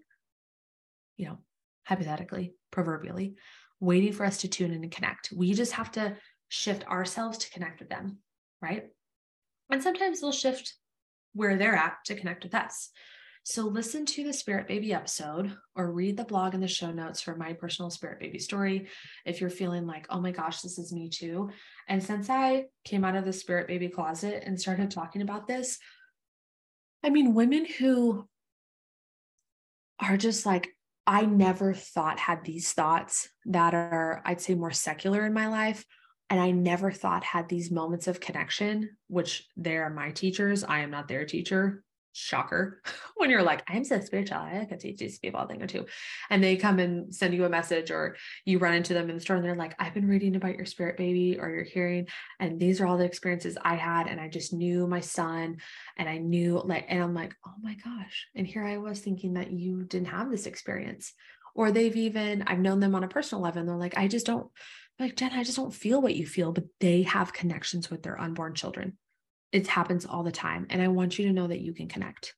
you 1.20 1.26
know, 1.26 1.38
hypothetically, 1.84 2.54
proverbially, 2.70 3.34
waiting 3.78 4.12
for 4.12 4.24
us 4.24 4.38
to 4.38 4.48
tune 4.48 4.72
in 4.72 4.82
and 4.82 4.90
connect. 4.90 5.30
We 5.36 5.52
just 5.52 5.72
have 5.72 5.92
to 5.92 6.16
shift 6.48 6.86
ourselves 6.86 7.36
to 7.38 7.50
connect 7.50 7.80
with 7.80 7.90
them, 7.90 8.18
right? 8.62 8.84
And 9.70 9.82
sometimes 9.82 10.20
they'll 10.20 10.32
shift 10.32 10.74
where 11.34 11.58
they're 11.58 11.76
at 11.76 11.98
to 12.06 12.14
connect 12.14 12.44
with 12.44 12.54
us. 12.54 12.88
So 13.42 13.66
listen 13.66 14.06
to 14.06 14.24
the 14.24 14.32
Spirit 14.32 14.66
Baby 14.66 14.94
episode 14.94 15.54
or 15.76 15.92
read 15.92 16.16
the 16.16 16.24
blog 16.24 16.54
in 16.54 16.60
the 16.60 16.68
show 16.68 16.90
notes 16.90 17.20
for 17.20 17.36
my 17.36 17.52
personal 17.52 17.90
Spirit 17.90 18.18
Baby 18.18 18.38
story 18.38 18.88
if 19.26 19.40
you're 19.40 19.50
feeling 19.50 19.86
like, 19.86 20.06
oh 20.08 20.20
my 20.20 20.30
gosh, 20.30 20.62
this 20.62 20.78
is 20.78 20.92
me 20.92 21.10
too. 21.10 21.50
And 21.86 22.02
since 22.02 22.30
I 22.30 22.66
came 22.84 23.04
out 23.04 23.16
of 23.16 23.26
the 23.26 23.32
Spirit 23.32 23.68
Baby 23.68 23.88
closet 23.88 24.42
and 24.46 24.58
started 24.58 24.90
talking 24.90 25.20
about 25.20 25.46
this, 25.46 25.78
I 27.04 27.10
mean, 27.10 27.34
women 27.34 27.66
who 27.66 28.26
are 30.00 30.16
just 30.16 30.46
like, 30.46 30.70
I 31.10 31.22
never 31.22 31.74
thought 31.74 32.20
had 32.20 32.44
these 32.44 32.72
thoughts 32.72 33.28
that 33.46 33.74
are, 33.74 34.22
I'd 34.24 34.40
say, 34.40 34.54
more 34.54 34.70
secular 34.70 35.26
in 35.26 35.32
my 35.32 35.48
life. 35.48 35.84
And 36.30 36.38
I 36.38 36.52
never 36.52 36.92
thought 36.92 37.24
had 37.24 37.48
these 37.48 37.68
moments 37.68 38.06
of 38.06 38.20
connection, 38.20 38.90
which 39.08 39.48
they're 39.56 39.90
my 39.90 40.12
teachers. 40.12 40.62
I 40.62 40.82
am 40.82 40.92
not 40.92 41.08
their 41.08 41.24
teacher 41.24 41.82
shocker 42.12 42.82
when 43.16 43.30
you're 43.30 43.42
like 43.42 43.62
i'm 43.68 43.84
so 43.84 44.00
spiritual 44.00 44.38
i 44.38 44.64
can 44.68 44.78
teach 44.78 44.98
these 44.98 45.18
people 45.18 45.40
a 45.40 45.46
thing 45.46 45.62
or 45.62 45.66
two. 45.66 45.86
And 46.28 46.42
they 46.42 46.56
come 46.56 46.78
and 46.78 47.14
send 47.14 47.34
you 47.34 47.44
a 47.44 47.48
message 47.48 47.90
or 47.90 48.16
you 48.44 48.58
run 48.58 48.74
into 48.74 48.94
them 48.94 49.08
in 49.08 49.16
the 49.16 49.20
store 49.20 49.36
and 49.36 49.44
they're 49.44 49.56
like 49.56 49.74
i've 49.78 49.94
been 49.94 50.08
reading 50.08 50.36
about 50.36 50.56
your 50.56 50.66
spirit 50.66 50.96
baby 50.96 51.38
or 51.38 51.50
your 51.50 51.64
hearing 51.64 52.08
and 52.38 52.58
these 52.58 52.80
are 52.80 52.86
all 52.86 52.98
the 52.98 53.04
experiences 53.04 53.56
i 53.62 53.74
had 53.74 54.06
and 54.06 54.20
i 54.20 54.28
just 54.28 54.52
knew 54.52 54.86
my 54.86 55.00
son 55.00 55.56
and 55.96 56.08
i 56.08 56.18
knew 56.18 56.60
like 56.64 56.86
and 56.88 57.02
i'm 57.02 57.14
like 57.14 57.34
oh 57.46 57.54
my 57.62 57.76
gosh. 57.84 58.28
And 58.34 58.46
here 58.46 58.64
i 58.64 58.76
was 58.78 59.00
thinking 59.00 59.34
that 59.34 59.52
you 59.52 59.84
didn't 59.84 60.08
have 60.08 60.30
this 60.30 60.46
experience 60.46 61.12
or 61.54 61.70
they've 61.70 61.96
even 61.96 62.42
i've 62.46 62.58
known 62.58 62.80
them 62.80 62.94
on 62.94 63.04
a 63.04 63.08
personal 63.08 63.42
level 63.42 63.60
and 63.60 63.68
they're 63.68 63.76
like 63.76 63.96
i 63.96 64.08
just 64.08 64.26
don't 64.26 64.48
like 64.98 65.16
jen 65.16 65.32
i 65.32 65.44
just 65.44 65.56
don't 65.56 65.74
feel 65.74 66.00
what 66.00 66.14
you 66.14 66.26
feel 66.26 66.52
but 66.52 66.64
they 66.80 67.02
have 67.02 67.32
connections 67.32 67.90
with 67.90 68.02
their 68.02 68.20
unborn 68.20 68.54
children 68.54 68.96
it 69.52 69.66
happens 69.66 70.06
all 70.06 70.22
the 70.22 70.32
time. 70.32 70.66
And 70.70 70.80
I 70.80 70.88
want 70.88 71.18
you 71.18 71.26
to 71.26 71.32
know 71.32 71.46
that 71.46 71.60
you 71.60 71.72
can 71.72 71.88
connect. 71.88 72.34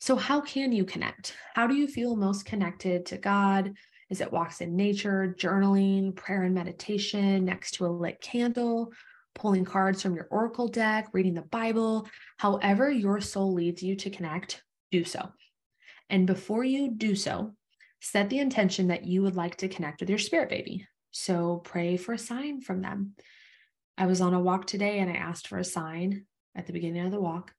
So, 0.00 0.16
how 0.16 0.40
can 0.40 0.72
you 0.72 0.84
connect? 0.84 1.34
How 1.54 1.66
do 1.66 1.74
you 1.74 1.86
feel 1.86 2.16
most 2.16 2.44
connected 2.44 3.06
to 3.06 3.18
God? 3.18 3.72
Is 4.10 4.20
it 4.20 4.32
walks 4.32 4.60
in 4.60 4.76
nature, 4.76 5.34
journaling, 5.38 6.14
prayer 6.14 6.42
and 6.42 6.54
meditation 6.54 7.44
next 7.44 7.72
to 7.72 7.86
a 7.86 7.88
lit 7.88 8.20
candle, 8.20 8.92
pulling 9.34 9.64
cards 9.64 10.02
from 10.02 10.14
your 10.14 10.28
oracle 10.30 10.68
deck, 10.68 11.08
reading 11.12 11.34
the 11.34 11.42
Bible? 11.42 12.06
However, 12.36 12.90
your 12.90 13.20
soul 13.20 13.54
leads 13.54 13.82
you 13.82 13.96
to 13.96 14.10
connect, 14.10 14.62
do 14.90 15.04
so. 15.04 15.30
And 16.10 16.26
before 16.26 16.64
you 16.64 16.90
do 16.90 17.14
so, 17.14 17.54
set 18.00 18.28
the 18.28 18.40
intention 18.40 18.88
that 18.88 19.06
you 19.06 19.22
would 19.22 19.36
like 19.36 19.56
to 19.56 19.68
connect 19.68 20.00
with 20.00 20.10
your 20.10 20.18
spirit 20.18 20.50
baby. 20.50 20.86
So, 21.12 21.62
pray 21.64 21.96
for 21.96 22.12
a 22.12 22.18
sign 22.18 22.60
from 22.60 22.82
them. 22.82 23.14
I 23.96 24.06
was 24.06 24.20
on 24.20 24.34
a 24.34 24.40
walk 24.40 24.66
today 24.66 24.98
and 24.98 25.10
I 25.10 25.14
asked 25.14 25.46
for 25.46 25.58
a 25.58 25.64
sign 25.64 26.26
at 26.54 26.66
the 26.66 26.72
beginning 26.72 27.04
of 27.04 27.12
the 27.12 27.20
walk. 27.20 27.52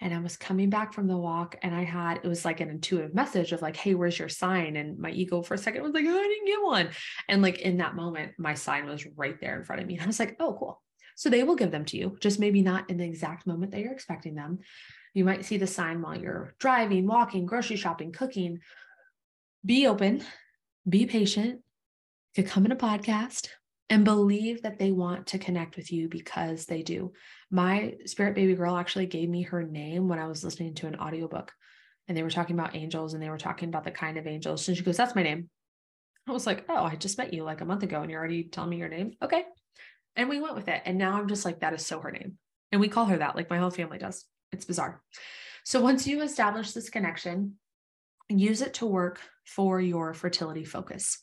And 0.00 0.14
I 0.14 0.18
was 0.20 0.36
coming 0.36 0.70
back 0.70 0.92
from 0.92 1.08
the 1.08 1.16
walk 1.16 1.56
and 1.62 1.74
I 1.74 1.82
had, 1.82 2.20
it 2.22 2.28
was 2.28 2.44
like 2.44 2.60
an 2.60 2.70
intuitive 2.70 3.14
message 3.14 3.50
of 3.52 3.62
like, 3.62 3.76
hey, 3.76 3.94
where's 3.94 4.18
your 4.18 4.28
sign? 4.28 4.76
And 4.76 4.98
my 4.98 5.10
ego 5.10 5.42
for 5.42 5.54
a 5.54 5.58
second 5.58 5.82
was 5.82 5.92
like, 5.92 6.04
oh, 6.06 6.18
I 6.18 6.22
didn't 6.22 6.46
get 6.46 6.62
one. 6.62 6.90
And 7.28 7.42
like 7.42 7.58
in 7.58 7.78
that 7.78 7.96
moment, 7.96 8.32
my 8.38 8.54
sign 8.54 8.86
was 8.86 9.04
right 9.16 9.40
there 9.40 9.58
in 9.58 9.64
front 9.64 9.82
of 9.82 9.88
me. 9.88 9.94
And 9.94 10.04
I 10.04 10.06
was 10.06 10.20
like, 10.20 10.36
oh, 10.38 10.56
cool. 10.56 10.80
So 11.16 11.30
they 11.30 11.42
will 11.42 11.56
give 11.56 11.72
them 11.72 11.84
to 11.86 11.96
you, 11.96 12.16
just 12.20 12.38
maybe 12.38 12.62
not 12.62 12.88
in 12.90 12.96
the 12.96 13.04
exact 13.04 13.44
moment 13.44 13.72
that 13.72 13.80
you're 13.80 13.92
expecting 13.92 14.36
them. 14.36 14.60
You 15.14 15.24
might 15.24 15.44
see 15.44 15.56
the 15.56 15.66
sign 15.66 16.00
while 16.00 16.16
you're 16.16 16.54
driving, 16.60 17.08
walking, 17.08 17.44
grocery 17.44 17.74
shopping, 17.74 18.12
cooking. 18.12 18.60
Be 19.66 19.88
open, 19.88 20.22
be 20.88 21.06
patient. 21.06 21.62
Could 22.36 22.46
come 22.46 22.66
in 22.66 22.72
a 22.72 22.76
podcast, 22.76 23.48
and 23.90 24.04
believe 24.04 24.62
that 24.62 24.78
they 24.78 24.92
want 24.92 25.28
to 25.28 25.38
connect 25.38 25.76
with 25.76 25.90
you 25.90 26.08
because 26.08 26.66
they 26.66 26.82
do. 26.82 27.12
My 27.50 27.94
spirit 28.04 28.34
baby 28.34 28.54
girl 28.54 28.76
actually 28.76 29.06
gave 29.06 29.28
me 29.28 29.42
her 29.42 29.62
name 29.62 30.08
when 30.08 30.18
I 30.18 30.26
was 30.26 30.44
listening 30.44 30.74
to 30.76 30.86
an 30.86 30.96
audiobook 30.96 31.52
and 32.06 32.16
they 32.16 32.22
were 32.22 32.30
talking 32.30 32.58
about 32.58 32.76
angels 32.76 33.14
and 33.14 33.22
they 33.22 33.30
were 33.30 33.38
talking 33.38 33.68
about 33.68 33.84
the 33.84 33.90
kind 33.90 34.18
of 34.18 34.26
angels. 34.26 34.68
And 34.68 34.76
she 34.76 34.82
goes, 34.82 34.96
That's 34.96 35.14
my 35.14 35.22
name. 35.22 35.48
I 36.26 36.32
was 36.32 36.46
like, 36.46 36.66
Oh, 36.68 36.84
I 36.84 36.96
just 36.96 37.18
met 37.18 37.32
you 37.32 37.44
like 37.44 37.60
a 37.60 37.66
month 37.66 37.82
ago 37.82 38.02
and 38.02 38.10
you're 38.10 38.20
already 38.20 38.44
telling 38.44 38.70
me 38.70 38.76
your 38.76 38.88
name. 38.88 39.12
Okay. 39.22 39.44
And 40.16 40.28
we 40.28 40.40
went 40.40 40.54
with 40.54 40.68
it. 40.68 40.82
And 40.84 40.98
now 40.98 41.18
I'm 41.18 41.28
just 41.28 41.44
like, 41.44 41.60
That 41.60 41.74
is 41.74 41.86
so 41.86 42.00
her 42.00 42.10
name. 42.10 42.36
And 42.72 42.80
we 42.80 42.88
call 42.88 43.06
her 43.06 43.18
that, 43.18 43.36
like 43.36 43.50
my 43.50 43.58
whole 43.58 43.70
family 43.70 43.98
does. 43.98 44.24
It's 44.52 44.64
bizarre. 44.64 45.02
So 45.64 45.80
once 45.80 46.06
you 46.06 46.22
establish 46.22 46.72
this 46.72 46.90
connection, 46.90 47.54
use 48.28 48.60
it 48.62 48.74
to 48.74 48.86
work 48.86 49.20
for 49.46 49.80
your 49.80 50.14
fertility 50.14 50.64
focus. 50.64 51.18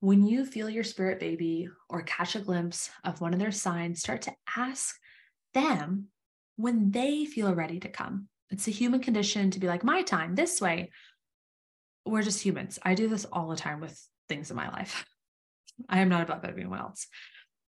When 0.00 0.26
you 0.26 0.44
feel 0.44 0.70
your 0.70 0.84
spirit 0.84 1.18
baby 1.18 1.68
or 1.88 2.02
catch 2.02 2.36
a 2.36 2.40
glimpse 2.40 2.90
of 3.04 3.20
one 3.20 3.32
of 3.32 3.40
their 3.40 3.50
signs, 3.50 4.00
start 4.00 4.22
to 4.22 4.34
ask 4.56 4.96
them 5.54 6.06
when 6.56 6.90
they 6.90 7.24
feel 7.24 7.54
ready 7.54 7.80
to 7.80 7.88
come. 7.88 8.28
It's 8.50 8.68
a 8.68 8.72
human 8.72 9.00
condition 9.00 9.50
to 9.50 9.60
be 9.60 9.66
like, 9.66 9.84
my 9.84 10.02
time, 10.02 10.34
this 10.34 10.60
way. 10.60 10.90
We're 12.06 12.22
just 12.22 12.42
humans. 12.42 12.78
I 12.82 12.94
do 12.94 13.08
this 13.08 13.26
all 13.32 13.48
the 13.48 13.56
time 13.56 13.80
with 13.80 14.00
things 14.28 14.50
in 14.50 14.56
my 14.56 14.70
life. 14.70 15.04
I 15.88 16.00
am 16.00 16.08
not 16.08 16.22
above 16.22 16.44
everyone 16.44 16.78
else. 16.78 17.06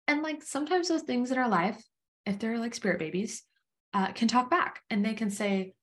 And 0.08 0.22
like 0.22 0.42
sometimes 0.42 0.88
those 0.88 1.02
things 1.02 1.30
in 1.30 1.38
our 1.38 1.48
life, 1.48 1.82
if 2.26 2.38
they're 2.38 2.58
like 2.58 2.74
spirit 2.74 2.98
babies, 2.98 3.42
uh, 3.92 4.12
can 4.12 4.28
talk 4.28 4.50
back 4.50 4.80
and 4.90 5.04
they 5.04 5.14
can 5.14 5.30
say, 5.30 5.74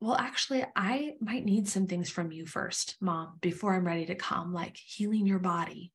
well, 0.00 0.16
actually, 0.16 0.64
I 0.76 1.14
might 1.20 1.44
need 1.44 1.68
some 1.68 1.86
things 1.86 2.10
from 2.10 2.32
you 2.32 2.46
first, 2.46 2.96
mom, 3.00 3.38
before 3.40 3.74
I'm 3.74 3.86
ready 3.86 4.06
to 4.06 4.14
come, 4.14 4.52
like 4.52 4.76
healing 4.76 5.26
your 5.26 5.38
body 5.38 5.92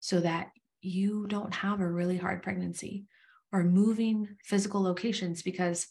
so 0.00 0.20
that 0.20 0.48
you 0.80 1.26
don't 1.28 1.54
have 1.54 1.80
a 1.80 1.88
really 1.88 2.16
hard 2.16 2.42
pregnancy 2.42 3.04
or 3.52 3.62
moving 3.62 4.36
physical 4.42 4.82
locations 4.82 5.42
because 5.42 5.86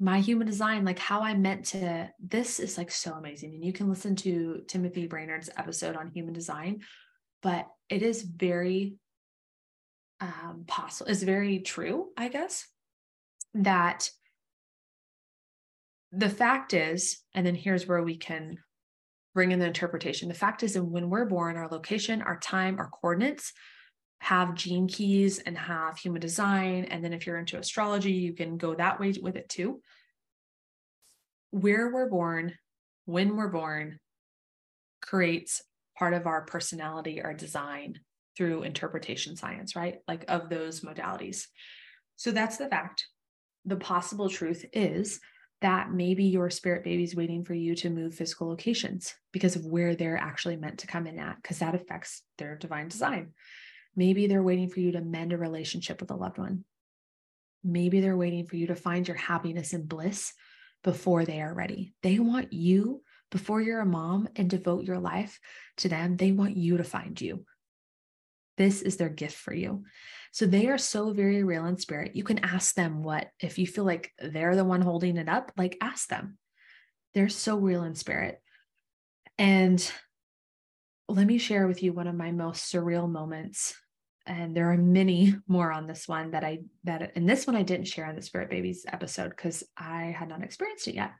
my 0.00 0.18
human 0.18 0.46
design, 0.46 0.84
like 0.84 0.98
how 0.98 1.20
I 1.20 1.34
meant 1.34 1.66
to, 1.66 2.10
this 2.18 2.58
is 2.58 2.78
like 2.78 2.90
so 2.90 3.12
amazing. 3.12 3.54
And 3.54 3.64
you 3.64 3.72
can 3.72 3.88
listen 3.88 4.16
to 4.16 4.62
Timothy 4.66 5.06
Brainerd's 5.06 5.50
episode 5.56 5.94
on 5.94 6.10
human 6.10 6.32
design, 6.32 6.80
but 7.42 7.66
it 7.90 8.02
is 8.02 8.22
very 8.22 8.94
um, 10.20 10.64
possible, 10.66 11.10
it's 11.10 11.22
very 11.22 11.60
true, 11.60 12.08
I 12.16 12.28
guess, 12.28 12.66
that 13.54 14.10
the 16.12 16.28
fact 16.28 16.74
is, 16.74 17.22
and 17.34 17.46
then 17.46 17.54
here's 17.54 17.86
where 17.86 18.02
we 18.02 18.16
can 18.16 18.58
bring 19.34 19.52
in 19.52 19.58
the 19.58 19.66
interpretation. 19.66 20.28
The 20.28 20.34
fact 20.34 20.62
is, 20.62 20.74
that 20.74 20.82
when 20.82 21.08
we're 21.08 21.24
born, 21.24 21.56
our 21.56 21.68
location, 21.68 22.22
our 22.22 22.38
time, 22.38 22.78
our 22.78 22.88
coordinates 22.88 23.52
have 24.20 24.54
gene 24.54 24.88
keys 24.88 25.38
and 25.38 25.56
have 25.56 25.96
human 25.96 26.20
design. 26.20 26.84
And 26.84 27.02
then 27.02 27.12
if 27.12 27.26
you're 27.26 27.38
into 27.38 27.58
astrology, 27.58 28.12
you 28.12 28.34
can 28.34 28.56
go 28.56 28.74
that 28.74 29.00
way 29.00 29.14
with 29.20 29.36
it 29.36 29.48
too. 29.48 29.80
Where 31.52 31.92
we're 31.92 32.10
born, 32.10 32.54
when 33.06 33.36
we're 33.36 33.48
born, 33.48 33.98
creates 35.00 35.62
part 35.98 36.12
of 36.12 36.26
our 36.26 36.42
personality 36.42 37.20
or 37.22 37.32
design 37.32 38.00
through 38.36 38.62
interpretation 38.62 39.36
science, 39.36 39.74
right? 39.74 39.98
Like 40.06 40.24
of 40.28 40.48
those 40.48 40.80
modalities. 40.80 41.46
So 42.16 42.30
that's 42.30 42.58
the 42.58 42.68
fact. 42.68 43.06
The 43.64 43.76
possible 43.76 44.28
truth 44.28 44.64
is 44.72 45.20
that 45.60 45.92
maybe 45.92 46.24
your 46.24 46.48
spirit 46.50 46.84
baby's 46.84 47.14
waiting 47.14 47.44
for 47.44 47.54
you 47.54 47.74
to 47.76 47.90
move 47.90 48.14
physical 48.14 48.48
locations 48.48 49.14
because 49.32 49.56
of 49.56 49.66
where 49.66 49.94
they're 49.94 50.16
actually 50.16 50.56
meant 50.56 50.78
to 50.78 50.86
come 50.86 51.06
in 51.06 51.18
at, 51.18 51.36
because 51.36 51.58
that 51.58 51.74
affects 51.74 52.22
their 52.38 52.56
divine 52.56 52.88
design. 52.88 53.32
Maybe 53.94 54.26
they're 54.26 54.42
waiting 54.42 54.70
for 54.70 54.80
you 54.80 54.92
to 54.92 55.00
mend 55.00 55.32
a 55.32 55.38
relationship 55.38 56.00
with 56.00 56.10
a 56.10 56.16
loved 56.16 56.38
one. 56.38 56.64
Maybe 57.62 58.00
they're 58.00 58.16
waiting 58.16 58.46
for 58.46 58.56
you 58.56 58.68
to 58.68 58.74
find 58.74 59.06
your 59.06 59.18
happiness 59.18 59.74
and 59.74 59.86
bliss 59.86 60.32
before 60.82 61.24
they 61.26 61.42
are 61.42 61.52
ready. 61.52 61.92
They 62.02 62.18
want 62.18 62.52
you 62.52 63.02
before 63.30 63.60
you're 63.60 63.80
a 63.80 63.86
mom 63.86 64.28
and 64.36 64.48
devote 64.48 64.84
your 64.84 64.98
life 64.98 65.38
to 65.78 65.88
them. 65.88 66.16
They 66.16 66.32
want 66.32 66.56
you 66.56 66.78
to 66.78 66.84
find 66.84 67.20
you. 67.20 67.44
This 68.60 68.82
is 68.82 68.98
their 68.98 69.08
gift 69.08 69.38
for 69.38 69.54
you. 69.54 69.84
So 70.32 70.44
they 70.44 70.66
are 70.66 70.76
so 70.76 71.14
very 71.14 71.42
real 71.42 71.64
in 71.64 71.78
spirit. 71.78 72.14
You 72.14 72.24
can 72.24 72.44
ask 72.44 72.74
them 72.74 73.02
what, 73.02 73.28
if 73.40 73.58
you 73.58 73.66
feel 73.66 73.84
like 73.84 74.12
they're 74.18 74.54
the 74.54 74.66
one 74.66 74.82
holding 74.82 75.16
it 75.16 75.30
up, 75.30 75.50
like 75.56 75.78
ask 75.80 76.10
them. 76.10 76.36
They're 77.14 77.30
so 77.30 77.56
real 77.56 77.84
in 77.84 77.94
spirit. 77.94 78.38
And 79.38 79.90
let 81.08 81.26
me 81.26 81.38
share 81.38 81.66
with 81.68 81.82
you 81.82 81.94
one 81.94 82.06
of 82.06 82.14
my 82.14 82.32
most 82.32 82.70
surreal 82.70 83.10
moments. 83.10 83.74
And 84.26 84.54
there 84.54 84.70
are 84.70 84.76
many 84.76 85.36
more 85.48 85.72
on 85.72 85.86
this 85.86 86.06
one 86.06 86.32
that 86.32 86.44
I, 86.44 86.58
that, 86.84 87.12
and 87.16 87.26
this 87.26 87.46
one 87.46 87.56
I 87.56 87.62
didn't 87.62 87.88
share 87.88 88.04
on 88.04 88.14
the 88.14 88.20
Spirit 88.20 88.50
Babies 88.50 88.84
episode 88.86 89.30
because 89.30 89.64
I 89.74 90.14
had 90.14 90.28
not 90.28 90.44
experienced 90.44 90.86
it 90.86 90.96
yet. 90.96 91.12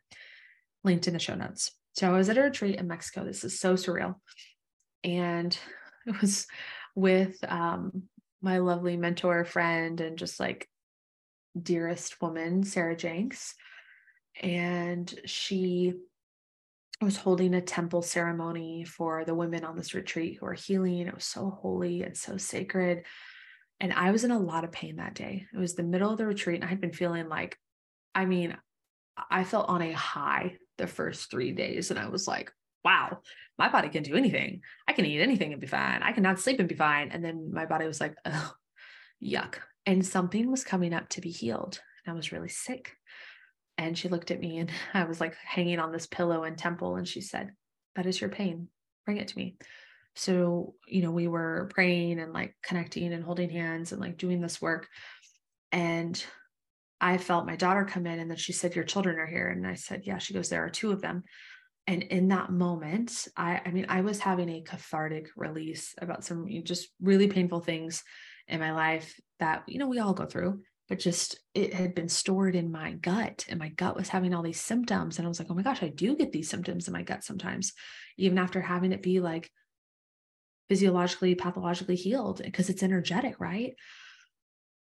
Linked 0.85 1.09
in 1.09 1.15
the 1.15 1.19
show 1.19 1.37
notes. 1.37 1.73
So 1.95 2.07
I 2.07 2.19
was 2.19 2.29
at 2.29 2.37
a 2.37 2.43
retreat 2.43 2.77
in 2.77 2.87
Mexico. 2.87 3.25
This 3.25 3.45
is 3.45 3.59
so 3.59 3.77
surreal. 3.77 4.17
And 5.03 5.59
it 6.07 6.21
was 6.21 6.47
with 6.95 7.37
um, 7.47 8.05
my 8.43 8.59
lovely 8.59 8.97
mentor 8.97 9.45
friend 9.45 10.01
and 10.01 10.19
just 10.19 10.41
like 10.41 10.69
dearest 11.61 12.21
woman, 12.21 12.65
Sarah 12.65 12.97
Jenks. 12.97 13.55
And 14.41 15.13
she 15.27 15.95
was 17.01 17.17
holding 17.17 17.55
a 17.55 17.61
temple 17.61 18.03
ceremony 18.03 18.85
for 18.85 19.25
the 19.25 19.35
women 19.35 19.65
on 19.65 19.77
this 19.77 19.95
retreat 19.95 20.39
who 20.39 20.47
are 20.47 20.55
healing. 20.55 21.07
It 21.07 21.15
was 21.15 21.25
so 21.25 21.51
holy 21.51 22.03
and 22.03 22.17
so 22.17 22.37
sacred. 22.37 23.05
And 23.81 23.93
I 23.93 24.11
was 24.11 24.25
in 24.25 24.31
a 24.31 24.39
lot 24.39 24.65
of 24.65 24.73
pain 24.73 24.97
that 24.97 25.15
day. 25.15 25.47
It 25.53 25.59
was 25.59 25.75
the 25.75 25.83
middle 25.83 26.11
of 26.11 26.19
the 26.19 26.27
retreat, 26.27 26.57
and 26.57 26.65
I 26.65 26.69
had 26.69 26.83
been 26.83 26.93
feeling 26.93 27.29
like, 27.29 27.57
I 28.15 28.27
mean, 28.27 28.57
I 29.31 29.45
felt 29.45 29.69
on 29.71 29.81
a 29.81 29.93
high 29.93 30.57
the 30.77 30.87
first 30.87 31.31
three 31.31 31.53
days. 31.53 31.91
And 31.91 31.99
I 31.99 32.09
was 32.09 32.29
like, 32.29 32.53
wow, 32.85 33.19
my 33.59 33.69
body 33.69 33.89
can 33.89 34.03
do 34.03 34.15
anything. 34.15 34.63
I 34.89 34.93
can 34.93 35.05
eat 35.05 35.21
anything 35.21 35.53
and 35.53 35.61
be 35.61 35.67
fine. 35.67 36.03
I 36.03 36.13
can 36.13 36.23
not 36.23 36.41
sleep 36.41 36.61
and 36.61 36.69
be 36.69 36.75
fine. 36.75 37.11
And 37.11 37.25
then 37.25 37.53
my 37.53 37.67
body 37.67 37.87
was 37.87 38.01
like, 38.01 38.15
oh, 38.25 38.53
yuck. 39.23 39.57
And 39.87 40.05
something 40.05 40.51
was 40.51 40.65
coming 40.65 40.95
up 40.95 41.09
to 41.11 41.21
be 41.21 41.31
healed. 41.31 41.81
And 42.05 42.13
I 42.13 42.17
was 42.17 42.33
really 42.33 42.49
sick. 42.49 42.97
And 43.77 43.97
she 43.97 44.09
looked 44.09 44.31
at 44.31 44.41
me 44.41 44.59
and 44.59 44.71
I 44.95 45.05
was 45.05 45.21
like 45.21 45.37
hanging 45.45 45.79
on 45.79 45.93
this 45.93 46.07
pillow 46.07 46.45
in 46.45 46.57
temple. 46.57 46.97
And 46.97 47.07
she 47.07 47.21
said, 47.21 47.53
That 47.97 48.07
is 48.07 48.21
your 48.21 48.31
pain. 48.31 48.69
Bring 49.05 49.19
it 49.19 49.29
to 49.29 49.39
me. 49.39 49.57
So, 50.17 50.75
you 50.87 51.03
know, 51.03 51.13
we 51.13 51.29
were 51.29 51.71
praying 51.73 52.19
and 52.19 52.33
like 52.33 52.57
connecting 52.63 53.13
and 53.13 53.23
holding 53.23 53.49
hands 53.49 53.93
and 53.93 54.01
like 54.01 54.17
doing 54.17 54.41
this 54.41 54.61
work. 54.61 54.89
And 55.73 56.23
I 57.01 57.17
felt 57.17 57.47
my 57.47 57.57
daughter 57.57 57.85
come 57.85 58.07
in 58.07 58.19
and 58.19 58.29
then 58.29 58.37
she 58.37 58.53
said, 58.53 58.75
Your 58.75 58.85
children 58.85 59.19
are 59.19 59.27
here. 59.27 59.49
And 59.49 59.67
I 59.67 59.75
said, 59.75 60.03
Yeah. 60.05 60.19
She 60.19 60.35
goes, 60.35 60.49
There 60.49 60.65
are 60.65 60.71
two 60.71 60.93
of 60.93 61.01
them 61.01 61.25
and 61.91 62.03
in 62.05 62.29
that 62.29 62.51
moment 62.51 63.27
i 63.37 63.61
i 63.67 63.71
mean 63.71 63.87
i 63.89 64.01
was 64.01 64.19
having 64.19 64.49
a 64.49 64.63
cathartic 64.63 65.29
release 65.37 65.95
about 65.99 66.25
some 66.25 66.47
just 66.63 66.89
really 67.01 67.29
painful 67.29 67.61
things 67.61 68.03
in 68.49 68.61
my 68.61 68.73
life 68.73 69.19
that 69.39 69.63
you 69.67 69.79
know 69.79 69.89
we 69.89 69.99
all 69.99 70.15
go 70.15 70.25
through 70.25 70.61
but 70.89 70.99
just 70.99 71.39
it 71.55 71.73
had 71.73 71.95
been 71.95 72.09
stored 72.09 72.57
in 72.57 72.73
my 72.73 72.93
gut 72.93 73.45
and 73.49 73.59
my 73.59 73.69
gut 73.69 73.97
was 73.97 74.09
having 74.09 74.35
all 74.35 74.43
these 74.43 74.61
symptoms 74.61 75.19
and 75.19 75.27
i 75.27 75.29
was 75.29 75.39
like 75.39 75.49
oh 75.51 75.55
my 75.55 75.63
gosh 75.63 75.83
i 75.83 75.89
do 75.89 76.17
get 76.17 76.33
these 76.33 76.49
symptoms 76.49 76.87
in 76.87 76.93
my 76.93 77.03
gut 77.03 77.25
sometimes 77.25 77.73
even 78.17 78.39
after 78.39 78.61
having 78.61 78.93
it 78.93 79.03
be 79.03 79.21
like 79.21 79.51
physiologically 80.71 81.35
pathologically 81.35 81.97
healed 81.97 82.41
because 82.45 82.71
it's 82.71 82.85
energetic 82.85 83.41
right? 83.41 83.75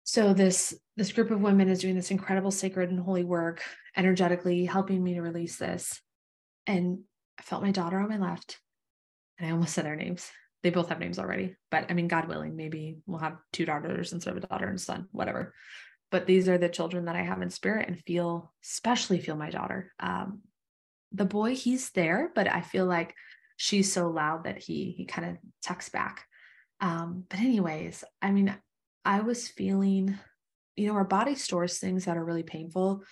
So 0.05 0.33
this 0.33 0.73
this 0.95 1.11
group 1.11 1.29
of 1.29 1.41
women 1.41 1.67
is 1.67 1.79
doing 1.79 1.95
this 1.95 2.09
incredible 2.09 2.51
sacred 2.51 2.89
and 2.89 2.99
holy 2.99 3.25
work 3.25 3.61
energetically 3.97 4.63
helping 4.65 5.03
me 5.03 5.15
to 5.15 5.21
release 5.21 5.57
this 5.57 6.01
and 6.67 6.99
I 7.39 7.43
felt 7.43 7.63
my 7.63 7.71
daughter 7.71 7.99
on 7.99 8.09
my 8.09 8.17
left. 8.17 8.59
And 9.37 9.47
I 9.47 9.51
almost 9.51 9.73
said 9.73 9.85
their 9.85 9.95
names. 9.95 10.29
They 10.61 10.69
both 10.69 10.89
have 10.89 10.99
names 10.99 11.19
already, 11.19 11.55
but 11.71 11.87
I 11.89 11.93
mean, 11.93 12.07
God 12.07 12.27
willing, 12.27 12.55
maybe 12.55 12.97
we'll 13.05 13.19
have 13.19 13.37
two 13.51 13.65
daughters 13.65 14.13
instead 14.13 14.31
of 14.31 14.43
a 14.43 14.47
daughter 14.47 14.67
and 14.67 14.79
son, 14.79 15.07
whatever. 15.11 15.53
But 16.09 16.25
these 16.25 16.47
are 16.47 16.57
the 16.57 16.69
children 16.69 17.05
that 17.05 17.17
I 17.17 17.23
have 17.23 17.41
in 17.41 17.49
spirit 17.49 17.89
and 17.89 17.99
feel, 18.05 18.53
especially 18.63 19.19
feel 19.19 19.35
my 19.35 19.49
daughter. 19.49 19.91
Um, 19.99 20.41
the 21.11 21.25
boy, 21.25 21.55
he's 21.55 21.89
there, 21.91 22.31
but 22.33 22.47
I 22.47 22.61
feel 22.61 22.85
like 22.85 23.13
she's 23.57 23.91
so 23.91 24.09
loud 24.09 24.45
that 24.45 24.57
he 24.59 24.93
he 24.97 25.05
kind 25.05 25.29
of 25.29 25.37
tucks 25.61 25.89
back. 25.89 26.25
Um, 26.79 27.25
but 27.29 27.39
anyways, 27.39 28.03
I 28.21 28.31
mean, 28.31 28.55
I 29.05 29.21
was 29.21 29.47
feeling, 29.47 30.17
you 30.75 30.87
know, 30.87 30.93
our 30.93 31.03
body 31.03 31.35
stores 31.35 31.79
things 31.79 32.05
that 32.05 32.17
are 32.17 32.25
really 32.25 32.43
painful 32.43 33.03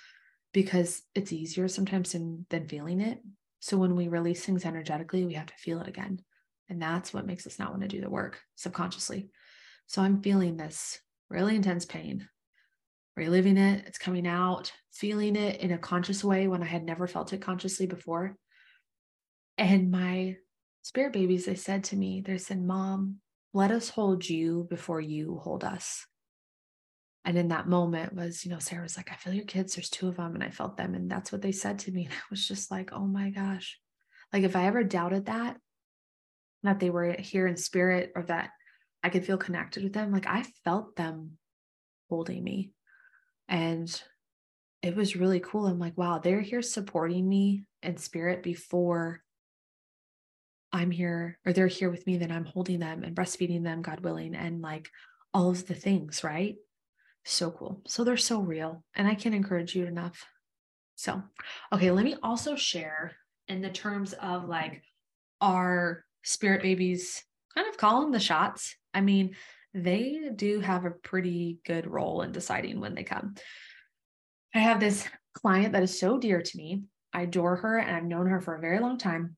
because 0.53 1.01
it's 1.15 1.31
easier 1.31 1.67
sometimes 1.67 2.11
than, 2.11 2.45
than 2.49 2.67
feeling 2.67 3.01
it. 3.01 3.19
So 3.61 3.77
when 3.77 3.95
we 3.95 4.07
release 4.07 4.43
things 4.43 4.65
energetically, 4.65 5.23
we 5.23 5.35
have 5.35 5.45
to 5.45 5.53
feel 5.53 5.79
it 5.79 5.87
again. 5.87 6.19
And 6.67 6.81
that's 6.81 7.13
what 7.13 7.27
makes 7.27 7.45
us 7.45 7.59
not 7.59 7.69
want 7.69 7.83
to 7.83 7.87
do 7.87 8.01
the 8.01 8.09
work 8.09 8.41
subconsciously. 8.55 9.29
So 9.85 10.01
I'm 10.01 10.23
feeling 10.23 10.57
this 10.57 10.99
really 11.29 11.55
intense 11.55 11.85
pain, 11.85 12.27
reliving 13.15 13.57
it. 13.57 13.85
It's 13.85 13.99
coming 13.99 14.25
out, 14.25 14.71
feeling 14.91 15.35
it 15.35 15.61
in 15.61 15.71
a 15.71 15.77
conscious 15.77 16.23
way 16.23 16.47
when 16.47 16.63
I 16.63 16.65
had 16.65 16.83
never 16.83 17.07
felt 17.07 17.33
it 17.33 17.41
consciously 17.41 17.85
before. 17.85 18.35
And 19.59 19.91
my 19.91 20.37
spirit 20.81 21.13
babies, 21.13 21.45
they 21.45 21.55
said 21.55 21.83
to 21.85 21.95
me, 21.95 22.21
they 22.25 22.39
said, 22.39 22.59
Mom, 22.59 23.17
let 23.53 23.69
us 23.69 23.89
hold 23.89 24.27
you 24.27 24.65
before 24.69 25.01
you 25.01 25.39
hold 25.43 25.63
us. 25.63 26.07
And 27.23 27.37
in 27.37 27.49
that 27.49 27.67
moment 27.67 28.13
was, 28.13 28.43
you 28.43 28.51
know, 28.51 28.59
Sarah 28.59 28.81
was 28.81 28.97
like, 28.97 29.11
I 29.11 29.15
feel 29.15 29.33
your 29.33 29.45
kids, 29.45 29.75
there's 29.75 29.89
two 29.89 30.07
of 30.07 30.17
them. 30.17 30.33
And 30.33 30.43
I 30.43 30.49
felt 30.49 30.77
them. 30.77 30.95
And 30.95 31.09
that's 31.09 31.31
what 31.31 31.41
they 31.41 31.51
said 31.51 31.79
to 31.79 31.91
me. 31.91 32.05
And 32.05 32.13
I 32.13 32.21
was 32.31 32.47
just 32.47 32.71
like, 32.71 32.91
oh 32.93 33.05
my 33.05 33.29
gosh. 33.29 33.79
Like 34.33 34.43
if 34.43 34.55
I 34.55 34.65
ever 34.65 34.83
doubted 34.83 35.27
that, 35.27 35.57
that 36.63 36.79
they 36.79 36.89
were 36.89 37.15
here 37.19 37.47
in 37.47 37.57
spirit 37.57 38.11
or 38.15 38.23
that 38.23 38.51
I 39.03 39.09
could 39.09 39.25
feel 39.25 39.37
connected 39.37 39.83
with 39.83 39.93
them, 39.93 40.11
like 40.11 40.27
I 40.27 40.43
felt 40.63 40.95
them 40.95 41.37
holding 42.09 42.43
me. 42.43 42.71
And 43.47 44.01
it 44.81 44.95
was 44.95 45.15
really 45.15 45.39
cool. 45.39 45.67
I'm 45.67 45.79
like, 45.79 45.97
wow, 45.97 46.19
they're 46.19 46.41
here 46.41 46.61
supporting 46.61 47.27
me 47.27 47.65
in 47.83 47.97
spirit 47.97 48.41
before 48.41 49.21
I'm 50.73 50.89
here, 50.89 51.37
or 51.45 51.53
they're 51.53 51.67
here 51.67 51.89
with 51.89 52.07
me, 52.07 52.17
then 52.17 52.31
I'm 52.31 52.45
holding 52.45 52.79
them 52.79 53.03
and 53.03 53.15
breastfeeding 53.15 53.63
them, 53.63 53.81
God 53.81 53.99
willing, 53.99 54.35
and 54.35 54.61
like 54.61 54.89
all 55.33 55.49
of 55.49 55.67
the 55.67 55.73
things, 55.73 56.23
right? 56.23 56.55
So 57.23 57.51
cool. 57.51 57.81
So 57.85 58.03
they're 58.03 58.17
so 58.17 58.39
real, 58.39 58.83
and 58.95 59.07
I 59.07 59.15
can't 59.15 59.35
encourage 59.35 59.75
you 59.75 59.85
enough. 59.85 60.25
So, 60.95 61.21
okay, 61.71 61.91
let 61.91 62.05
me 62.05 62.15
also 62.21 62.55
share 62.55 63.13
in 63.47 63.61
the 63.61 63.69
terms 63.69 64.13
of 64.13 64.47
like 64.47 64.83
our 65.39 66.03
spirit 66.23 66.61
babies 66.61 67.23
kind 67.55 67.67
of 67.67 67.77
calling 67.77 68.11
the 68.11 68.19
shots. 68.19 68.75
I 68.93 69.01
mean, 69.01 69.35
they 69.73 70.29
do 70.35 70.59
have 70.59 70.85
a 70.85 70.91
pretty 70.91 71.59
good 71.65 71.87
role 71.87 72.21
in 72.21 72.31
deciding 72.31 72.79
when 72.79 72.93
they 72.93 73.03
come. 73.03 73.35
I 74.53 74.59
have 74.59 74.79
this 74.79 75.07
client 75.33 75.73
that 75.73 75.83
is 75.83 75.99
so 75.99 76.17
dear 76.17 76.41
to 76.41 76.57
me. 76.57 76.83
I 77.13 77.23
adore 77.23 77.57
her 77.57 77.77
and 77.77 77.95
I've 77.95 78.03
known 78.03 78.27
her 78.27 78.41
for 78.41 78.55
a 78.55 78.61
very 78.61 78.79
long 78.79 78.97
time. 78.97 79.35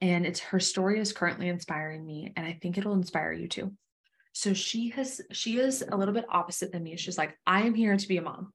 And 0.00 0.26
it's 0.26 0.40
her 0.40 0.60
story 0.60 1.00
is 1.00 1.12
currently 1.12 1.48
inspiring 1.48 2.06
me, 2.06 2.32
and 2.36 2.46
I 2.46 2.58
think 2.60 2.78
it'll 2.78 2.92
inspire 2.92 3.32
you 3.32 3.48
too. 3.48 3.72
So 4.38 4.54
she 4.54 4.90
has, 4.90 5.20
she 5.32 5.58
is 5.58 5.82
a 5.90 5.96
little 5.96 6.14
bit 6.14 6.24
opposite 6.28 6.70
than 6.70 6.84
me. 6.84 6.96
She's 6.96 7.18
like, 7.18 7.36
I 7.44 7.62
am 7.62 7.74
here 7.74 7.96
to 7.96 8.08
be 8.08 8.18
a 8.18 8.22
mom. 8.22 8.52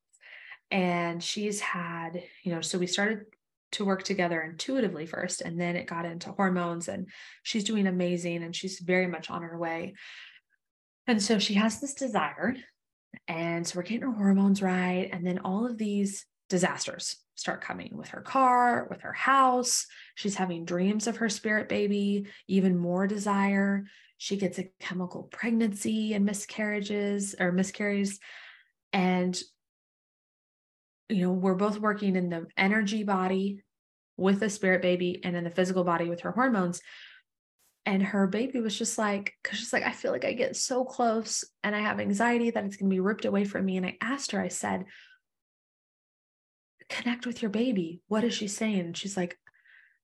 And 0.71 1.21
she's 1.21 1.59
had, 1.59 2.23
you 2.43 2.55
know, 2.55 2.61
so 2.61 2.77
we 2.77 2.87
started 2.87 3.25
to 3.73 3.83
work 3.83 4.03
together 4.03 4.41
intuitively 4.41 5.05
first, 5.05 5.41
and 5.41 5.59
then 5.59 5.75
it 5.75 5.85
got 5.85 6.05
into 6.05 6.31
hormones, 6.31 6.87
and 6.87 7.09
she's 7.41 7.65
doing 7.65 7.85
amazing 7.85 8.43
and 8.43 8.55
she's 8.55 8.79
very 8.79 9.07
much 9.07 9.29
on 9.29 9.41
her 9.41 9.57
way. 9.57 9.95
And 11.05 11.21
so 11.21 11.37
she 11.37 11.55
has 11.55 11.81
this 11.81 11.95
desire. 11.95 12.55
And 13.27 13.67
so 13.67 13.75
we're 13.75 13.83
getting 13.83 14.03
her 14.03 14.13
hormones 14.13 14.61
right. 14.61 15.09
And 15.11 15.27
then 15.27 15.39
all 15.39 15.65
of 15.65 15.77
these 15.77 16.25
disasters 16.47 17.17
start 17.35 17.59
coming 17.59 17.89
with 17.97 18.07
her 18.09 18.21
car, 18.21 18.87
with 18.89 19.01
her 19.01 19.11
house. 19.11 19.85
She's 20.15 20.35
having 20.35 20.63
dreams 20.63 21.07
of 21.07 21.17
her 21.17 21.27
spirit 21.27 21.67
baby, 21.67 22.27
even 22.47 22.77
more 22.77 23.05
desire. 23.05 23.83
She 24.17 24.37
gets 24.37 24.59
a 24.59 24.69
chemical 24.79 25.23
pregnancy 25.23 26.13
and 26.13 26.25
miscarriages 26.25 27.35
or 27.39 27.51
miscarries. 27.51 28.19
And, 28.93 29.37
you 31.09 31.23
know, 31.23 31.31
we're 31.31 31.55
both 31.55 31.79
working 31.79 32.15
in 32.15 32.29
the 32.29 32.45
energy 32.55 33.03
body 33.03 33.63
with 34.15 34.39
the 34.39 34.49
spirit 34.49 34.81
baby 34.81 35.19
and 35.23 35.35
in 35.35 35.43
the 35.43 35.49
physical 35.49 35.83
body 35.83 36.09
with 36.09 36.21
her 36.21 36.31
hormones. 36.31 36.81
And 37.85 38.01
her 38.01 38.27
baby 38.27 38.61
was 38.61 38.77
just 38.77 38.97
like, 38.97 39.33
because 39.43 39.59
she's 39.59 39.73
like, 39.73 39.83
I 39.83 39.91
feel 39.91 40.11
like 40.11 40.23
I 40.23 40.31
get 40.31 40.55
so 40.55 40.85
close 40.85 41.43
and 41.63 41.75
I 41.75 41.79
have 41.79 41.99
anxiety 41.99 42.49
that 42.49 42.63
it's 42.63 42.77
going 42.77 42.89
to 42.89 42.93
be 42.93 43.01
ripped 43.01 43.25
away 43.25 43.43
from 43.43 43.65
me. 43.65 43.75
And 43.75 43.85
I 43.85 43.97
asked 43.99 44.31
her, 44.31 44.39
I 44.39 44.47
said, 44.47 44.85
connect 46.89 47.25
with 47.25 47.41
your 47.41 47.51
baby. 47.51 48.01
What 48.07 48.23
is 48.23 48.33
she 48.33 48.47
saying? 48.47 48.79
And 48.79 48.97
she's 48.97 49.17
like, 49.17 49.37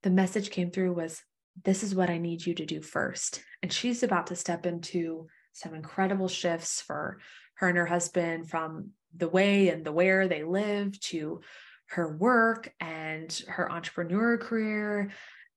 the 0.03 0.09
message 0.09 0.49
came 0.49 0.71
through 0.71 0.93
was, 0.93 1.21
this 1.63 1.83
is 1.83 1.95
what 1.95 2.09
I 2.09 2.17
need 2.17 2.45
you 2.45 2.53
to 2.55 2.65
do 2.65 2.81
first. 2.81 3.43
And 3.61 3.71
she's 3.71 4.03
about 4.03 4.27
to 4.27 4.35
step 4.35 4.65
into 4.65 5.27
some 5.53 5.73
incredible 5.73 6.27
shifts 6.27 6.81
for 6.81 7.19
her 7.55 7.67
and 7.67 7.77
her 7.77 7.85
husband 7.85 8.49
from 8.49 8.91
the 9.15 9.27
way 9.27 9.69
and 9.69 9.83
the 9.83 9.91
where 9.91 10.27
they 10.27 10.43
live 10.43 10.99
to 10.99 11.41
her 11.87 12.15
work 12.15 12.71
and 12.79 13.31
her 13.47 13.71
entrepreneur 13.71 14.37
career 14.37 15.11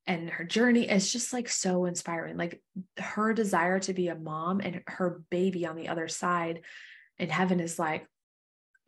and 0.06 0.30
her 0.30 0.44
journey 0.44 0.88
is 0.88 1.12
just 1.12 1.32
like 1.32 1.48
so 1.48 1.84
inspiring. 1.84 2.36
Like 2.36 2.60
her 2.98 3.32
desire 3.32 3.78
to 3.80 3.92
be 3.92 4.08
a 4.08 4.16
mom 4.16 4.60
and 4.60 4.82
her 4.86 5.22
baby 5.30 5.66
on 5.66 5.76
the 5.76 5.88
other 5.88 6.08
side 6.08 6.62
in 7.18 7.28
heaven 7.28 7.60
is 7.60 7.78
like, 7.78 8.06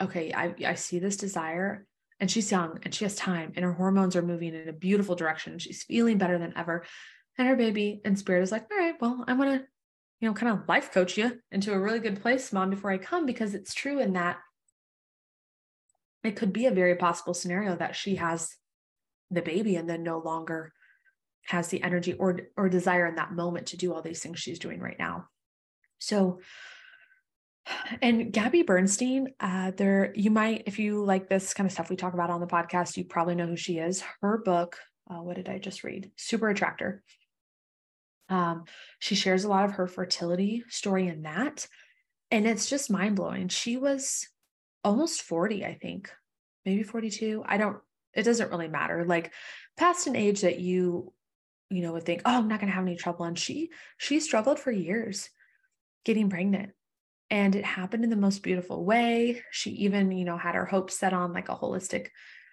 okay, 0.01 0.33
I, 0.33 0.55
I 0.67 0.75
see 0.75 0.99
this 0.99 1.17
desire 1.17 1.87
and 2.21 2.31
she's 2.31 2.51
young 2.51 2.79
and 2.83 2.95
she 2.95 3.05
has 3.05 3.15
time 3.15 3.53
and 3.57 3.65
her 3.65 3.73
hormones 3.73 4.17
are 4.17 4.23
moving 4.23 4.55
in 4.55 4.69
a 4.69 4.73
beautiful 4.73 5.15
direction. 5.15 5.59
She's 5.59 5.83
feeling 5.83 6.19
better 6.19 6.39
than 6.39 6.55
ever. 6.57 6.85
And 7.37 7.49
her 7.49 7.57
baby 7.57 8.01
and 8.05 8.19
spirit 8.19 8.43
is 8.43 8.53
like, 8.53 8.67
all 8.71 8.79
right, 8.79 8.95
well, 9.01 9.25
I'm 9.27 9.37
going 9.37 9.59
to, 9.59 9.65
you 10.21 10.29
know, 10.29 10.35
kind 10.35 10.53
of 10.53 10.69
life 10.69 10.93
coach 10.93 11.19
you 11.19 11.41
into 11.51 11.73
a 11.73 11.79
really 11.79 11.99
good 11.99 12.23
place, 12.23 12.53
mom, 12.53 12.71
before 12.71 12.93
I 12.93 12.99
come, 12.99 13.27
because 13.27 13.55
it's 13.55 13.75
true 13.75 13.99
in 13.99 14.13
that 14.13 14.39
it 16.23 16.37
could 16.37 16.53
be 16.53 16.67
a 16.67 16.71
very 16.71 16.95
possible 16.95 17.35
scenario 17.35 17.77
that 17.77 17.97
she 17.97 18.17
has 18.17 18.55
the 19.31 19.43
baby 19.43 19.77
and 19.77 19.89
then 19.89 20.03
no 20.03 20.19
longer 20.19 20.73
has 21.47 21.69
the 21.69 21.83
energy 21.83 22.15
or 22.15 22.41
or 22.57 22.69
desire 22.69 23.07
in 23.07 23.17
that 23.17 23.33
moment 23.33 23.67
to 23.67 23.77
do 23.77 23.93
all 23.93 24.01
these 24.01 24.23
things 24.23 24.39
she's 24.39 24.59
doing 24.59 24.81
right 24.81 24.99
now. 24.99 25.27
So 25.99 26.41
and 28.03 28.33
Gabby 28.33 28.63
Bernstein, 28.63 29.29
uh, 29.41 29.73
there 29.77 30.13
you 30.15 30.31
might, 30.31 30.65
if 30.67 30.79
you 30.79 31.05
like 31.05 31.29
this 31.29 31.55
kind 31.55 31.67
of 31.67 31.73
stuff 31.73 31.91
we 31.91 31.97
talk 31.97 32.15
about 32.15 32.31
on 32.31 32.41
the 32.41 32.47
podcast, 32.47 32.97
you 32.97 33.05
probably 33.05 33.35
know 33.35 33.47
who 33.47 33.57
she 33.57 33.79
is. 33.79 34.03
Her 34.21 34.39
book, 34.39 34.79
uh, 35.11 35.23
what 35.23 35.37
did 35.37 35.49
I 35.49 35.59
just 35.59 35.85
read? 35.85 36.11
Super 36.17 36.49
Attractor. 36.49 37.03
Um, 38.29 38.65
she 38.99 39.15
shares 39.15 39.45
a 39.45 39.49
lot 39.49 39.65
of 39.65 39.73
her 39.73 39.87
fertility 39.87 40.65
story 40.69 41.09
in 41.09 41.23
that, 41.23 41.67
and 42.31 42.47
it's 42.47 42.69
just 42.69 42.91
mind 42.91 43.17
blowing. 43.17 43.49
She 43.49 43.77
was 43.77 44.27
almost 44.83 45.23
40, 45.23 45.65
I 45.65 45.75
think, 45.75 46.11
maybe 46.65 46.83
42. 46.83 47.43
I 47.47 47.59
don't, 47.59 47.79
it 48.15 48.23
doesn't 48.23 48.51
really 48.51 48.69
matter. 48.69 49.05
Like 49.05 49.33
past 49.77 50.07
an 50.07 50.17
age 50.17 50.43
that 50.43 50.59
you, 50.59 51.13
you 51.71 51.83
know, 51.83 51.93
would 51.93 52.05
think, 52.05 52.23
oh, 52.25 52.39
I'm 52.39 52.49
not 52.49 52.61
going 52.61 52.69
to 52.69 52.75
have 52.75 52.85
any 52.85 52.97
trouble. 52.97 53.25
And 53.25 53.39
she, 53.39 53.71
she 53.99 54.21
struggled 54.21 54.59
for 54.59 54.71
years 54.71 55.31
getting 56.05 56.31
pregnant 56.31 56.73
and 57.35 57.57
it 57.57 57.65
happened 57.65 58.05
in 58.05 58.11
the 58.11 58.17
most 58.17 58.45
beautiful 58.45 58.85
way. 58.85 59.43
She 59.51 59.71
even, 59.71 60.13
you 60.13 60.25
know, 60.25 60.37
had 60.37 60.55
her 60.55 60.65
hopes 60.65 60.97
set 60.97 61.13
on 61.13 61.33
like 61.33 61.49
a 61.49 61.57
holistic 61.57 62.11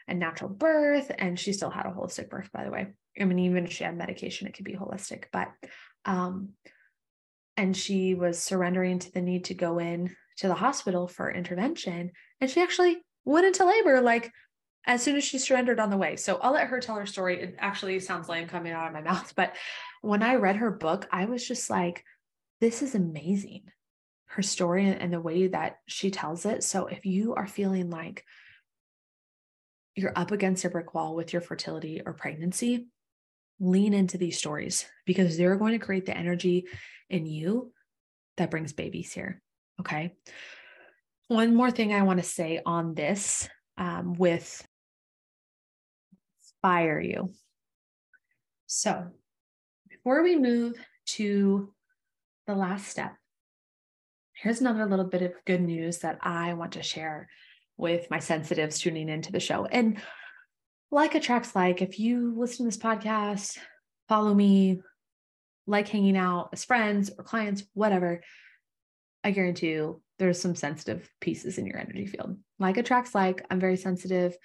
and 0.08 0.18
natural 0.18 0.50
birth. 0.50 1.12
And 1.20 1.40
she 1.40 1.54
still 1.54 1.70
had 1.70 1.86
a 1.86 1.92
holistic 1.92 2.32
birth, 2.32 2.50
by 2.52 2.64
the 2.64 2.72
way. 2.72 2.88
I 3.20 3.26
mean, 3.26 3.38
even 3.38 3.66
if 3.66 3.74
she 3.74 3.84
had 3.84 3.96
medication, 3.96 4.48
it 4.48 4.56
could 4.56 4.66
be 4.66 4.74
holistic. 4.74 5.26
But 5.32 5.50
um, 6.06 6.54
and 7.56 7.78
she 7.78 8.16
was 8.16 8.40
surrendering 8.40 8.98
to 8.98 9.12
the 9.12 9.22
need 9.22 9.46
to 9.46 9.54
go 9.54 9.78
in 9.78 10.16
to 10.38 10.48
the 10.48 10.56
hospital 10.56 11.08
for 11.08 11.30
intervention. 11.32 12.10
And 12.40 12.50
she 12.50 12.60
actually 12.60 12.98
went 13.24 13.46
into 13.46 13.66
labor 13.66 14.02
like 14.02 14.32
as 14.88 15.04
soon 15.04 15.16
as 15.16 15.24
she 15.24 15.38
surrendered 15.38 15.80
on 15.80 15.92
the 15.92 15.98
way. 15.98 16.16
So 16.16 16.38
I'll 16.38 16.54
let 16.54 16.70
her 16.70 16.80
tell 16.80 16.96
her 16.96 17.06
story. 17.06 17.40
It 17.40 17.56
actually 17.60 18.00
sounds 18.00 18.28
lame 18.28 18.48
coming 18.48 18.72
out 18.72 18.88
of 18.88 18.94
my 18.94 19.02
mouth. 19.12 19.32
But 19.36 19.56
when 20.02 20.24
I 20.24 20.38
read 20.38 20.56
her 20.56 20.72
book, 20.72 21.08
I 21.12 21.26
was 21.26 21.48
just 21.48 21.70
like, 21.70 22.04
this 22.62 22.82
is 22.82 22.96
amazing 22.96 23.66
her 24.34 24.42
story 24.42 24.88
and 24.88 25.12
the 25.12 25.20
way 25.20 25.48
that 25.48 25.78
she 25.88 26.10
tells 26.10 26.46
it. 26.46 26.64
So 26.64 26.88
if 26.88 27.06
you 27.06 27.36
are 27.36 27.48
feeling 27.48 27.90
like 27.90 28.24
you're 29.96 30.14
up 30.16 30.32
against 30.32 30.64
a 30.64 30.70
brick 30.70 30.94
wall 30.94 31.16
with 31.16 31.34
your 31.34 31.42
fertility 31.42 32.02
or 32.06 32.14
pregnancy, 32.14 32.88
lean 33.60 33.94
into 33.94 34.18
these 34.18 34.38
stories 34.38 34.86
because 35.06 35.38
they're 35.38 35.58
going 35.58 35.74
to 35.74 35.86
create 35.86 36.06
the 36.06 36.18
energy 36.18 36.66
in 37.10 37.26
you 37.26 37.74
that 38.38 38.50
brings 38.50 38.72
babies 38.72 39.12
here. 39.12 39.42
Okay. 39.82 40.14
One 41.28 41.54
more 41.54 41.72
thing 41.72 41.94
I 41.94 42.04
want 42.04 42.20
to 42.20 42.26
say 42.26 42.62
on 42.66 42.94
this 42.96 43.50
um, 43.78 44.14
with 44.14 44.66
inspire 46.42 47.02
you. 47.02 47.34
So 48.68 49.08
before 49.90 50.24
we 50.24 50.38
move 50.38 50.76
to 51.08 51.74
the 52.48 52.56
last 52.56 52.88
step, 52.88 53.14
here's 54.42 54.60
another 54.60 54.88
little 54.88 55.06
bit 55.06 55.22
of 55.22 55.34
good 55.46 55.62
news 55.62 56.00
that 56.00 56.18
I 56.22 56.56
want 56.56 56.72
to 56.74 56.82
share 56.82 57.30
with 57.78 58.10
my 58.10 58.18
sensitives 58.18 58.80
tuning 58.80 59.08
into 59.08 59.32
the 59.32 59.40
show. 59.40 59.66
And 59.66 60.02
like 60.90 61.14
attracts 61.14 61.56
like, 61.56 61.84
if 61.84 62.00
you 62.00 62.34
listen 62.36 62.66
to 62.66 62.68
this 62.68 62.84
podcast, 62.84 63.60
follow 64.10 64.34
me, 64.34 64.82
like 65.68 65.88
hanging 65.88 66.18
out 66.18 66.50
as 66.54 66.66
friends 66.66 67.12
or 67.16 67.24
clients, 67.24 67.64
whatever, 67.74 68.22
I 69.24 69.30
guarantee 69.30 69.70
you 69.70 70.02
there's 70.18 70.42
some 70.42 70.56
sensitive 70.56 71.08
pieces 71.22 71.60
in 71.60 71.68
your 71.68 71.78
energy 71.78 72.08
field. 72.08 72.36
Like 72.58 72.78
attracts 72.78 73.14
like, 73.14 73.46
I'm 73.52 73.60
very 73.60 73.78
sensitive 73.78 74.36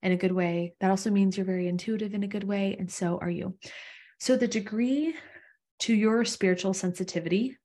in 0.00 0.12
a 0.12 0.16
good 0.16 0.32
way. 0.32 0.74
That 0.80 0.90
also 0.90 1.10
means 1.10 1.36
you're 1.36 1.44
very 1.44 1.66
intuitive 1.66 2.14
in 2.14 2.22
a 2.22 2.28
good 2.28 2.44
way. 2.44 2.76
And 2.78 2.90
so 2.90 3.18
are 3.20 3.30
you. 3.30 3.56
So 4.20 4.36
the 4.36 4.48
degree 4.48 5.14
to 5.80 5.94
your 5.94 6.24
spiritual 6.24 6.72
sensitivity 6.72 7.56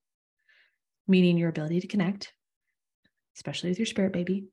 meaning 1.07 1.37
your 1.37 1.49
ability 1.49 1.81
to 1.81 1.87
connect, 1.87 2.33
especially 3.35 3.69
with 3.69 3.79
your 3.79 3.85
spirit 3.85 4.13
baby, 4.13 4.47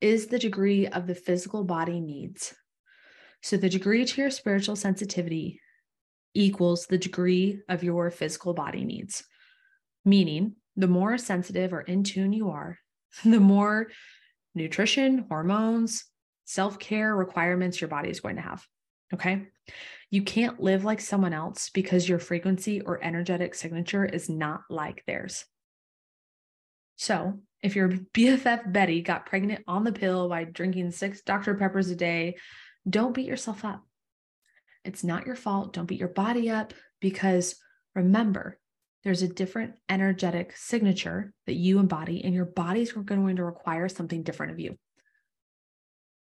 is 0.00 0.26
the 0.26 0.38
degree 0.38 0.86
of 0.86 1.06
the 1.06 1.14
physical 1.14 1.64
body 1.64 2.00
needs. 2.00 2.54
So 3.42 3.56
the 3.56 3.68
degree 3.68 4.04
to 4.04 4.20
your 4.20 4.30
spiritual 4.30 4.76
sensitivity 4.76 5.60
equals 6.34 6.86
the 6.86 6.98
degree 6.98 7.60
of 7.68 7.84
your 7.84 8.10
physical 8.10 8.54
body 8.54 8.84
needs, 8.84 9.24
meaning 10.04 10.56
the 10.76 10.88
more 10.88 11.16
sensitive 11.18 11.72
or 11.72 11.80
in 11.80 12.04
tune 12.04 12.32
you 12.32 12.50
are, 12.50 12.78
the 13.24 13.40
more 13.40 13.88
nutrition, 14.54 15.26
hormones, 15.28 16.04
self 16.44 16.78
care 16.78 17.14
requirements 17.14 17.80
your 17.80 17.88
body 17.88 18.10
is 18.10 18.20
going 18.20 18.36
to 18.36 18.42
have. 18.42 18.64
Okay. 19.12 19.46
You 20.10 20.22
can't 20.22 20.60
live 20.60 20.84
like 20.84 21.00
someone 21.00 21.32
else 21.32 21.70
because 21.70 22.08
your 22.08 22.18
frequency 22.18 22.80
or 22.80 23.02
energetic 23.02 23.54
signature 23.54 24.04
is 24.04 24.28
not 24.28 24.62
like 24.68 25.04
theirs. 25.06 25.44
So, 26.96 27.40
if 27.62 27.74
your 27.74 27.88
BFF 27.88 28.72
Betty 28.72 29.00
got 29.00 29.26
pregnant 29.26 29.64
on 29.66 29.84
the 29.84 29.92
pill 29.92 30.28
by 30.28 30.44
drinking 30.44 30.90
six 30.90 31.22
Dr. 31.22 31.54
Peppers 31.54 31.90
a 31.90 31.96
day, 31.96 32.36
don't 32.88 33.14
beat 33.14 33.26
yourself 33.26 33.64
up. 33.64 33.82
It's 34.84 35.02
not 35.02 35.26
your 35.26 35.36
fault. 35.36 35.72
Don't 35.72 35.86
beat 35.86 35.98
your 35.98 36.08
body 36.08 36.50
up 36.50 36.74
because 37.00 37.56
remember, 37.94 38.58
there's 39.02 39.22
a 39.22 39.28
different 39.28 39.74
energetic 39.88 40.56
signature 40.56 41.32
that 41.46 41.54
you 41.54 41.78
embody, 41.78 42.24
and 42.24 42.34
your 42.34 42.46
body's 42.46 42.92
going 42.92 43.36
to 43.36 43.44
require 43.44 43.88
something 43.88 44.22
different 44.22 44.52
of 44.52 44.60
you. 44.60 44.78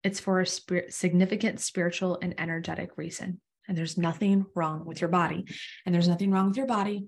It's 0.03 0.19
for 0.19 0.41
a 0.41 0.45
significant 0.91 1.59
spiritual 1.59 2.19
and 2.21 2.39
energetic 2.39 2.91
reason. 2.97 3.41
And 3.67 3.77
there's 3.77 3.97
nothing 3.97 4.45
wrong 4.55 4.85
with 4.85 5.01
your 5.01 5.09
body. 5.09 5.45
And 5.85 5.93
there's 5.93 6.07
nothing 6.07 6.31
wrong 6.31 6.49
with 6.49 6.57
your 6.57 6.67
body 6.67 7.07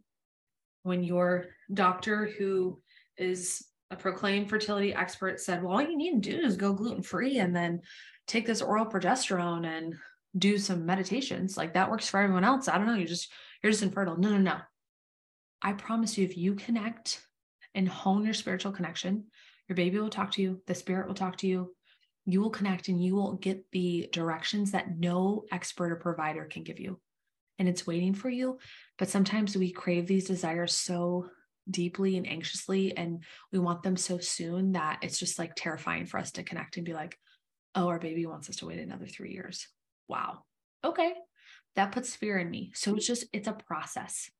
when 0.83 1.03
your 1.03 1.45
doctor 1.71 2.29
who 2.37 2.81
is 3.17 3.65
a 3.91 3.95
proclaimed 3.95 4.49
fertility 4.49 4.93
expert 4.93 5.39
said, 5.39 5.63
well, 5.63 5.73
all 5.73 5.81
you 5.81 5.97
need 5.97 6.23
to 6.23 6.31
do 6.31 6.45
is 6.45 6.57
go 6.57 6.73
gluten 6.73 7.01
free 7.01 7.39
and 7.39 7.55
then 7.55 7.81
take 8.27 8.45
this 8.45 8.61
oral 8.61 8.85
progesterone 8.85 9.65
and 9.65 9.95
do 10.37 10.57
some 10.57 10.85
meditations. 10.85 11.55
Like 11.55 11.73
that 11.73 11.89
works 11.89 12.09
for 12.09 12.19
everyone 12.19 12.43
else. 12.43 12.67
I 12.67 12.77
don't 12.77 12.87
know. 12.87 12.95
You're 12.95 13.07
just, 13.07 13.31
you're 13.63 13.71
just 13.71 13.83
infertile. 13.83 14.17
No, 14.17 14.29
no, 14.29 14.37
no. 14.37 14.57
I 15.61 15.73
promise 15.73 16.17
you, 16.17 16.25
if 16.25 16.37
you 16.37 16.55
connect 16.55 17.25
and 17.73 17.87
hone 17.87 18.25
your 18.25 18.33
spiritual 18.33 18.71
connection, 18.71 19.25
your 19.67 19.75
baby 19.75 19.99
will 19.99 20.09
talk 20.09 20.31
to 20.31 20.41
you, 20.41 20.61
the 20.67 20.75
spirit 20.75 21.07
will 21.07 21.15
talk 21.15 21.37
to 21.37 21.47
you, 21.47 21.73
you 22.25 22.41
will 22.41 22.49
connect 22.49 22.89
and 22.89 23.03
you 23.03 23.15
will 23.15 23.33
get 23.33 23.65
the 23.71 24.09
directions 24.11 24.71
that 24.71 24.97
no 24.97 25.45
expert 25.51 25.91
or 25.91 25.95
provider 25.95 26.45
can 26.45 26.63
give 26.63 26.79
you. 26.79 26.99
And 27.57 27.67
it's 27.67 27.87
waiting 27.87 28.13
for 28.13 28.29
you. 28.29 28.59
But 28.97 29.09
sometimes 29.09 29.55
we 29.55 29.71
crave 29.71 30.07
these 30.07 30.25
desires 30.25 30.73
so 30.73 31.29
deeply 31.69 32.17
and 32.17 32.27
anxiously 32.27 32.95
and 32.95 33.23
we 33.51 33.59
want 33.59 33.83
them 33.83 33.97
so 33.97 34.17
soon 34.17 34.71
that 34.73 34.99
it's 35.01 35.19
just 35.19 35.37
like 35.37 35.53
terrifying 35.55 36.05
for 36.05 36.17
us 36.17 36.31
to 36.31 36.43
connect 36.43 36.77
and 36.77 36.85
be 36.85 36.93
like 36.93 37.17
oh, 37.77 37.87
our 37.89 37.99
baby 37.99 38.25
wants 38.25 38.49
us 38.49 38.57
to 38.57 38.65
wait 38.65 38.79
another 38.79 39.05
three 39.05 39.31
years. 39.31 39.67
Wow. 40.07 40.43
Okay. 40.83 41.13
That 41.75 41.91
puts 41.91 42.15
fear 42.15 42.39
in 42.39 42.49
me. 42.49 42.71
So 42.73 42.95
it's 42.95 43.05
just, 43.05 43.25
it's 43.31 43.47
a 43.47 43.53
process. 43.53 44.31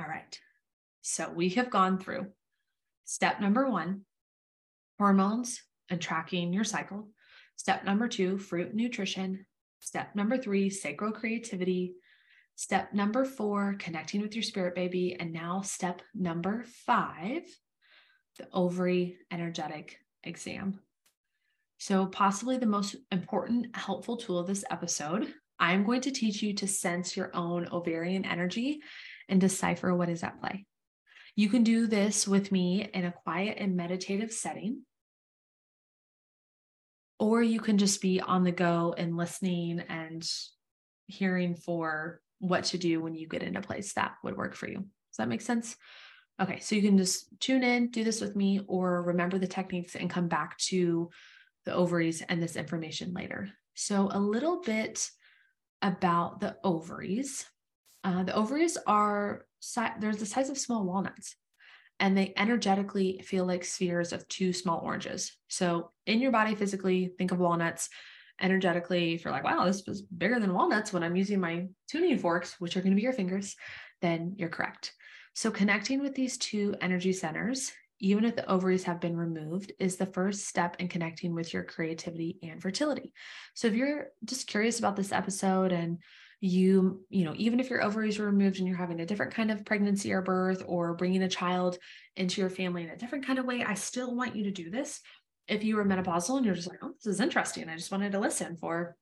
All 0.00 0.06
right. 0.06 0.38
So 1.02 1.30
we 1.30 1.50
have 1.50 1.70
gone 1.70 1.98
through 1.98 2.26
step 3.04 3.40
number 3.40 3.70
one 3.70 4.00
hormones 4.98 5.62
and 5.88 6.00
tracking 6.00 6.52
your 6.52 6.64
cycle. 6.64 7.08
Step 7.54 7.84
number 7.84 8.08
two, 8.08 8.36
fruit 8.38 8.74
nutrition. 8.74 9.46
Step 9.78 10.16
number 10.16 10.36
three, 10.36 10.70
sacral 10.70 11.12
creativity. 11.12 11.94
Step 12.56 12.94
number 12.94 13.24
four, 13.24 13.74
connecting 13.78 14.20
with 14.20 14.34
your 14.34 14.42
spirit 14.42 14.74
baby. 14.74 15.16
And 15.18 15.32
now 15.32 15.62
step 15.62 16.02
number 16.14 16.64
five, 16.86 17.42
the 18.38 18.46
ovary 18.52 19.16
energetic 19.30 19.98
exam. 20.22 20.80
So, 21.78 22.06
possibly 22.06 22.56
the 22.56 22.66
most 22.66 22.96
important, 23.10 23.76
helpful 23.76 24.16
tool 24.16 24.38
of 24.38 24.46
this 24.46 24.64
episode, 24.70 25.32
I'm 25.58 25.84
going 25.84 26.00
to 26.02 26.10
teach 26.10 26.42
you 26.42 26.54
to 26.54 26.66
sense 26.66 27.16
your 27.16 27.34
own 27.34 27.68
ovarian 27.70 28.24
energy 28.24 28.80
and 29.28 29.40
decipher 29.40 29.94
what 29.94 30.08
is 30.08 30.22
at 30.22 30.40
play. 30.40 30.66
You 31.36 31.48
can 31.48 31.64
do 31.64 31.86
this 31.86 32.28
with 32.28 32.52
me 32.52 32.88
in 32.94 33.04
a 33.04 33.12
quiet 33.12 33.58
and 33.58 33.76
meditative 33.76 34.32
setting, 34.32 34.82
or 37.18 37.42
you 37.42 37.60
can 37.60 37.78
just 37.78 38.00
be 38.00 38.20
on 38.20 38.44
the 38.44 38.52
go 38.52 38.94
and 38.96 39.16
listening 39.16 39.80
and 39.80 40.24
hearing 41.06 41.56
for 41.56 42.20
what 42.44 42.64
to 42.64 42.78
do 42.78 43.00
when 43.00 43.14
you 43.14 43.26
get 43.26 43.42
into 43.42 43.60
place 43.60 43.94
that 43.94 44.12
would 44.22 44.36
work 44.36 44.54
for 44.54 44.68
you. 44.68 44.76
Does 44.76 45.16
that 45.18 45.28
make 45.28 45.40
sense? 45.40 45.76
Okay, 46.40 46.58
so 46.60 46.74
you 46.74 46.82
can 46.82 46.98
just 46.98 47.28
tune 47.40 47.62
in, 47.62 47.90
do 47.90 48.04
this 48.04 48.20
with 48.20 48.34
me, 48.34 48.60
or 48.66 49.02
remember 49.02 49.38
the 49.38 49.46
techniques 49.46 49.94
and 49.94 50.10
come 50.10 50.28
back 50.28 50.58
to 50.58 51.10
the 51.64 51.72
ovaries 51.72 52.22
and 52.22 52.42
this 52.42 52.56
information 52.56 53.14
later. 53.14 53.50
So, 53.74 54.08
a 54.12 54.18
little 54.18 54.60
bit 54.60 55.08
about 55.80 56.40
the 56.40 56.56
ovaries. 56.64 57.46
Uh, 58.02 58.24
the 58.24 58.34
ovaries 58.34 58.76
are 58.86 59.46
they're 60.00 60.14
the 60.14 60.26
size 60.26 60.50
of 60.50 60.58
small 60.58 60.84
walnuts, 60.84 61.36
and 62.00 62.16
they 62.16 62.34
energetically 62.36 63.22
feel 63.24 63.46
like 63.46 63.64
spheres 63.64 64.12
of 64.12 64.26
two 64.28 64.52
small 64.52 64.80
oranges. 64.80 65.36
So, 65.48 65.92
in 66.06 66.20
your 66.20 66.32
body 66.32 66.54
physically, 66.54 67.14
think 67.16 67.30
of 67.32 67.38
walnuts. 67.38 67.88
Energetically, 68.40 69.14
if 69.14 69.24
you're 69.24 69.32
like, 69.32 69.44
wow, 69.44 69.64
this 69.64 69.84
was 69.86 70.02
bigger 70.02 70.40
than 70.40 70.54
walnuts 70.54 70.92
when 70.92 71.02
I'm 71.02 71.16
using 71.16 71.40
my 71.40 71.66
tuning 71.88 72.18
forks, 72.18 72.60
which 72.60 72.76
are 72.76 72.80
going 72.80 72.92
to 72.92 72.96
be 72.96 73.02
your 73.02 73.12
fingers, 73.12 73.56
then 74.00 74.34
you're 74.36 74.48
correct. 74.48 74.92
So, 75.34 75.50
connecting 75.50 76.00
with 76.00 76.14
these 76.14 76.36
two 76.36 76.74
energy 76.80 77.12
centers 77.12 77.72
even 78.00 78.24
if 78.24 78.36
the 78.36 78.48
ovaries 78.50 78.84
have 78.84 79.00
been 79.00 79.16
removed, 79.16 79.72
is 79.78 79.96
the 79.96 80.06
first 80.06 80.46
step 80.46 80.76
in 80.78 80.88
connecting 80.88 81.34
with 81.34 81.52
your 81.52 81.62
creativity 81.62 82.38
and 82.42 82.60
fertility. 82.60 83.12
So 83.54 83.68
if 83.68 83.74
you're 83.74 84.08
just 84.24 84.46
curious 84.46 84.78
about 84.78 84.96
this 84.96 85.12
episode 85.12 85.72
and 85.72 85.98
you, 86.40 87.04
you 87.08 87.24
know, 87.24 87.32
even 87.36 87.60
if 87.60 87.70
your 87.70 87.82
ovaries 87.82 88.18
were 88.18 88.26
removed 88.26 88.58
and 88.58 88.68
you're 88.68 88.76
having 88.76 89.00
a 89.00 89.06
different 89.06 89.32
kind 89.32 89.50
of 89.50 89.64
pregnancy 89.64 90.12
or 90.12 90.20
birth 90.20 90.62
or 90.66 90.94
bringing 90.94 91.22
a 91.22 91.28
child 91.28 91.78
into 92.16 92.40
your 92.40 92.50
family 92.50 92.82
in 92.82 92.90
a 92.90 92.96
different 92.96 93.26
kind 93.26 93.38
of 93.38 93.46
way, 93.46 93.64
I 93.64 93.74
still 93.74 94.14
want 94.14 94.36
you 94.36 94.44
to 94.44 94.50
do 94.50 94.70
this. 94.70 95.00
If 95.48 95.64
you 95.64 95.76
were 95.76 95.84
menopausal 95.84 96.36
and 96.36 96.46
you're 96.46 96.54
just 96.54 96.68
like, 96.68 96.80
oh, 96.82 96.92
this 96.92 97.14
is 97.14 97.20
interesting. 97.20 97.68
I 97.68 97.76
just 97.76 97.92
wanted 97.92 98.12
to 98.12 98.20
listen 98.20 98.56
for, 98.56 98.96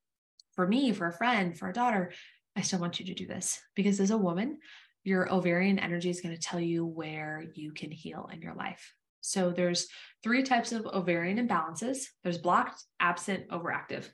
for 0.54 0.66
me, 0.66 0.92
for 0.92 1.06
a 1.06 1.12
friend, 1.12 1.56
for 1.56 1.68
a 1.68 1.72
daughter. 1.72 2.12
I 2.56 2.62
still 2.62 2.80
want 2.80 3.00
you 3.00 3.06
to 3.06 3.14
do 3.14 3.26
this 3.26 3.60
because 3.74 4.00
as 4.00 4.10
a 4.10 4.16
woman, 4.16 4.58
your 5.04 5.32
ovarian 5.32 5.78
energy 5.78 6.10
is 6.10 6.20
going 6.20 6.34
to 6.34 6.40
tell 6.40 6.60
you 6.60 6.84
where 6.84 7.44
you 7.54 7.72
can 7.72 7.90
heal 7.90 8.28
in 8.32 8.42
your 8.42 8.54
life. 8.54 8.92
So 9.20 9.50
there's 9.50 9.88
three 10.22 10.42
types 10.42 10.72
of 10.72 10.86
ovarian 10.86 11.44
imbalances. 11.46 12.04
There's 12.22 12.38
blocked, 12.38 12.84
absent, 13.00 13.48
overactive. 13.48 14.08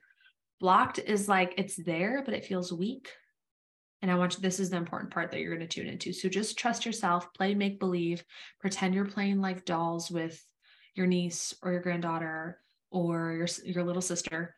Blocked 0.61 0.99
is 0.99 1.29
like 1.29 1.55
it's 1.57 1.76
there, 1.76 2.22
but 2.24 2.35
it 2.35 2.45
feels 2.45 2.72
weak. 2.72 3.09
And 4.01 4.11
I 4.11 4.14
want 4.14 4.35
you, 4.35 4.41
this 4.41 4.61
is 4.61 4.70
the 4.70 4.76
important 4.76 5.12
part 5.12 5.31
that 5.31 5.41
you're 5.41 5.57
going 5.57 5.66
to 5.66 5.74
tune 5.74 5.89
into. 5.89 6.12
So 6.12 6.29
just 6.29 6.59
trust 6.59 6.87
yourself, 6.87 7.33
play 7.35 7.55
make 7.55 7.81
believe, 7.81 8.22
pretend 8.61 8.95
you're 8.95 9.05
playing 9.05 9.41
like 9.41 9.64
dolls 9.64 10.11
with 10.11 10.41
your 10.99 11.07
niece 11.07 11.55
or 11.62 11.72
your 11.72 11.80
granddaughter 11.80 12.61
or 12.90 13.32
your, 13.32 13.49
your 13.64 13.84
little 13.84 14.03
sister 14.03 14.55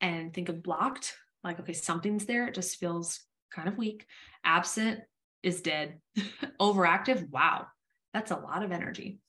and 0.00 0.32
think 0.32 0.48
of 0.48 0.62
blocked, 0.62 1.16
like, 1.42 1.58
okay, 1.58 1.72
something's 1.72 2.26
there. 2.26 2.46
It 2.46 2.54
just 2.54 2.76
feels 2.78 3.20
kind 3.50 3.68
of 3.68 3.76
weak. 3.78 4.06
Absent, 4.44 5.00
is 5.44 5.60
dead. 5.60 6.00
Overactive, 6.60 7.30
wow, 7.30 7.66
that's 8.12 8.32
a 8.32 8.36
lot 8.36 8.64
of 8.64 8.72
energy. 8.72 9.20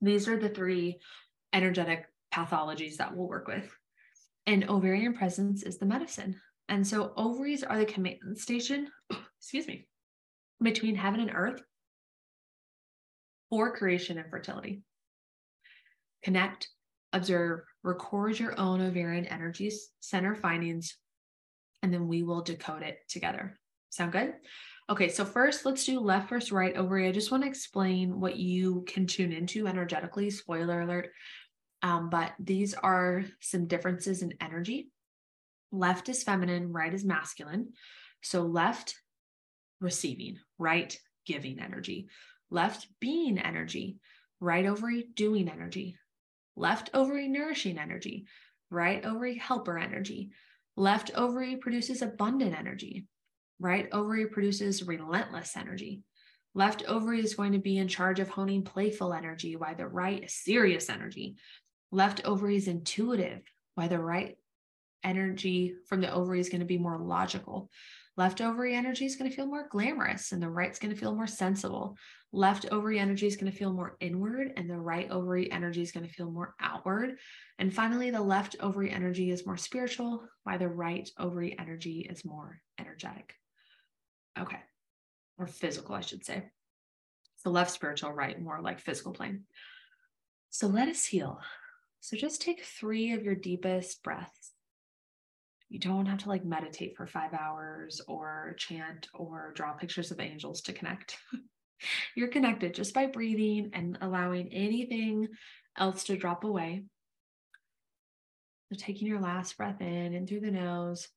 These 0.00 0.28
are 0.28 0.38
the 0.38 0.48
three 0.48 1.00
energetic 1.52 2.06
pathologies 2.32 2.96
that 2.96 3.14
we'll 3.14 3.28
work 3.28 3.48
with. 3.48 3.68
And 4.46 4.70
ovarian 4.70 5.14
presence 5.14 5.64
is 5.64 5.76
the 5.76 5.86
medicine. 5.86 6.40
And 6.68 6.86
so 6.86 7.12
ovaries 7.16 7.64
are 7.64 7.78
the 7.78 7.84
command 7.84 8.18
station, 8.36 8.88
excuse 9.38 9.66
me, 9.66 9.86
between 10.62 10.94
heaven 10.94 11.20
and 11.20 11.32
earth 11.34 11.60
for 13.50 13.76
creation 13.76 14.18
and 14.18 14.30
fertility. 14.30 14.82
Connect, 16.28 16.68
observe, 17.14 17.60
record 17.82 18.38
your 18.38 18.60
own 18.60 18.82
ovarian 18.82 19.24
energies, 19.24 19.88
center 20.00 20.34
findings, 20.34 20.94
and 21.82 21.90
then 21.90 22.06
we 22.06 22.22
will 22.22 22.42
decode 22.42 22.82
it 22.82 22.98
together. 23.08 23.58
Sound 23.88 24.12
good? 24.12 24.34
Okay, 24.90 25.08
so 25.08 25.24
first 25.24 25.64
let's 25.64 25.86
do 25.86 26.00
left 26.00 26.28
versus 26.28 26.52
right 26.52 26.76
ovary. 26.76 27.08
I 27.08 27.12
just 27.12 27.30
want 27.30 27.44
to 27.44 27.48
explain 27.48 28.20
what 28.20 28.36
you 28.36 28.84
can 28.86 29.06
tune 29.06 29.32
into 29.32 29.66
energetically. 29.66 30.28
Spoiler 30.28 30.82
alert. 30.82 31.08
Um, 31.82 32.10
but 32.10 32.32
these 32.38 32.74
are 32.74 33.24
some 33.40 33.66
differences 33.66 34.20
in 34.20 34.34
energy. 34.38 34.90
Left 35.72 36.10
is 36.10 36.24
feminine, 36.24 36.74
right 36.74 36.92
is 36.92 37.06
masculine. 37.06 37.72
So 38.22 38.42
left 38.42 38.96
receiving, 39.80 40.36
right 40.58 40.94
giving 41.24 41.58
energy, 41.58 42.08
left 42.50 42.86
being 43.00 43.38
energy, 43.38 43.96
right 44.40 44.66
ovary 44.66 45.08
doing 45.14 45.48
energy, 45.48 45.96
left 46.58 46.90
ovary 46.92 47.28
nourishing 47.28 47.78
energy, 47.78 48.26
right 48.70 49.04
ovary 49.04 49.38
helper 49.38 49.78
energy, 49.78 50.30
left 50.76 51.10
ovary 51.14 51.56
produces 51.56 52.02
abundant 52.02 52.58
energy, 52.58 53.06
right 53.60 53.88
ovary 53.92 54.26
produces 54.26 54.86
relentless 54.86 55.56
energy. 55.56 56.02
Left 56.54 56.84
ovary 56.88 57.20
is 57.20 57.34
going 57.34 57.52
to 57.52 57.58
be 57.58 57.78
in 57.78 57.88
charge 57.88 58.20
of 58.20 58.28
honing 58.28 58.62
playful 58.62 59.12
energy, 59.12 59.54
while 59.54 59.76
the 59.76 59.86
right 59.86 60.24
is 60.24 60.34
serious 60.34 60.90
energy. 60.90 61.36
Left 61.92 62.24
ovary 62.24 62.56
is 62.56 62.68
intuitive, 62.68 63.42
while 63.74 63.88
the 63.88 64.00
right 64.00 64.36
energy 65.04 65.74
from 65.86 66.00
the 66.00 66.12
ovary 66.12 66.40
is 66.40 66.48
going 66.48 66.60
to 66.60 66.66
be 66.66 66.78
more 66.78 66.98
logical. 66.98 67.70
Left 68.16 68.40
ovary 68.40 68.74
energy 68.74 69.06
is 69.06 69.14
going 69.14 69.30
to 69.30 69.36
feel 69.36 69.46
more 69.46 69.68
glamorous, 69.70 70.32
and 70.32 70.42
the 70.42 70.50
right's 70.50 70.80
going 70.80 70.92
to 70.92 71.00
feel 71.00 71.14
more 71.14 71.28
sensible. 71.28 71.96
Left 72.32 72.66
ovary 72.72 72.98
energy 72.98 73.28
is 73.28 73.36
going 73.36 73.50
to 73.50 73.56
feel 73.56 73.72
more 73.72 73.96
inward, 74.00 74.52
and 74.56 74.68
the 74.68 74.76
right 74.76 75.08
ovary 75.10 75.50
energy 75.52 75.82
is 75.82 75.92
going 75.92 76.04
to 76.04 76.12
feel 76.12 76.30
more 76.30 76.56
outward. 76.60 77.16
And 77.60 77.72
finally, 77.72 78.10
the 78.10 78.20
left 78.20 78.56
ovary 78.58 78.90
energy 78.90 79.30
is 79.30 79.46
more 79.46 79.56
spiritual, 79.56 80.24
while 80.42 80.58
the 80.58 80.68
right 80.68 81.08
ovary 81.16 81.56
energy 81.58 82.08
is 82.10 82.24
more 82.24 82.60
energetic. 82.78 83.34
Okay. 84.36 84.58
Or 85.38 85.46
physical, 85.46 85.94
I 85.94 86.00
should 86.00 86.24
say. 86.24 86.50
So 87.36 87.50
left 87.50 87.70
spiritual, 87.70 88.12
right, 88.12 88.40
more 88.40 88.60
like 88.60 88.80
physical 88.80 89.12
plane. 89.12 89.44
So 90.50 90.66
let 90.66 90.88
us 90.88 91.04
heal. 91.04 91.40
So 92.00 92.16
just 92.16 92.42
take 92.42 92.64
three 92.64 93.12
of 93.12 93.22
your 93.22 93.36
deepest 93.36 94.02
breaths. 94.02 94.52
You 95.68 95.78
don't 95.78 96.06
have 96.06 96.20
to 96.20 96.28
like 96.28 96.44
meditate 96.44 96.96
for 96.96 97.06
five 97.06 97.34
hours 97.34 98.00
or 98.08 98.54
chant 98.58 99.08
or 99.14 99.52
draw 99.54 99.72
pictures 99.72 100.10
of 100.10 100.20
angels 100.20 100.62
to 100.62 100.72
connect. 100.72 101.18
You're 102.16 102.28
connected 102.28 102.74
just 102.74 102.94
by 102.94 103.06
breathing 103.06 103.70
and 103.74 103.98
allowing 104.00 104.48
anything 104.52 105.28
else 105.76 106.04
to 106.04 106.16
drop 106.16 106.44
away. 106.44 106.84
So 108.72 108.78
taking 108.78 109.08
your 109.08 109.20
last 109.20 109.56
breath 109.56 109.80
in 109.80 110.14
and 110.14 110.28
through 110.28 110.40
the 110.40 110.50
nose 110.50 111.08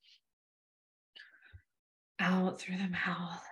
out 2.19 2.59
through 2.59 2.77
the 2.77 2.89
mouth. 2.89 3.43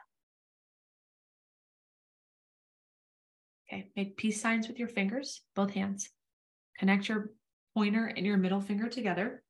Okay, 3.72 3.90
make 3.96 4.18
peace 4.18 4.42
signs 4.42 4.68
with 4.68 4.80
your 4.80 4.88
fingers, 4.88 5.42
both 5.56 5.72
hands. 5.72 6.10
Connect 6.78 7.08
your 7.08 7.32
pointer 7.76 8.06
and 8.06 8.26
your 8.26 8.38
middle 8.38 8.62
finger 8.62 8.88
together. 8.88 9.44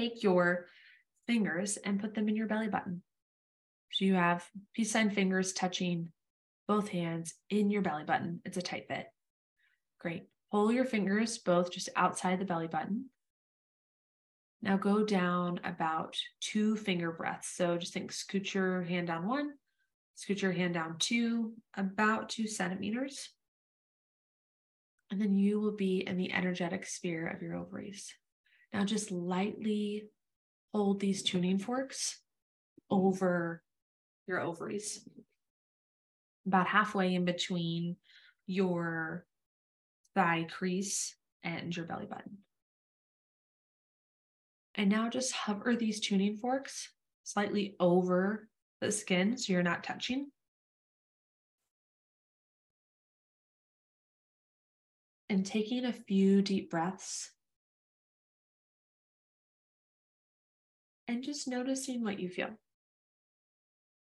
Take 0.00 0.22
your 0.22 0.64
fingers 1.26 1.76
and 1.76 2.00
put 2.00 2.14
them 2.14 2.26
in 2.30 2.34
your 2.34 2.46
belly 2.46 2.68
button. 2.68 3.02
So 3.92 4.06
you 4.06 4.14
have 4.14 4.48
peace 4.72 4.92
sign 4.92 5.10
fingers 5.10 5.52
touching 5.52 6.10
both 6.66 6.88
hands 6.88 7.34
in 7.50 7.70
your 7.70 7.82
belly 7.82 8.04
button. 8.04 8.40
It's 8.46 8.56
a 8.56 8.62
tight 8.62 8.88
fit. 8.88 9.08
Great. 9.98 10.22
Pull 10.50 10.72
your 10.72 10.86
fingers 10.86 11.36
both 11.36 11.70
just 11.70 11.90
outside 11.96 12.40
the 12.40 12.46
belly 12.46 12.66
button. 12.66 13.10
Now 14.62 14.78
go 14.78 15.04
down 15.04 15.60
about 15.64 16.16
two 16.40 16.76
finger 16.76 17.12
breaths. 17.12 17.48
So 17.54 17.76
just 17.76 17.92
think 17.92 18.10
scoot 18.10 18.54
your 18.54 18.82
hand 18.82 19.08
down 19.08 19.28
one, 19.28 19.50
scoot 20.14 20.40
your 20.40 20.52
hand 20.52 20.72
down 20.72 20.96
two, 20.98 21.52
about 21.76 22.30
two 22.30 22.46
centimeters. 22.46 23.28
And 25.10 25.20
then 25.20 25.34
you 25.36 25.60
will 25.60 25.76
be 25.76 25.98
in 25.98 26.16
the 26.16 26.32
energetic 26.32 26.86
sphere 26.86 27.26
of 27.26 27.42
your 27.42 27.54
ovaries. 27.56 28.14
Now, 28.72 28.84
just 28.84 29.10
lightly 29.10 30.10
hold 30.72 31.00
these 31.00 31.22
tuning 31.22 31.58
forks 31.58 32.20
over 32.90 33.62
your 34.26 34.40
ovaries, 34.40 35.08
about 36.46 36.68
halfway 36.68 37.14
in 37.14 37.24
between 37.24 37.96
your 38.46 39.26
thigh 40.14 40.46
crease 40.50 41.16
and 41.42 41.76
your 41.76 41.86
belly 41.86 42.06
button. 42.06 42.38
And 44.74 44.88
now 44.88 45.08
just 45.08 45.32
hover 45.32 45.74
these 45.76 46.00
tuning 46.00 46.36
forks 46.36 46.88
slightly 47.24 47.76
over 47.80 48.48
the 48.80 48.92
skin 48.92 49.36
so 49.36 49.52
you're 49.52 49.62
not 49.62 49.84
touching. 49.84 50.30
And 55.28 55.44
taking 55.44 55.84
a 55.84 55.92
few 55.92 56.42
deep 56.42 56.70
breaths. 56.70 57.30
And 61.10 61.24
just 61.24 61.48
noticing 61.48 62.04
what 62.04 62.20
you 62.20 62.28
feel. 62.28 62.50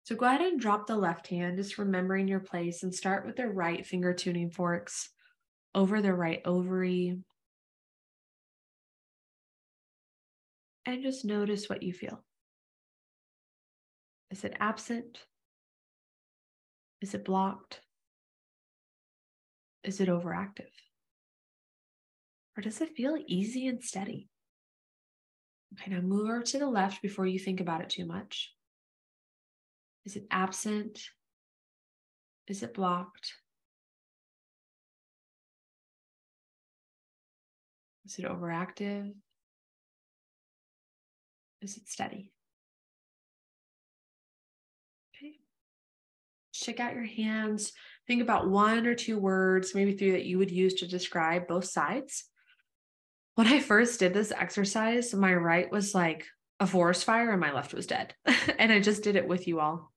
So 0.02 0.14
go 0.14 0.26
ahead 0.26 0.42
and 0.42 0.60
drop 0.60 0.86
the 0.86 0.96
left 0.96 1.28
hand, 1.28 1.56
just 1.56 1.78
remembering 1.78 2.28
your 2.28 2.40
place, 2.40 2.82
and 2.82 2.94
start 2.94 3.24
with 3.24 3.36
the 3.36 3.48
right 3.48 3.86
finger 3.86 4.12
tuning 4.12 4.50
forks 4.50 5.08
over 5.74 6.02
the 6.02 6.12
right 6.12 6.42
ovary. 6.44 7.18
And 10.84 11.02
just 11.02 11.24
notice 11.24 11.70
what 11.70 11.82
you 11.82 11.94
feel. 11.94 12.22
Is 14.30 14.44
it 14.44 14.58
absent? 14.60 15.20
Is 17.00 17.14
it 17.14 17.24
blocked? 17.24 17.80
Is 19.84 20.02
it 20.02 20.10
overactive? 20.10 20.68
Or 22.58 22.62
does 22.62 22.82
it 22.82 22.94
feel 22.94 23.16
easy 23.26 23.68
and 23.68 23.82
steady? 23.82 24.29
Okay, 25.74 25.90
now 25.90 26.00
move 26.00 26.28
over 26.28 26.42
to 26.42 26.58
the 26.58 26.66
left 26.66 27.02
before 27.02 27.26
you 27.26 27.38
think 27.38 27.60
about 27.60 27.80
it 27.80 27.90
too 27.90 28.06
much. 28.06 28.52
Is 30.04 30.16
it 30.16 30.26
absent? 30.30 31.00
Is 32.48 32.62
it 32.62 32.74
blocked? 32.74 33.34
Is 38.04 38.18
it 38.18 38.24
overactive? 38.24 39.12
Is 41.62 41.76
it 41.76 41.88
steady? 41.88 42.32
check 46.60 46.80
out 46.80 46.94
your 46.94 47.04
hands. 47.04 47.72
Think 48.06 48.22
about 48.22 48.48
one 48.48 48.86
or 48.86 48.94
two 48.94 49.18
words, 49.18 49.74
maybe 49.74 49.96
three 49.96 50.12
that 50.12 50.24
you 50.24 50.38
would 50.38 50.50
use 50.50 50.74
to 50.74 50.86
describe 50.86 51.48
both 51.48 51.64
sides. 51.64 52.29
When 53.40 53.48
I 53.48 53.60
first 53.60 53.98
did 53.98 54.12
this 54.12 54.32
exercise, 54.32 55.14
my 55.14 55.32
right 55.32 55.72
was 55.72 55.94
like 55.94 56.26
a 56.60 56.66
forest 56.66 57.06
fire 57.06 57.30
and 57.30 57.40
my 57.40 57.52
left 57.52 57.72
was 57.72 57.86
dead. 57.86 58.14
and 58.58 58.70
I 58.70 58.80
just 58.80 59.02
did 59.02 59.16
it 59.16 59.26
with 59.26 59.48
you 59.48 59.60
all. 59.60 59.94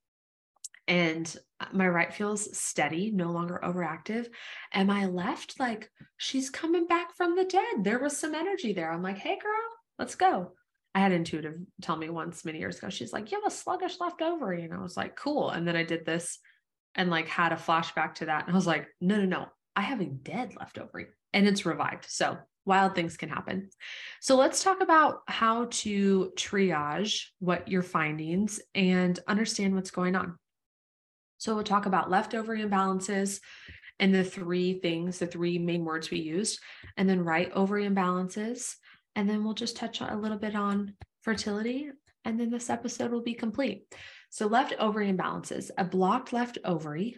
And 0.87 1.35
uh, 1.59 1.65
my 1.73 1.89
right 1.89 2.13
feels 2.13 2.57
steady, 2.57 3.11
no 3.11 3.31
longer 3.31 3.59
overactive. 3.61 4.27
And 4.71 4.87
my 4.87 5.07
left, 5.07 5.59
like, 5.59 5.91
she's 6.15 6.49
coming 6.49 6.87
back 6.87 7.17
from 7.17 7.35
the 7.35 7.43
dead. 7.43 7.83
There 7.83 7.99
was 7.99 8.17
some 8.17 8.33
energy 8.33 8.71
there. 8.71 8.89
I'm 8.89 9.03
like, 9.03 9.17
hey, 9.17 9.37
girl, 9.37 9.71
let's 9.99 10.15
go. 10.15 10.53
I 10.95 11.01
had 11.01 11.11
intuitive 11.11 11.55
tell 11.81 11.97
me 11.97 12.07
once 12.07 12.45
many 12.45 12.59
years 12.59 12.77
ago, 12.77 12.89
she's 12.89 13.11
like, 13.11 13.29
you 13.29 13.41
have 13.41 13.51
a 13.51 13.53
sluggish 13.53 13.99
left 13.99 14.21
ovary. 14.21 14.63
And 14.63 14.73
I 14.73 14.81
was 14.81 14.95
like, 14.95 15.17
cool. 15.17 15.49
And 15.49 15.67
then 15.67 15.75
I 15.75 15.83
did 15.83 16.05
this 16.05 16.39
and 16.95 17.09
like 17.09 17.27
had 17.27 17.51
a 17.51 17.57
flashback 17.57 18.15
to 18.15 18.27
that. 18.27 18.45
And 18.45 18.53
I 18.53 18.55
was 18.55 18.67
like, 18.67 18.87
no, 19.01 19.17
no, 19.17 19.25
no, 19.25 19.47
I 19.75 19.81
have 19.81 19.99
a 19.99 20.05
dead 20.05 20.53
left 20.57 20.77
ovary 20.77 21.07
and 21.33 21.45
it's 21.45 21.65
revived. 21.65 22.05
So 22.07 22.37
wild 22.65 22.95
things 22.95 23.17
can 23.17 23.29
happen. 23.29 23.69
So 24.21 24.35
let's 24.35 24.63
talk 24.63 24.81
about 24.81 25.21
how 25.27 25.67
to 25.71 26.31
triage 26.35 27.25
what 27.39 27.67
your 27.67 27.83
findings 27.83 28.61
and 28.73 29.19
understand 29.27 29.75
what's 29.75 29.91
going 29.91 30.15
on. 30.15 30.37
So 31.37 31.55
we'll 31.55 31.63
talk 31.63 31.85
about 31.85 32.09
left 32.09 32.33
ovary 32.33 32.63
imbalances 32.63 33.41
and 33.99 34.13
the 34.13 34.23
three 34.23 34.79
things, 34.79 35.19
the 35.19 35.27
three 35.27 35.59
main 35.59 35.83
words 35.83 36.09
we 36.09 36.19
used, 36.19 36.59
and 36.97 37.07
then 37.07 37.23
right 37.23 37.51
ovary 37.53 37.85
imbalances. 37.85 38.75
And 39.15 39.29
then 39.29 39.43
we'll 39.43 39.53
just 39.53 39.75
touch 39.75 40.01
a 40.01 40.15
little 40.15 40.37
bit 40.37 40.55
on 40.55 40.95
fertility. 41.21 41.89
And 42.25 42.39
then 42.39 42.49
this 42.49 42.69
episode 42.69 43.11
will 43.11 43.21
be 43.21 43.33
complete. 43.33 43.85
So, 44.29 44.47
left 44.47 44.73
ovary 44.79 45.11
imbalances, 45.11 45.69
a 45.77 45.83
blocked 45.83 46.33
left 46.33 46.57
ovary 46.63 47.17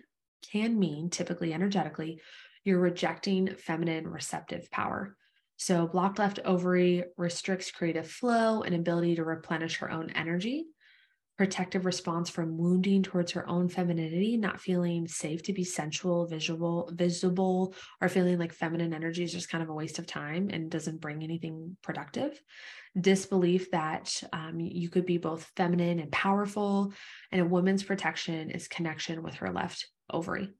can 0.51 0.77
mean, 0.77 1.09
typically 1.09 1.53
energetically, 1.53 2.19
you're 2.63 2.79
rejecting 2.79 3.55
feminine 3.55 4.07
receptive 4.07 4.69
power. 4.71 5.15
So, 5.58 5.88
blocked 5.88 6.20
left 6.20 6.39
ovary 6.43 7.06
restricts 7.18 7.72
creative 7.72 8.10
flow 8.10 8.62
and 8.62 8.76
ability 8.76 9.16
to 9.16 9.24
replenish 9.24 9.78
her 9.78 9.91
own 9.91 10.10
energy 10.12 10.66
protective 11.38 11.86
response 11.86 12.30
from 12.30 12.58
wounding 12.58 13.03
towards 13.03 13.34
her 13.34 13.47
own 13.49 13.68
femininity, 13.68 14.38
not 14.38 14.62
feeling 14.62 15.08
safe 15.08 15.43
to 15.43 15.53
be 15.53 15.64
sensual, 15.64 16.26
visual, 16.26 16.89
visible, 16.93 17.74
or 18.01 18.08
feeling 18.08 18.39
like 18.39 18.53
feminine 18.53 18.93
energy 18.93 19.24
is 19.24 19.34
just 19.34 19.49
kind 19.49 19.62
of 19.62 19.70
a 19.70 19.74
waste 19.74 19.99
of 19.99 20.08
time 20.08 20.49
and 20.51 20.72
doesn't 20.72 21.01
bring 21.01 21.24
anything 21.24 21.76
productive. 21.82 22.41
Disbelief 22.99 23.70
that 23.72 24.24
um, 24.32 24.60
you 24.60 24.89
could 24.89 25.06
be 25.06 25.18
both 25.18 25.51
feminine 25.58 25.99
and 25.99 26.12
powerful, 26.12 26.93
and 27.32 27.41
a 27.41 27.45
woman's 27.45 27.84
protection 27.84 28.51
is 28.51 28.70
connection 28.70 29.22
with 29.22 29.36
her 29.36 29.51
left 29.51 29.89
ovary. 30.10 30.53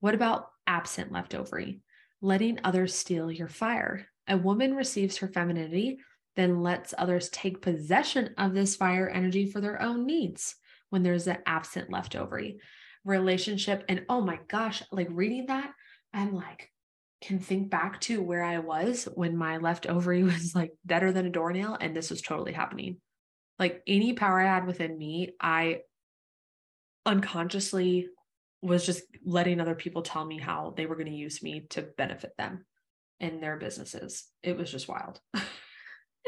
What 0.00 0.14
about 0.14 0.48
absent 0.66 1.10
left 1.10 1.34
ovary? 1.34 1.80
Letting 2.24 2.58
others 2.64 2.94
steal 2.94 3.30
your 3.30 3.48
fire. 3.48 4.06
A 4.28 4.38
woman 4.38 4.74
receives 4.74 5.18
her 5.18 5.28
femininity 5.28 5.98
then 6.36 6.62
lets 6.62 6.94
others 6.96 7.28
take 7.28 7.62
possession 7.62 8.34
of 8.38 8.54
this 8.54 8.76
fire 8.76 9.08
energy 9.08 9.50
for 9.50 9.60
their 9.60 9.80
own 9.80 10.06
needs 10.06 10.56
when 10.90 11.02
there's 11.02 11.26
an 11.26 11.38
absent 11.46 11.90
left 11.90 12.16
ovary 12.16 12.58
relationship. 13.04 13.84
And 13.88 14.04
oh 14.08 14.20
my 14.20 14.40
gosh, 14.48 14.82
like 14.90 15.08
reading 15.10 15.46
that, 15.46 15.70
I'm 16.12 16.34
like, 16.34 16.70
can 17.22 17.38
think 17.38 17.70
back 17.70 18.00
to 18.02 18.22
where 18.22 18.42
I 18.42 18.58
was 18.58 19.08
when 19.14 19.36
my 19.36 19.58
left 19.58 19.86
ovary 19.86 20.22
was 20.24 20.54
like 20.54 20.72
better 20.84 21.12
than 21.12 21.26
a 21.26 21.30
doornail. 21.30 21.76
And 21.80 21.96
this 21.96 22.10
was 22.10 22.22
totally 22.22 22.52
happening. 22.52 22.98
Like 23.58 23.82
any 23.86 24.14
power 24.14 24.40
I 24.40 24.52
had 24.52 24.66
within 24.66 24.98
me, 24.98 25.34
I 25.40 25.80
unconsciously 27.06 28.08
was 28.64 28.84
just 28.86 29.02
letting 29.24 29.60
other 29.60 29.74
people 29.74 30.02
tell 30.02 30.24
me 30.24 30.38
how 30.38 30.74
they 30.76 30.86
were 30.86 30.96
going 30.96 31.10
to 31.10 31.12
use 31.12 31.42
me 31.42 31.66
to 31.70 31.82
benefit 31.82 32.32
them 32.36 32.64
in 33.20 33.40
their 33.40 33.56
businesses. 33.56 34.24
It 34.42 34.56
was 34.56 34.70
just 34.70 34.88
wild. 34.88 35.20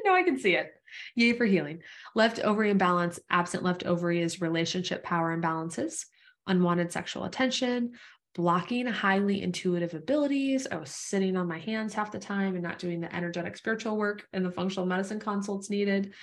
know 0.06 0.14
I 0.14 0.22
can 0.22 0.38
see 0.38 0.54
it. 0.54 0.72
Yay 1.14 1.34
for 1.34 1.44
healing. 1.44 1.82
Left 2.14 2.38
ovary 2.38 2.70
imbalance, 2.70 3.18
absent 3.28 3.62
left 3.62 3.84
ovary 3.84 4.22
is 4.22 4.40
relationship 4.40 5.02
power 5.02 5.36
imbalances, 5.36 6.06
unwanted 6.46 6.92
sexual 6.92 7.24
attention, 7.24 7.92
blocking 8.34 8.86
highly 8.86 9.42
intuitive 9.42 9.94
abilities. 9.94 10.66
I 10.70 10.76
was 10.76 10.90
sitting 10.90 11.36
on 11.36 11.48
my 11.48 11.58
hands 11.58 11.92
half 11.92 12.12
the 12.12 12.18
time 12.18 12.54
and 12.54 12.62
not 12.62 12.78
doing 12.78 13.00
the 13.00 13.14
energetic 13.14 13.56
spiritual 13.56 13.96
work 13.96 14.26
and 14.32 14.44
the 14.44 14.50
functional 14.50 14.86
medicine 14.86 15.20
consults 15.20 15.68
needed. 15.68 16.14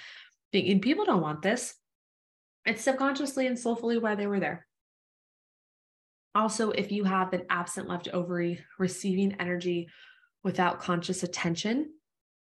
And 0.54 0.82
people 0.82 1.06
don't 1.06 1.22
want 1.22 1.42
this. 1.42 1.76
It's 2.66 2.84
subconsciously 2.84 3.48
and 3.48 3.60
soulfully 3.60 3.98
why 3.98 4.16
they 4.16 4.28
were 4.28 4.40
there. 4.40 4.66
Also, 6.36 6.72
if 6.72 6.92
you 6.92 7.04
have 7.04 7.34
an 7.34 7.44
absent 7.50 7.88
left 7.88 8.08
ovary 8.12 8.64
receiving 8.80 9.36
energy 9.40 9.90
without 10.44 10.82
conscious 10.82 11.24
attention, 11.24 11.92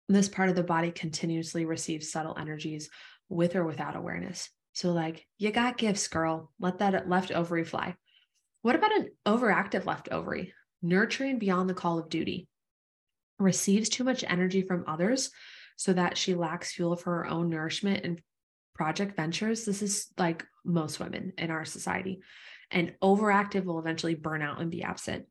this 0.07 0.29
part 0.29 0.49
of 0.49 0.55
the 0.55 0.63
body 0.63 0.91
continuously 0.91 1.65
receives 1.65 2.11
subtle 2.11 2.37
energies 2.39 2.89
with 3.27 3.55
or 3.55 3.65
without 3.65 3.95
awareness. 3.95 4.49
So, 4.73 4.91
like, 4.91 5.25
you 5.37 5.51
got 5.51 5.77
gifts, 5.77 6.07
girl. 6.07 6.51
Let 6.59 6.79
that 6.79 7.09
left 7.09 7.31
ovary 7.31 7.63
fly. 7.63 7.95
What 8.61 8.75
about 8.75 8.95
an 8.95 9.09
overactive 9.25 9.85
left 9.85 10.09
ovary? 10.11 10.53
Nurturing 10.81 11.39
beyond 11.39 11.69
the 11.69 11.73
call 11.73 11.97
of 11.97 12.09
duty, 12.09 12.47
receives 13.39 13.89
too 13.89 14.03
much 14.03 14.23
energy 14.27 14.61
from 14.61 14.85
others 14.87 15.31
so 15.77 15.93
that 15.93 16.17
she 16.17 16.35
lacks 16.35 16.73
fuel 16.73 16.95
for 16.95 17.15
her 17.15 17.27
own 17.27 17.49
nourishment 17.49 18.05
and 18.05 18.21
project 18.73 19.15
ventures. 19.15 19.65
This 19.65 19.81
is 19.81 20.07
like 20.17 20.45
most 20.63 20.99
women 20.99 21.33
in 21.37 21.51
our 21.51 21.65
society. 21.65 22.21
And 22.71 22.93
overactive 23.01 23.65
will 23.65 23.79
eventually 23.79 24.15
burn 24.15 24.41
out 24.41 24.61
and 24.61 24.71
be 24.71 24.83
absent. 24.83 25.25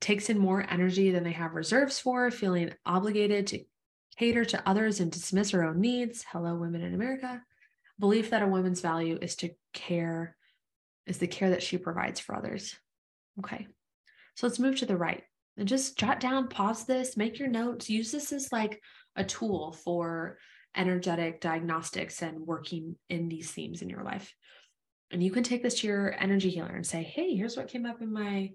Takes 0.00 0.30
in 0.30 0.38
more 0.38 0.64
energy 0.68 1.10
than 1.10 1.24
they 1.24 1.32
have 1.32 1.54
reserves 1.54 1.98
for, 1.98 2.30
feeling 2.30 2.72
obligated 2.86 3.48
to 3.48 3.64
cater 4.16 4.44
to 4.44 4.68
others 4.68 5.00
and 5.00 5.10
dismiss 5.10 5.50
her 5.50 5.64
own 5.64 5.80
needs. 5.80 6.24
Hello, 6.30 6.54
women 6.54 6.82
in 6.82 6.94
America. 6.94 7.42
Belief 7.98 8.30
that 8.30 8.42
a 8.42 8.46
woman's 8.46 8.80
value 8.80 9.18
is 9.20 9.36
to 9.36 9.50
care, 9.72 10.36
is 11.06 11.18
the 11.18 11.26
care 11.26 11.50
that 11.50 11.62
she 11.62 11.78
provides 11.78 12.20
for 12.20 12.34
others. 12.34 12.76
Okay. 13.40 13.66
So 14.34 14.46
let's 14.46 14.60
move 14.60 14.76
to 14.76 14.86
the 14.86 14.96
right 14.96 15.24
and 15.56 15.66
just 15.66 15.98
jot 15.98 16.20
down, 16.20 16.48
pause 16.48 16.84
this, 16.84 17.16
make 17.16 17.38
your 17.38 17.48
notes, 17.48 17.90
use 17.90 18.12
this 18.12 18.32
as 18.32 18.52
like 18.52 18.80
a 19.16 19.24
tool 19.24 19.72
for 19.72 20.38
energetic 20.76 21.40
diagnostics 21.40 22.22
and 22.22 22.38
working 22.38 22.96
in 23.08 23.28
these 23.28 23.50
themes 23.50 23.82
in 23.82 23.88
your 23.88 24.04
life. 24.04 24.32
And 25.10 25.22
you 25.22 25.30
can 25.30 25.42
take 25.42 25.62
this 25.62 25.80
to 25.80 25.86
your 25.86 26.14
energy 26.18 26.50
healer 26.50 26.74
and 26.74 26.86
say, 26.86 27.02
hey, 27.02 27.34
here's 27.34 27.56
what 27.56 27.68
came 27.68 27.86
up 27.86 28.02
in 28.02 28.12
my 28.12 28.50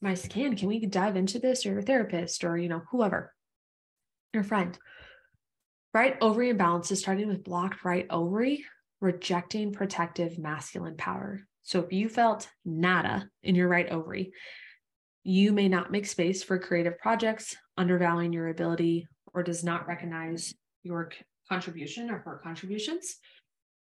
my 0.00 0.14
scan. 0.14 0.56
Can 0.56 0.68
we 0.68 0.84
dive 0.86 1.16
into 1.16 1.38
this 1.38 1.66
or 1.66 1.72
your 1.72 1.82
therapist 1.82 2.44
or, 2.44 2.56
you 2.56 2.68
know, 2.68 2.82
whoever, 2.90 3.34
your 4.32 4.44
friend? 4.44 4.78
Right 5.92 6.16
ovary 6.20 6.50
imbalance 6.50 6.90
is 6.92 7.00
starting 7.00 7.28
with 7.28 7.42
blocked 7.42 7.84
right 7.84 8.06
ovary, 8.10 8.64
rejecting 9.00 9.72
protective 9.72 10.38
masculine 10.38 10.96
power. 10.96 11.40
So 11.62 11.80
if 11.80 11.92
you 11.92 12.08
felt 12.08 12.48
nada 12.64 13.28
in 13.42 13.54
your 13.54 13.68
right 13.68 13.88
ovary, 13.88 14.32
you 15.24 15.52
may 15.52 15.68
not 15.68 15.90
make 15.90 16.06
space 16.06 16.42
for 16.42 16.58
creative 16.58 16.98
projects, 16.98 17.56
undervaluing 17.76 18.32
your 18.32 18.48
ability, 18.48 19.06
or 19.34 19.42
does 19.42 19.64
not 19.64 19.86
recognize 19.86 20.54
your 20.82 21.10
contribution 21.48 22.10
or 22.10 22.18
her 22.18 22.40
contributions. 22.42 23.16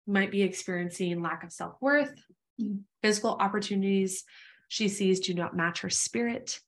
Might 0.08 0.32
be 0.32 0.42
experiencing 0.42 1.22
lack 1.22 1.44
of 1.44 1.52
self 1.52 1.76
worth, 1.80 2.14
mm. 2.60 2.80
physical 3.02 3.36
opportunities 3.38 4.24
she 4.68 4.88
sees 4.88 5.20
do 5.20 5.34
not 5.34 5.56
match 5.56 5.80
her 5.80 5.90
spirit. 5.90 6.60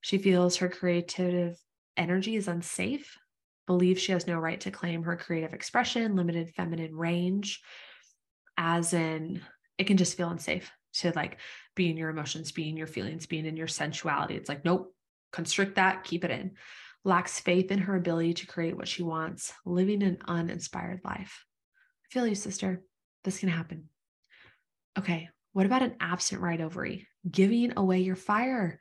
She 0.00 0.18
feels 0.18 0.56
her 0.56 0.68
creative 0.68 1.56
energy 1.96 2.34
is 2.34 2.48
unsafe, 2.48 3.16
believes 3.66 4.00
she 4.00 4.12
has 4.12 4.26
no 4.26 4.38
right 4.38 4.60
to 4.62 4.70
claim 4.70 5.04
her 5.04 5.16
creative 5.16 5.52
expression, 5.52 6.16
limited 6.16 6.54
feminine 6.54 6.96
range, 6.96 7.60
as 8.56 8.94
in 8.94 9.42
it 9.78 9.84
can 9.84 9.98
just 9.98 10.16
feel 10.16 10.30
unsafe 10.30 10.70
to 10.94 11.12
like 11.14 11.38
be 11.74 11.90
in 11.90 11.96
your 11.96 12.10
emotions, 12.10 12.52
be 12.52 12.68
in 12.68 12.76
your 12.76 12.86
feelings, 12.86 13.26
being 13.26 13.46
in 13.46 13.56
your 13.56 13.68
sensuality. 13.68 14.34
It's 14.34 14.48
like, 14.48 14.64
nope, 14.64 14.94
constrict 15.30 15.76
that, 15.76 16.04
keep 16.04 16.24
it 16.24 16.30
in. 16.30 16.52
Lacks 17.04 17.40
faith 17.40 17.70
in 17.70 17.80
her 17.80 17.96
ability 17.96 18.34
to 18.34 18.46
create 18.46 18.76
what 18.76 18.88
she 18.88 19.02
wants, 19.02 19.52
living 19.64 20.02
an 20.02 20.18
uninspired 20.26 21.00
life. 21.04 21.44
Feel 22.12 22.26
you, 22.26 22.34
sister. 22.34 22.82
This 23.24 23.38
can 23.38 23.48
happen. 23.48 23.88
Okay, 24.98 25.30
what 25.54 25.64
about 25.64 25.80
an 25.80 25.96
absent 25.98 26.42
right 26.42 26.60
ovary? 26.60 27.08
Giving 27.30 27.72
away 27.78 28.00
your 28.00 28.16
fire. 28.16 28.80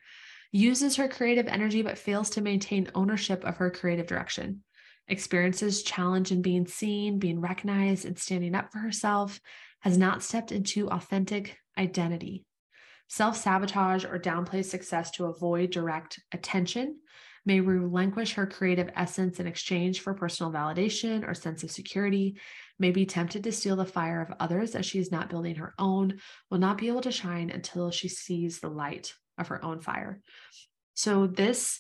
Uses 0.51 0.97
her 0.97 1.07
creative 1.07 1.47
energy 1.47 1.81
but 1.81 1.97
fails 1.97 2.31
to 2.31 2.41
maintain 2.41 2.91
ownership 2.93 3.45
of 3.45 3.55
her 3.55 3.71
creative 3.71 4.05
direction. 4.05 4.65
Experiences 5.07 5.81
challenge 5.81 6.33
in 6.33 6.41
being 6.41 6.67
seen, 6.67 7.19
being 7.19 7.39
recognized, 7.39 8.03
and 8.03 8.19
standing 8.19 8.53
up 8.53 8.69
for 8.69 8.79
herself. 8.79 9.39
Has 9.79 9.97
not 9.97 10.23
stepped 10.23 10.51
into 10.51 10.89
authentic 10.89 11.57
identity. 11.77 12.43
Self 13.07 13.37
sabotage 13.37 14.03
or 14.03 14.19
downplay 14.19 14.65
success 14.65 15.09
to 15.11 15.27
avoid 15.27 15.71
direct 15.71 16.19
attention 16.33 16.97
may 17.45 17.59
relinquish 17.59 18.33
her 18.33 18.45
creative 18.45 18.89
essence 18.95 19.39
in 19.39 19.47
exchange 19.47 20.01
for 20.01 20.13
personal 20.13 20.51
validation 20.51 21.27
or 21.27 21.33
sense 21.33 21.63
of 21.63 21.71
security, 21.71 22.37
may 22.77 22.91
be 22.91 23.05
tempted 23.05 23.43
to 23.43 23.51
steal 23.51 23.75
the 23.75 23.85
fire 23.85 24.21
of 24.21 24.35
others 24.39 24.75
as 24.75 24.85
she 24.85 24.99
is 24.99 25.11
not 25.11 25.29
building 25.29 25.55
her 25.55 25.73
own, 25.79 26.19
will 26.49 26.59
not 26.59 26.77
be 26.77 26.87
able 26.87 27.01
to 27.01 27.11
shine 27.11 27.49
until 27.49 27.91
she 27.91 28.07
sees 28.07 28.59
the 28.59 28.69
light 28.69 29.13
of 29.37 29.47
her 29.47 29.63
own 29.63 29.81
fire. 29.81 30.21
So, 30.93 31.25
this, 31.27 31.79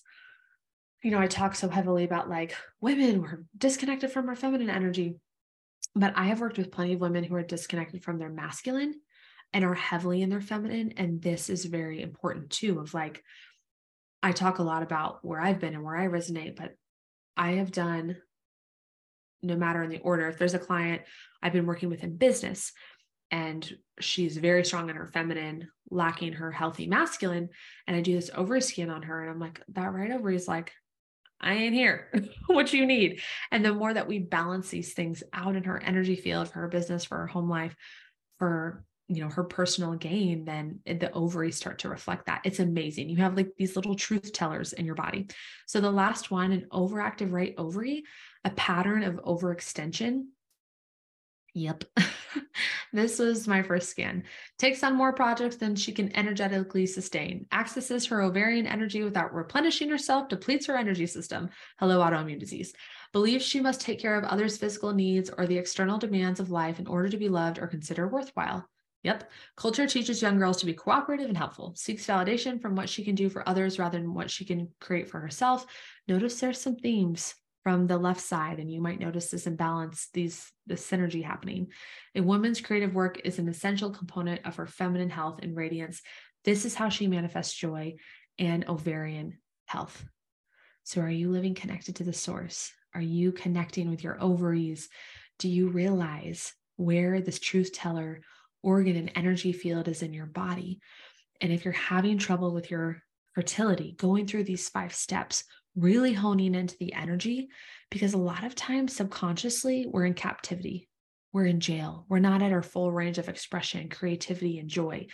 you 1.03 1.11
know, 1.11 1.19
I 1.19 1.27
talk 1.27 1.55
so 1.55 1.69
heavily 1.69 2.03
about 2.03 2.29
like 2.29 2.55
women 2.79 3.21
were 3.21 3.45
disconnected 3.57 4.11
from 4.11 4.29
our 4.29 4.35
feminine 4.35 4.69
energy, 4.69 5.15
but 5.95 6.13
I 6.15 6.25
have 6.25 6.41
worked 6.41 6.57
with 6.57 6.71
plenty 6.71 6.93
of 6.93 7.01
women 7.01 7.23
who 7.23 7.35
are 7.35 7.43
disconnected 7.43 8.03
from 8.03 8.17
their 8.17 8.29
masculine 8.29 8.95
and 9.53 9.65
are 9.65 9.73
heavily 9.73 10.21
in 10.21 10.29
their 10.29 10.41
feminine. 10.41 10.93
And 10.97 11.21
this 11.21 11.49
is 11.49 11.65
very 11.65 12.01
important 12.01 12.49
too, 12.49 12.79
of 12.79 12.93
like, 12.93 13.23
I 14.23 14.31
talk 14.31 14.59
a 14.59 14.63
lot 14.63 14.83
about 14.83 15.23
where 15.23 15.41
I've 15.41 15.59
been 15.59 15.73
and 15.73 15.83
where 15.83 15.97
I 15.97 16.07
resonate, 16.07 16.55
but 16.55 16.75
I 17.35 17.53
have 17.53 17.71
done 17.71 18.17
no 19.41 19.55
matter 19.55 19.81
in 19.81 19.89
the 19.89 19.99
order. 19.99 20.27
If 20.27 20.37
there's 20.37 20.53
a 20.53 20.59
client 20.59 21.01
I've 21.41 21.53
been 21.53 21.65
working 21.65 21.89
with 21.89 22.03
in 22.03 22.17
business 22.17 22.71
and 23.31 23.67
she's 23.99 24.37
very 24.37 24.63
strong 24.65 24.89
in 24.89 24.95
her 24.95 25.07
feminine, 25.07 25.69
lacking 25.89 26.33
her 26.33 26.51
healthy 26.51 26.85
masculine, 26.85 27.49
and 27.87 27.95
I 27.95 28.01
do 28.01 28.13
this 28.13 28.29
ovary 28.35 28.61
scan 28.61 28.89
on 28.89 29.03
her, 29.03 29.21
and 29.21 29.31
I'm 29.31 29.39
like, 29.39 29.61
that 29.69 29.93
right 29.93 30.11
ovary 30.11 30.35
is 30.35 30.47
like, 30.49 30.73
I 31.39 31.53
ain't 31.53 31.73
here. 31.73 32.11
what 32.47 32.73
you 32.73 32.85
need. 32.85 33.21
And 33.49 33.65
the 33.65 33.73
more 33.73 33.93
that 33.93 34.07
we 34.07 34.19
balance 34.19 34.69
these 34.69 34.93
things 34.93 35.23
out 35.33 35.55
in 35.55 35.63
her 35.63 35.81
energy 35.81 36.15
field 36.15 36.49
for 36.49 36.59
her 36.59 36.67
business, 36.67 37.05
for 37.05 37.17
her 37.17 37.27
home 37.27 37.49
life, 37.49 37.75
for 38.37 38.83
you 39.15 39.23
know 39.23 39.29
her 39.29 39.43
personal 39.43 39.95
gain 39.95 40.45
then 40.45 40.79
the 40.85 41.11
ovaries 41.11 41.57
start 41.57 41.79
to 41.79 41.89
reflect 41.89 42.25
that. 42.25 42.41
It's 42.43 42.59
amazing. 42.59 43.09
You 43.09 43.17
have 43.17 43.35
like 43.35 43.51
these 43.57 43.75
little 43.75 43.95
truth 43.95 44.31
tellers 44.31 44.73
in 44.73 44.85
your 44.85 44.95
body. 44.95 45.27
So 45.67 45.81
the 45.81 45.91
last 45.91 46.31
one 46.31 46.51
an 46.51 46.67
overactive 46.71 47.31
right 47.31 47.53
ovary 47.57 48.03
a 48.43 48.49
pattern 48.51 49.03
of 49.03 49.15
overextension. 49.15 50.25
Yep. 51.53 51.83
This 52.93 53.19
was 53.19 53.47
my 53.47 53.61
first 53.61 53.89
scan. 53.89 54.23
Takes 54.59 54.83
on 54.83 54.95
more 54.95 55.13
projects 55.13 55.55
than 55.55 55.77
she 55.77 55.93
can 55.93 56.13
energetically 56.15 56.85
sustain. 56.85 57.45
Accesses 57.53 58.05
her 58.07 58.21
ovarian 58.21 58.67
energy 58.67 59.01
without 59.01 59.33
replenishing 59.33 59.89
herself 59.89 60.27
depletes 60.27 60.65
her 60.65 60.75
energy 60.75 61.07
system. 61.07 61.49
Hello 61.79 61.99
autoimmune 62.01 62.39
disease. 62.39 62.73
Believes 63.13 63.45
she 63.45 63.61
must 63.61 63.79
take 63.79 63.99
care 63.99 64.17
of 64.17 64.25
others 64.25 64.57
physical 64.57 64.93
needs 64.93 65.29
or 65.29 65.47
the 65.47 65.57
external 65.57 65.99
demands 65.99 66.41
of 66.41 66.51
life 66.51 66.79
in 66.79 66.87
order 66.87 67.07
to 67.07 67.17
be 67.17 67.29
loved 67.29 67.59
or 67.59 67.67
considered 67.67 68.09
worthwhile 68.09 68.67
Yep. 69.03 69.31
Culture 69.55 69.87
teaches 69.87 70.21
young 70.21 70.37
girls 70.37 70.57
to 70.57 70.65
be 70.65 70.73
cooperative 70.73 71.27
and 71.27 71.37
helpful, 71.37 71.73
seeks 71.75 72.05
validation 72.05 72.61
from 72.61 72.75
what 72.75 72.87
she 72.87 73.03
can 73.03 73.15
do 73.15 73.29
for 73.29 73.47
others 73.47 73.79
rather 73.79 73.97
than 73.97 74.13
what 74.13 74.29
she 74.29 74.45
can 74.45 74.69
create 74.79 75.09
for 75.09 75.19
herself. 75.19 75.65
Notice 76.07 76.39
there's 76.39 76.61
some 76.61 76.75
themes 76.75 77.33
from 77.63 77.87
the 77.87 77.97
left 77.97 78.21
side, 78.21 78.59
and 78.59 78.71
you 78.71 78.81
might 78.81 78.99
notice 78.99 79.29
this 79.29 79.47
imbalance, 79.47 80.09
these 80.13 80.51
the 80.67 80.75
synergy 80.75 81.23
happening. 81.23 81.67
A 82.15 82.21
woman's 82.21 82.61
creative 82.61 82.93
work 82.93 83.21
is 83.23 83.39
an 83.39 83.49
essential 83.49 83.91
component 83.91 84.45
of 84.45 84.55
her 84.55 84.67
feminine 84.67 85.09
health 85.09 85.39
and 85.41 85.55
radiance. 85.55 86.01
This 86.43 86.65
is 86.65 86.75
how 86.75 86.89
she 86.89 87.07
manifests 87.07 87.53
joy 87.53 87.95
and 88.39 88.67
ovarian 88.67 89.37
health. 89.65 90.03
So, 90.83 91.01
are 91.01 91.09
you 91.09 91.29
living 91.29 91.53
connected 91.53 91.97
to 91.97 92.03
the 92.03 92.13
source? 92.13 92.71
Are 92.93 93.01
you 93.01 93.31
connecting 93.31 93.89
with 93.89 94.03
your 94.03 94.21
ovaries? 94.21 94.89
Do 95.37 95.47
you 95.47 95.69
realize 95.69 96.53
where 96.77 97.21
this 97.21 97.39
truth 97.39 97.71
teller 97.73 98.21
organ 98.63 98.95
and 98.95 99.11
energy 99.15 99.51
field 99.51 99.87
is 99.87 100.01
in 100.01 100.13
your 100.13 100.25
body. 100.25 100.79
And 101.39 101.51
if 101.51 101.65
you're 101.65 101.73
having 101.73 102.17
trouble 102.17 102.53
with 102.53 102.69
your 102.69 103.01
fertility, 103.33 103.95
going 103.97 104.27
through 104.27 104.43
these 104.43 104.69
five 104.69 104.93
steps, 104.93 105.43
really 105.75 106.13
honing 106.13 106.53
into 106.53 106.77
the 106.79 106.93
energy, 106.93 107.49
because 107.89 108.13
a 108.13 108.17
lot 108.17 108.43
of 108.43 108.55
times 108.55 108.95
subconsciously 108.95 109.87
we're 109.89 110.05
in 110.05 110.13
captivity. 110.13 110.87
We're 111.33 111.45
in 111.45 111.61
jail. 111.61 112.05
We're 112.09 112.19
not 112.19 112.41
at 112.41 112.51
our 112.51 112.61
full 112.61 112.91
range 112.91 113.17
of 113.17 113.29
expression, 113.29 113.89
creativity, 113.89 114.59
and 114.59 114.69
joy. 114.69 115.07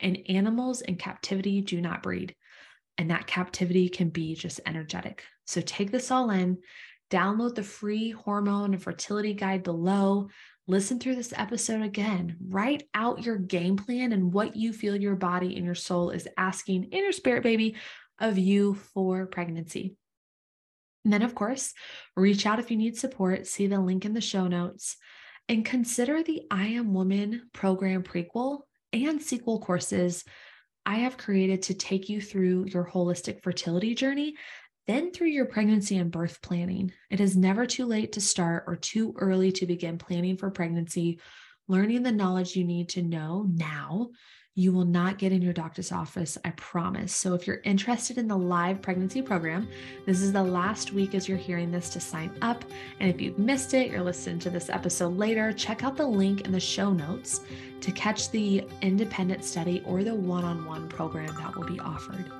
And 0.00 0.18
animals 0.28 0.82
in 0.82 0.96
captivity 0.96 1.60
do 1.62 1.80
not 1.80 2.02
breed. 2.02 2.34
And 2.96 3.10
that 3.10 3.26
captivity 3.26 3.88
can 3.88 4.10
be 4.10 4.36
just 4.36 4.60
energetic. 4.66 5.24
So 5.46 5.60
take 5.60 5.90
this 5.90 6.12
all 6.12 6.30
in, 6.30 6.58
download 7.10 7.56
the 7.56 7.64
free 7.64 8.10
hormone 8.10 8.72
and 8.72 8.82
fertility 8.82 9.34
guide 9.34 9.64
below 9.64 10.28
listen 10.66 10.98
through 10.98 11.16
this 11.16 11.34
episode 11.36 11.82
again. 11.82 12.36
Write 12.48 12.84
out 12.94 13.24
your 13.24 13.36
game 13.36 13.76
plan 13.76 14.12
and 14.12 14.32
what 14.32 14.56
you 14.56 14.72
feel 14.72 14.96
your 14.96 15.16
body 15.16 15.56
and 15.56 15.64
your 15.64 15.74
soul 15.74 16.10
is 16.10 16.28
asking 16.36 16.84
in 16.84 17.02
your 17.04 17.12
spirit 17.12 17.42
baby 17.42 17.76
of 18.18 18.38
you 18.38 18.74
for 18.74 19.26
pregnancy. 19.26 19.96
And 21.04 21.12
then, 21.12 21.22
of 21.22 21.34
course, 21.34 21.74
reach 22.16 22.46
out 22.46 22.58
if 22.58 22.70
you 22.70 22.76
need 22.76 22.96
support. 22.96 23.46
See 23.46 23.66
the 23.66 23.80
link 23.80 24.04
in 24.04 24.14
the 24.14 24.20
show 24.20 24.46
notes 24.46 24.96
and 25.48 25.64
consider 25.64 26.22
the 26.22 26.42
I 26.50 26.68
Am 26.68 26.94
Woman 26.94 27.50
program 27.52 28.02
prequel 28.02 28.60
and 28.92 29.20
sequel 29.20 29.60
courses 29.60 30.24
I 30.86 30.96
have 30.96 31.16
created 31.16 31.62
to 31.62 31.74
take 31.74 32.08
you 32.08 32.20
through 32.20 32.66
your 32.68 32.86
holistic 32.86 33.42
fertility 33.42 33.94
journey 33.94 34.36
then, 34.86 35.12
through 35.12 35.28
your 35.28 35.46
pregnancy 35.46 35.96
and 35.96 36.10
birth 36.10 36.42
planning, 36.42 36.92
it 37.08 37.18
is 37.18 37.36
never 37.36 37.64
too 37.64 37.86
late 37.86 38.12
to 38.12 38.20
start 38.20 38.64
or 38.66 38.76
too 38.76 39.14
early 39.18 39.50
to 39.52 39.66
begin 39.66 39.96
planning 39.96 40.36
for 40.36 40.50
pregnancy, 40.50 41.20
learning 41.68 42.02
the 42.02 42.12
knowledge 42.12 42.54
you 42.54 42.64
need 42.64 42.90
to 42.90 43.02
know 43.02 43.46
now. 43.50 44.10
You 44.56 44.72
will 44.72 44.84
not 44.84 45.18
get 45.18 45.32
in 45.32 45.42
your 45.42 45.54
doctor's 45.54 45.90
office, 45.90 46.38
I 46.44 46.50
promise. 46.50 47.14
So, 47.14 47.32
if 47.32 47.46
you're 47.46 47.62
interested 47.64 48.18
in 48.18 48.28
the 48.28 48.36
live 48.36 48.82
pregnancy 48.82 49.22
program, 49.22 49.68
this 50.04 50.20
is 50.20 50.32
the 50.34 50.42
last 50.42 50.92
week 50.92 51.14
as 51.14 51.28
you're 51.28 51.38
hearing 51.38 51.72
this 51.72 51.88
to 51.90 51.98
sign 51.98 52.30
up. 52.42 52.62
And 53.00 53.08
if 53.08 53.22
you've 53.22 53.38
missed 53.38 53.72
it, 53.72 53.90
you're 53.90 54.02
listening 54.02 54.38
to 54.40 54.50
this 54.50 54.68
episode 54.68 55.16
later, 55.16 55.50
check 55.54 55.82
out 55.82 55.96
the 55.96 56.06
link 56.06 56.42
in 56.42 56.52
the 56.52 56.60
show 56.60 56.92
notes 56.92 57.40
to 57.80 57.90
catch 57.90 58.30
the 58.30 58.64
independent 58.82 59.44
study 59.44 59.82
or 59.86 60.04
the 60.04 60.14
one 60.14 60.44
on 60.44 60.66
one 60.66 60.88
program 60.88 61.34
that 61.36 61.56
will 61.56 61.66
be 61.66 61.80
offered. 61.80 62.30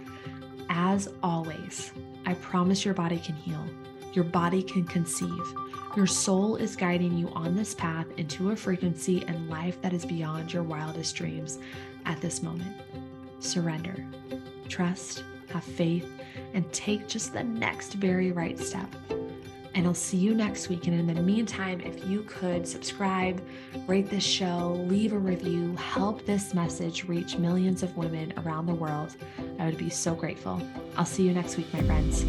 As 0.68 1.08
always, 1.22 1.92
I 2.26 2.34
promise 2.34 2.84
your 2.84 2.94
body 2.94 3.18
can 3.18 3.34
heal. 3.34 3.64
Your 4.12 4.24
body 4.24 4.62
can 4.62 4.84
conceive. 4.84 5.54
Your 5.96 6.06
soul 6.06 6.56
is 6.56 6.76
guiding 6.76 7.16
you 7.16 7.28
on 7.30 7.54
this 7.54 7.74
path 7.74 8.06
into 8.16 8.50
a 8.50 8.56
frequency 8.56 9.24
and 9.28 9.48
life 9.48 9.80
that 9.82 9.92
is 9.92 10.04
beyond 10.04 10.52
your 10.52 10.62
wildest 10.62 11.14
dreams 11.16 11.58
at 12.04 12.20
this 12.20 12.42
moment. 12.42 12.76
Surrender, 13.40 14.04
trust, 14.68 15.24
have 15.50 15.64
faith, 15.64 16.08
and 16.52 16.70
take 16.72 17.06
just 17.06 17.32
the 17.32 17.44
next 17.44 17.94
very 17.94 18.32
right 18.32 18.58
step. 18.58 18.92
And 19.74 19.86
I'll 19.86 19.94
see 19.94 20.16
you 20.16 20.34
next 20.34 20.68
week. 20.68 20.86
And 20.86 20.98
in 20.98 21.14
the 21.14 21.20
meantime, 21.20 21.80
if 21.80 22.06
you 22.06 22.22
could 22.22 22.66
subscribe, 22.66 23.44
rate 23.86 24.08
this 24.08 24.24
show, 24.24 24.84
leave 24.88 25.12
a 25.12 25.18
review, 25.18 25.74
help 25.76 26.24
this 26.24 26.54
message 26.54 27.04
reach 27.04 27.38
millions 27.38 27.82
of 27.82 27.96
women 27.96 28.32
around 28.38 28.66
the 28.66 28.74
world, 28.74 29.16
I 29.58 29.66
would 29.66 29.78
be 29.78 29.90
so 29.90 30.14
grateful. 30.14 30.62
I'll 30.96 31.04
see 31.04 31.24
you 31.24 31.32
next 31.32 31.56
week, 31.56 31.72
my 31.74 31.82
friends. 31.82 32.24